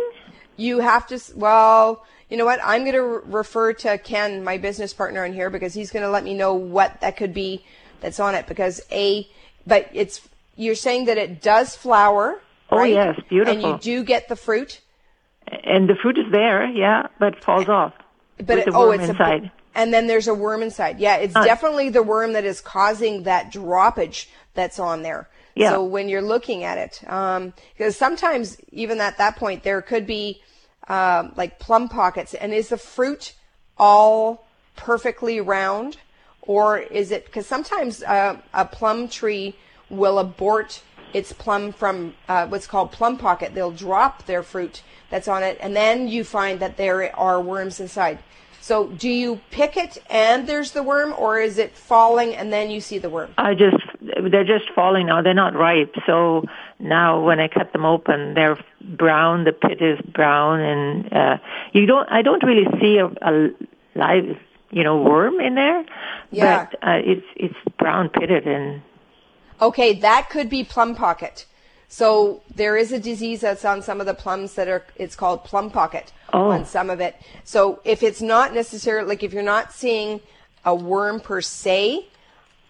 You 0.57 0.81
have 0.81 1.07
to. 1.09 1.21
Well, 1.37 2.05
you 2.29 2.37
know 2.37 2.45
what? 2.45 2.61
I'm 2.65 2.83
going 2.83 2.95
to 2.95 3.03
re- 3.03 3.21
refer 3.27 3.73
to 3.75 3.99
Ken, 3.99 4.43
my 4.43 4.59
business 4.59 4.93
partner, 4.93 5.25
in 5.25 5.33
here 5.33 5.51
because 5.51 5.75
he's 5.75 5.91
going 5.91 6.05
to 6.05 6.11
let 6.11 6.25
me 6.25 6.35
know 6.35 6.55
what 6.55 7.01
that 7.01 7.17
could 7.17 7.33
be 7.33 7.65
that's 8.01 8.19
on 8.19 8.35
it. 8.35 8.47
Because 8.47 8.81
a, 8.91 9.29
but 9.67 9.89
it's 9.93 10.27
you're 10.57 10.75
saying 10.75 11.05
that 11.05 11.19
it 11.19 11.41
does 11.43 11.77
flower. 11.77 12.41
Oh 12.71 12.79
right? 12.79 12.93
yes, 12.93 13.21
beautiful. 13.29 13.73
And 13.73 13.85
you 13.85 14.01
do 14.01 14.05
get 14.05 14.29
the 14.29 14.37
fruit. 14.37 14.81
And 15.65 15.89
the 15.89 15.95
fruit 15.95 16.19
is 16.19 16.31
there, 16.33 16.67
yeah, 16.67 17.07
but 17.19 17.43
falls 17.45 17.69
off. 17.69 17.95
But 18.39 18.59
it, 18.59 18.69
oh, 18.73 18.91
it's 18.91 19.09
inside. 19.09 19.45
A, 19.45 19.53
and 19.79 19.93
then 19.93 20.07
there's 20.07 20.27
a 20.27 20.35
worm 20.35 20.63
inside. 20.63 20.99
Yeah, 20.99 21.17
it's 21.17 21.37
uh, 21.37 21.45
definitely 21.45 21.91
the 21.91 22.03
worm 22.03 22.33
that 22.33 22.45
is 22.45 22.61
causing 22.61 23.25
that 23.25 23.53
droppage 23.53 24.27
that's 24.55 24.79
on 24.79 25.03
there. 25.03 25.29
Yeah. 25.55 25.71
So 25.71 25.85
when 25.85 26.09
you're 26.09 26.23
looking 26.23 26.65
at 26.65 26.79
it, 26.79 26.99
because 27.01 27.39
um, 27.39 27.93
sometimes 27.93 28.59
even 28.73 29.01
at 29.01 29.19
that 29.19 29.37
point 29.37 29.63
there 29.63 29.81
could 29.81 30.07
be 30.07 30.43
um, 30.89 31.33
like 31.37 31.59
plum 31.59 31.89
pockets, 31.89 32.35
and 32.35 32.53
is 32.53 32.69
the 32.69 32.77
fruit 32.77 33.35
all 33.79 34.47
perfectly 34.77 35.41
round, 35.41 35.99
or 36.43 36.79
is 36.79 37.11
it? 37.11 37.25
Because 37.25 37.47
sometimes 37.47 38.03
uh, 38.03 38.37
a 38.53 38.65
plum 38.65 39.09
tree 39.09 39.57
will 39.89 40.19
abort 40.19 40.83
its 41.13 41.33
plum 41.33 41.73
from 41.73 42.15
uh, 42.29 42.47
what's 42.47 42.67
called 42.67 42.93
plum 42.93 43.17
pocket. 43.19 43.55
They'll 43.55 43.71
drop 43.71 44.27
their 44.27 44.43
fruit 44.43 44.83
that's 45.11 45.29
on 45.29 45.43
it, 45.43 45.59
and 45.61 45.75
then 45.75 46.09
you 46.09 46.25
find 46.25 46.61
that 46.61 46.77
there 46.77 47.15
are 47.17 47.41
worms 47.41 47.81
inside. 47.81 48.19
So, 48.61 48.89
do 48.89 49.09
you 49.09 49.41
pick 49.53 49.77
it 49.77 49.99
and 50.11 50.49
there's 50.49 50.73
the 50.73 50.83
worm, 50.83 51.15
or 51.17 51.39
is 51.39 51.57
it 51.57 51.77
falling 51.77 52.35
and 52.35 52.53
then 52.53 52.69
you 52.69 52.81
see 52.81 52.99
the 52.99 53.09
worm? 53.09 53.33
I 53.39 53.55
just 53.55 53.77
they're 54.01 54.45
just 54.45 54.73
falling 54.75 55.07
now. 55.07 55.23
They're 55.23 55.35
not 55.35 55.55
ripe. 55.55 55.95
So 56.05 56.45
now 56.81 57.25
when 57.25 57.39
I 57.39 57.47
cut 57.47 57.73
them 57.73 57.85
open, 57.85 58.35
they're 58.35 58.59
brown. 58.81 59.45
The 59.45 59.53
pit 59.53 59.81
is 59.81 60.01
brown, 60.01 60.61
and 60.61 61.13
uh, 61.13 61.39
you 61.75 61.87
don't. 61.87 62.11
I 62.11 62.23
don't 62.23 62.43
really 62.43 62.67
see 62.81 62.99
a, 62.99 63.07
a 63.07 63.51
live, 63.95 64.37
you 64.71 64.83
know, 64.83 65.01
worm 65.01 65.39
in 65.39 65.55
there. 65.55 65.85
Yeah. 66.33 66.67
But 66.69 66.89
uh, 66.89 67.01
it's 67.05 67.27
it's 67.37 67.77
brown 67.79 68.09
pitted 68.09 68.49
and. 68.49 68.83
Okay, 69.61 69.95
that 69.95 70.29
could 70.31 70.49
be 70.49 70.65
plum 70.65 70.95
pocket. 70.95 71.47
So 71.89 72.43
there 72.55 72.77
is 72.77 72.93
a 72.93 72.99
disease 72.99 73.41
that's 73.41 73.65
on 73.65 73.81
some 73.81 74.01
of 74.01 74.07
the 74.07 74.15
plums 74.15 74.55
that 74.55 74.69
are. 74.69 74.85
It's 74.97 75.17
called 75.17 75.45
plum 75.45 75.71
pocket 75.71 76.13
oh. 76.33 76.51
on 76.51 76.65
some 76.67 76.91
of 76.91 77.01
it. 77.01 77.17
So 77.45 77.81
if 77.85 78.03
it's 78.03 78.21
not 78.21 78.55
necessarily 78.55 79.09
like 79.09 79.23
if 79.23 79.33
you're 79.33 79.43
not 79.43 79.73
seeing 79.73 80.21
a 80.65 80.75
worm 80.75 81.21
per 81.21 81.41
se, 81.41 82.07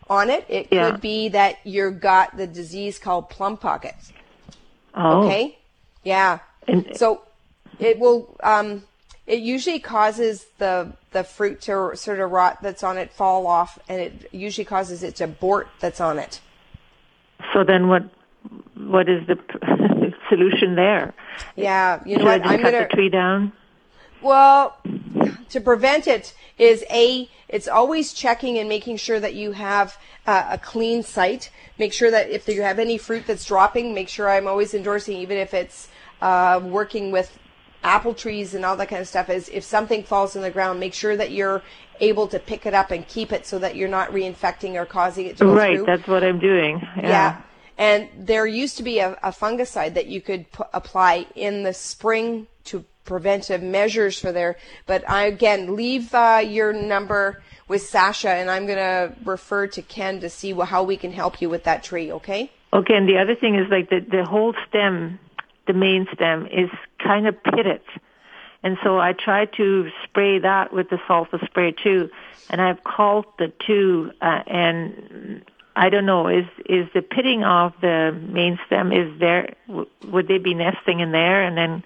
on 0.08 0.30
it. 0.30 0.44
It 0.48 0.68
yeah. 0.70 0.90
could 0.90 1.00
be 1.00 1.28
that 1.30 1.58
you've 1.64 2.00
got 2.00 2.36
the 2.36 2.46
disease 2.46 2.98
called 2.98 3.28
plum 3.28 3.56
pocket. 3.56 3.94
Oh. 4.94 5.24
Okay. 5.24 5.58
Yeah. 6.04 6.38
And, 6.68 6.96
so 6.96 7.22
it 7.78 7.98
will. 7.98 8.36
Um, 8.42 8.84
it 9.26 9.40
usually 9.40 9.80
causes 9.80 10.46
the 10.58 10.92
the 11.10 11.24
fruit 11.24 11.60
to 11.62 11.92
sort 11.96 12.20
of 12.20 12.30
rot 12.30 12.62
that's 12.62 12.82
on 12.82 12.96
it 12.96 13.12
fall 13.12 13.46
off, 13.46 13.78
and 13.88 14.00
it 14.00 14.28
usually 14.32 14.64
causes 14.64 15.02
it 15.02 15.16
to 15.16 15.24
abort 15.24 15.68
that's 15.80 16.00
on 16.00 16.18
it. 16.18 16.40
So 17.56 17.64
then, 17.64 17.88
what 17.88 18.04
what 18.76 19.08
is 19.08 19.26
the 19.26 19.38
solution 20.28 20.74
there? 20.74 21.14
Yeah, 21.56 22.02
you 22.04 22.18
know 22.18 22.24
Should 22.30 22.42
what? 22.42 22.46
I 22.46 22.52
I'm 22.52 22.60
cut 22.60 22.72
gonna 22.72 22.86
the 22.86 22.94
tree 22.94 23.08
down. 23.08 23.52
Well, 24.20 24.76
to 25.48 25.60
prevent 25.62 26.06
it 26.06 26.34
is 26.58 26.84
a 26.90 27.30
it's 27.48 27.66
always 27.66 28.12
checking 28.12 28.58
and 28.58 28.68
making 28.68 28.98
sure 28.98 29.18
that 29.20 29.32
you 29.32 29.52
have 29.52 29.96
uh, 30.26 30.48
a 30.50 30.58
clean 30.58 31.02
site. 31.02 31.50
Make 31.78 31.94
sure 31.94 32.10
that 32.10 32.28
if 32.28 32.46
you 32.46 32.60
have 32.60 32.78
any 32.78 32.98
fruit 32.98 33.26
that's 33.26 33.46
dropping, 33.46 33.94
make 33.94 34.10
sure 34.10 34.28
I'm 34.28 34.46
always 34.46 34.74
endorsing, 34.74 35.16
even 35.16 35.38
if 35.38 35.54
it's 35.54 35.88
uh, 36.20 36.60
working 36.62 37.10
with 37.10 37.38
apple 37.86 38.14
trees 38.14 38.54
and 38.54 38.64
all 38.64 38.76
that 38.76 38.88
kind 38.88 39.00
of 39.00 39.08
stuff. 39.08 39.30
Is 39.30 39.48
if 39.48 39.64
something 39.64 40.02
falls 40.02 40.36
in 40.36 40.42
the 40.42 40.50
ground, 40.50 40.80
make 40.80 40.94
sure 40.94 41.16
that 41.16 41.30
you're 41.30 41.62
able 42.00 42.26
to 42.28 42.38
pick 42.38 42.66
it 42.66 42.74
up 42.74 42.90
and 42.90 43.06
keep 43.06 43.32
it 43.32 43.46
so 43.46 43.58
that 43.58 43.76
you're 43.76 43.88
not 43.88 44.10
reinfecting 44.10 44.74
or 44.74 44.84
causing 44.84 45.26
it 45.26 45.36
to 45.38 45.44
go 45.44 45.54
right, 45.54 45.76
through. 45.76 45.86
that's 45.86 46.06
what 46.06 46.22
I'm 46.22 46.38
doing. 46.38 46.80
Yeah. 46.96 47.08
yeah. 47.08 47.42
And 47.78 48.08
there 48.18 48.46
used 48.46 48.76
to 48.78 48.82
be 48.82 48.98
a, 48.98 49.12
a 49.22 49.30
fungicide 49.30 49.94
that 49.94 50.06
you 50.06 50.20
could 50.20 50.50
p- 50.50 50.64
apply 50.72 51.26
in 51.34 51.62
the 51.62 51.74
spring 51.74 52.46
to 52.64 52.84
preventive 53.04 53.62
measures 53.62 54.18
for 54.18 54.32
there. 54.32 54.56
But 54.86 55.08
I 55.08 55.26
again 55.26 55.76
leave 55.76 56.14
uh, 56.14 56.42
your 56.44 56.72
number 56.72 57.42
with 57.68 57.82
Sasha, 57.82 58.30
and 58.30 58.50
I'm 58.50 58.66
going 58.66 58.78
to 58.78 59.14
refer 59.24 59.66
to 59.68 59.82
Ken 59.82 60.20
to 60.20 60.30
see 60.30 60.52
how 60.52 60.82
we 60.82 60.96
can 60.96 61.12
help 61.12 61.40
you 61.40 61.48
with 61.48 61.64
that 61.64 61.82
tree. 61.82 62.12
Okay. 62.12 62.50
Okay, 62.72 62.94
and 62.94 63.08
the 63.08 63.18
other 63.18 63.36
thing 63.36 63.54
is 63.54 63.70
like 63.70 63.88
the 63.90 64.00
the 64.00 64.24
whole 64.24 64.52
stem, 64.68 65.18
the 65.66 65.72
main 65.72 66.06
stem 66.12 66.46
is 66.46 66.70
kind 67.02 67.26
of 67.26 67.42
pitted, 67.42 67.82
and 68.62 68.76
so 68.82 68.98
I 68.98 69.12
try 69.12 69.44
to 69.56 69.88
spray 70.04 70.38
that 70.40 70.72
with 70.72 70.90
the 70.90 70.98
sulfur 71.06 71.38
spray 71.44 71.72
too, 71.72 72.10
and 72.50 72.60
I've 72.60 72.82
called 72.84 73.26
the 73.38 73.52
two, 73.66 74.10
uh, 74.20 74.42
and 74.46 75.44
I 75.74 75.90
don't 75.90 76.06
know 76.06 76.28
is 76.28 76.46
is 76.64 76.88
the 76.94 77.02
pitting 77.02 77.44
of 77.44 77.74
the 77.80 78.12
main 78.12 78.58
stem 78.66 78.92
is 78.92 79.18
there? 79.20 79.54
W- 79.68 79.88
would 80.08 80.26
they 80.26 80.38
be 80.38 80.54
nesting 80.54 81.00
in 81.00 81.12
there 81.12 81.42
and 81.42 81.56
then 81.56 81.84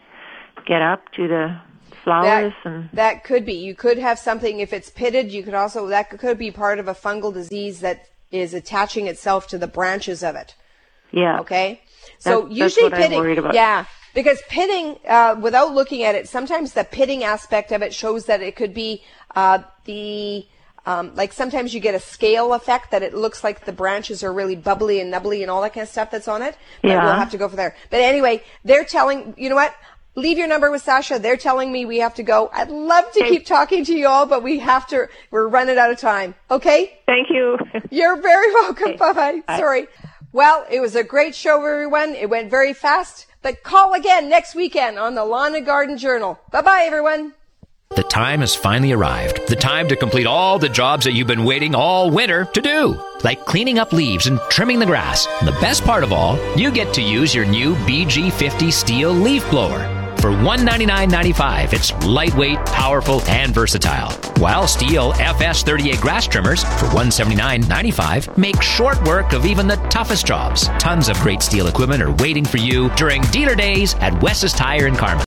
get 0.66 0.80
up 0.80 1.10
to 1.16 1.26
the 1.28 1.60
flowers 2.04 2.52
that, 2.64 2.70
and 2.70 2.88
that 2.92 3.24
could 3.24 3.44
be. 3.44 3.54
You 3.54 3.74
could 3.74 3.98
have 3.98 4.18
something 4.18 4.60
if 4.60 4.72
it's 4.72 4.90
pitted 4.90 5.32
you 5.32 5.42
could 5.42 5.54
also 5.54 5.86
that 5.88 6.10
could 6.18 6.38
be 6.38 6.50
part 6.50 6.78
of 6.78 6.88
a 6.88 6.94
fungal 6.94 7.32
disease 7.32 7.80
that 7.80 8.06
is 8.30 8.54
attaching 8.54 9.06
itself 9.06 9.48
to 9.48 9.58
the 9.58 9.66
branches 9.66 10.22
of 10.22 10.36
it 10.36 10.54
yeah 11.12 11.40
okay 11.40 11.80
so 12.18 12.42
that's, 12.42 12.54
usually 12.54 12.88
that's 12.88 13.08
pitting 13.08 13.54
yeah 13.54 13.84
because 14.14 14.42
pitting 14.48 14.98
uh, 15.08 15.36
without 15.40 15.74
looking 15.74 16.02
at 16.02 16.14
it 16.14 16.28
sometimes 16.28 16.72
the 16.72 16.84
pitting 16.84 17.24
aspect 17.24 17.72
of 17.72 17.82
it 17.82 17.94
shows 17.94 18.26
that 18.26 18.40
it 18.40 18.56
could 18.56 18.74
be 18.74 19.02
uh, 19.36 19.58
the 19.84 20.46
um, 20.86 21.14
like 21.14 21.32
sometimes 21.32 21.74
you 21.74 21.80
get 21.80 21.94
a 21.94 22.00
scale 22.00 22.54
effect 22.54 22.90
that 22.90 23.02
it 23.02 23.14
looks 23.14 23.44
like 23.44 23.64
the 23.66 23.72
branches 23.72 24.24
are 24.24 24.32
really 24.32 24.56
bubbly 24.56 25.00
and 25.00 25.10
nubbly 25.10 25.42
and 25.42 25.50
all 25.50 25.60
that 25.62 25.74
kind 25.74 25.82
of 25.82 25.90
stuff 25.90 26.10
that's 26.10 26.26
on 26.26 26.40
it. 26.40 26.56
But 26.80 26.88
yeah. 26.88 27.04
we'll 27.04 27.14
have 27.14 27.30
to 27.32 27.38
go 27.38 27.48
for 27.48 27.56
there. 27.56 27.76
But 27.90 28.00
anyway, 28.00 28.42
they're 28.64 28.86
telling, 28.86 29.34
you 29.36 29.50
know 29.50 29.56
what? 29.56 29.74
leave 30.16 30.38
your 30.38 30.48
number 30.48 30.70
with 30.70 30.82
Sasha. 30.82 31.18
They're 31.18 31.36
telling 31.36 31.72
me 31.72 31.84
we 31.84 31.98
have 31.98 32.14
to 32.14 32.22
go. 32.22 32.50
I'd 32.52 32.70
love 32.70 33.10
to 33.12 33.20
keep 33.20 33.46
talking 33.46 33.84
to 33.84 33.94
you 33.94 34.08
all, 34.08 34.26
but 34.26 34.42
we 34.42 34.58
have 34.58 34.86
to, 34.88 35.08
we're 35.30 35.48
running 35.48 35.78
out 35.78 35.90
of 35.90 35.98
time. 35.98 36.34
Okay? 36.50 36.98
Thank 37.06 37.28
you. 37.30 37.56
You're 37.90 38.16
very 38.20 38.52
welcome. 38.54 38.96
Bye 38.96 39.12
bye. 39.12 39.56
Sorry. 39.56 39.86
Well, 40.32 40.64
it 40.70 40.80
was 40.80 40.94
a 40.94 41.02
great 41.02 41.34
show, 41.34 41.56
everyone. 41.64 42.14
It 42.14 42.30
went 42.30 42.50
very 42.50 42.72
fast, 42.72 43.26
but 43.42 43.64
call 43.64 43.94
again 43.94 44.28
next 44.28 44.54
weekend 44.54 44.98
on 44.98 45.16
the 45.16 45.24
Lawn 45.24 45.56
and 45.56 45.66
Garden 45.66 45.98
Journal. 45.98 46.38
Bye 46.52 46.62
bye, 46.62 46.84
everyone. 46.86 47.34
The 47.96 48.04
time 48.04 48.38
has 48.38 48.54
finally 48.54 48.92
arrived. 48.92 49.48
The 49.48 49.56
time 49.56 49.88
to 49.88 49.96
complete 49.96 50.26
all 50.26 50.60
the 50.60 50.68
jobs 50.68 51.04
that 51.04 51.14
you've 51.14 51.26
been 51.26 51.44
waiting 51.44 51.74
all 51.74 52.12
winter 52.12 52.44
to 52.44 52.60
do, 52.60 53.02
like 53.24 53.44
cleaning 53.46 53.80
up 53.80 53.92
leaves 53.92 54.28
and 54.28 54.38
trimming 54.48 54.78
the 54.78 54.86
grass. 54.86 55.26
And 55.40 55.48
the 55.48 55.60
best 55.60 55.84
part 55.84 56.04
of 56.04 56.12
all, 56.12 56.38
you 56.56 56.70
get 56.70 56.94
to 56.94 57.02
use 57.02 57.34
your 57.34 57.46
new 57.46 57.74
BG50 57.74 58.68
Stihl 58.68 59.20
leaf 59.20 59.48
blower. 59.50 59.99
For 60.20 60.28
$199.95, 60.32 61.72
it's 61.72 62.06
lightweight, 62.06 62.58
powerful, 62.66 63.22
and 63.22 63.54
versatile. 63.54 64.10
While 64.38 64.64
Stihl 64.64 65.14
FS38 65.14 65.98
grass 65.98 66.26
trimmers 66.26 66.62
for 66.62 66.86
$179.95 66.88 68.36
make 68.36 68.60
short 68.60 69.02
work 69.04 69.32
of 69.32 69.46
even 69.46 69.66
the 69.66 69.76
toughest 69.88 70.26
jobs. 70.26 70.68
Tons 70.78 71.08
of 71.08 71.18
great 71.20 71.38
Stihl 71.38 71.70
equipment 71.70 72.02
are 72.02 72.12
waiting 72.12 72.44
for 72.44 72.58
you 72.58 72.90
during 72.96 73.22
dealer 73.32 73.54
days 73.54 73.94
at 73.94 74.22
Wes's 74.22 74.52
Tire 74.52 74.86
in 74.86 74.94
Carman. 74.94 75.18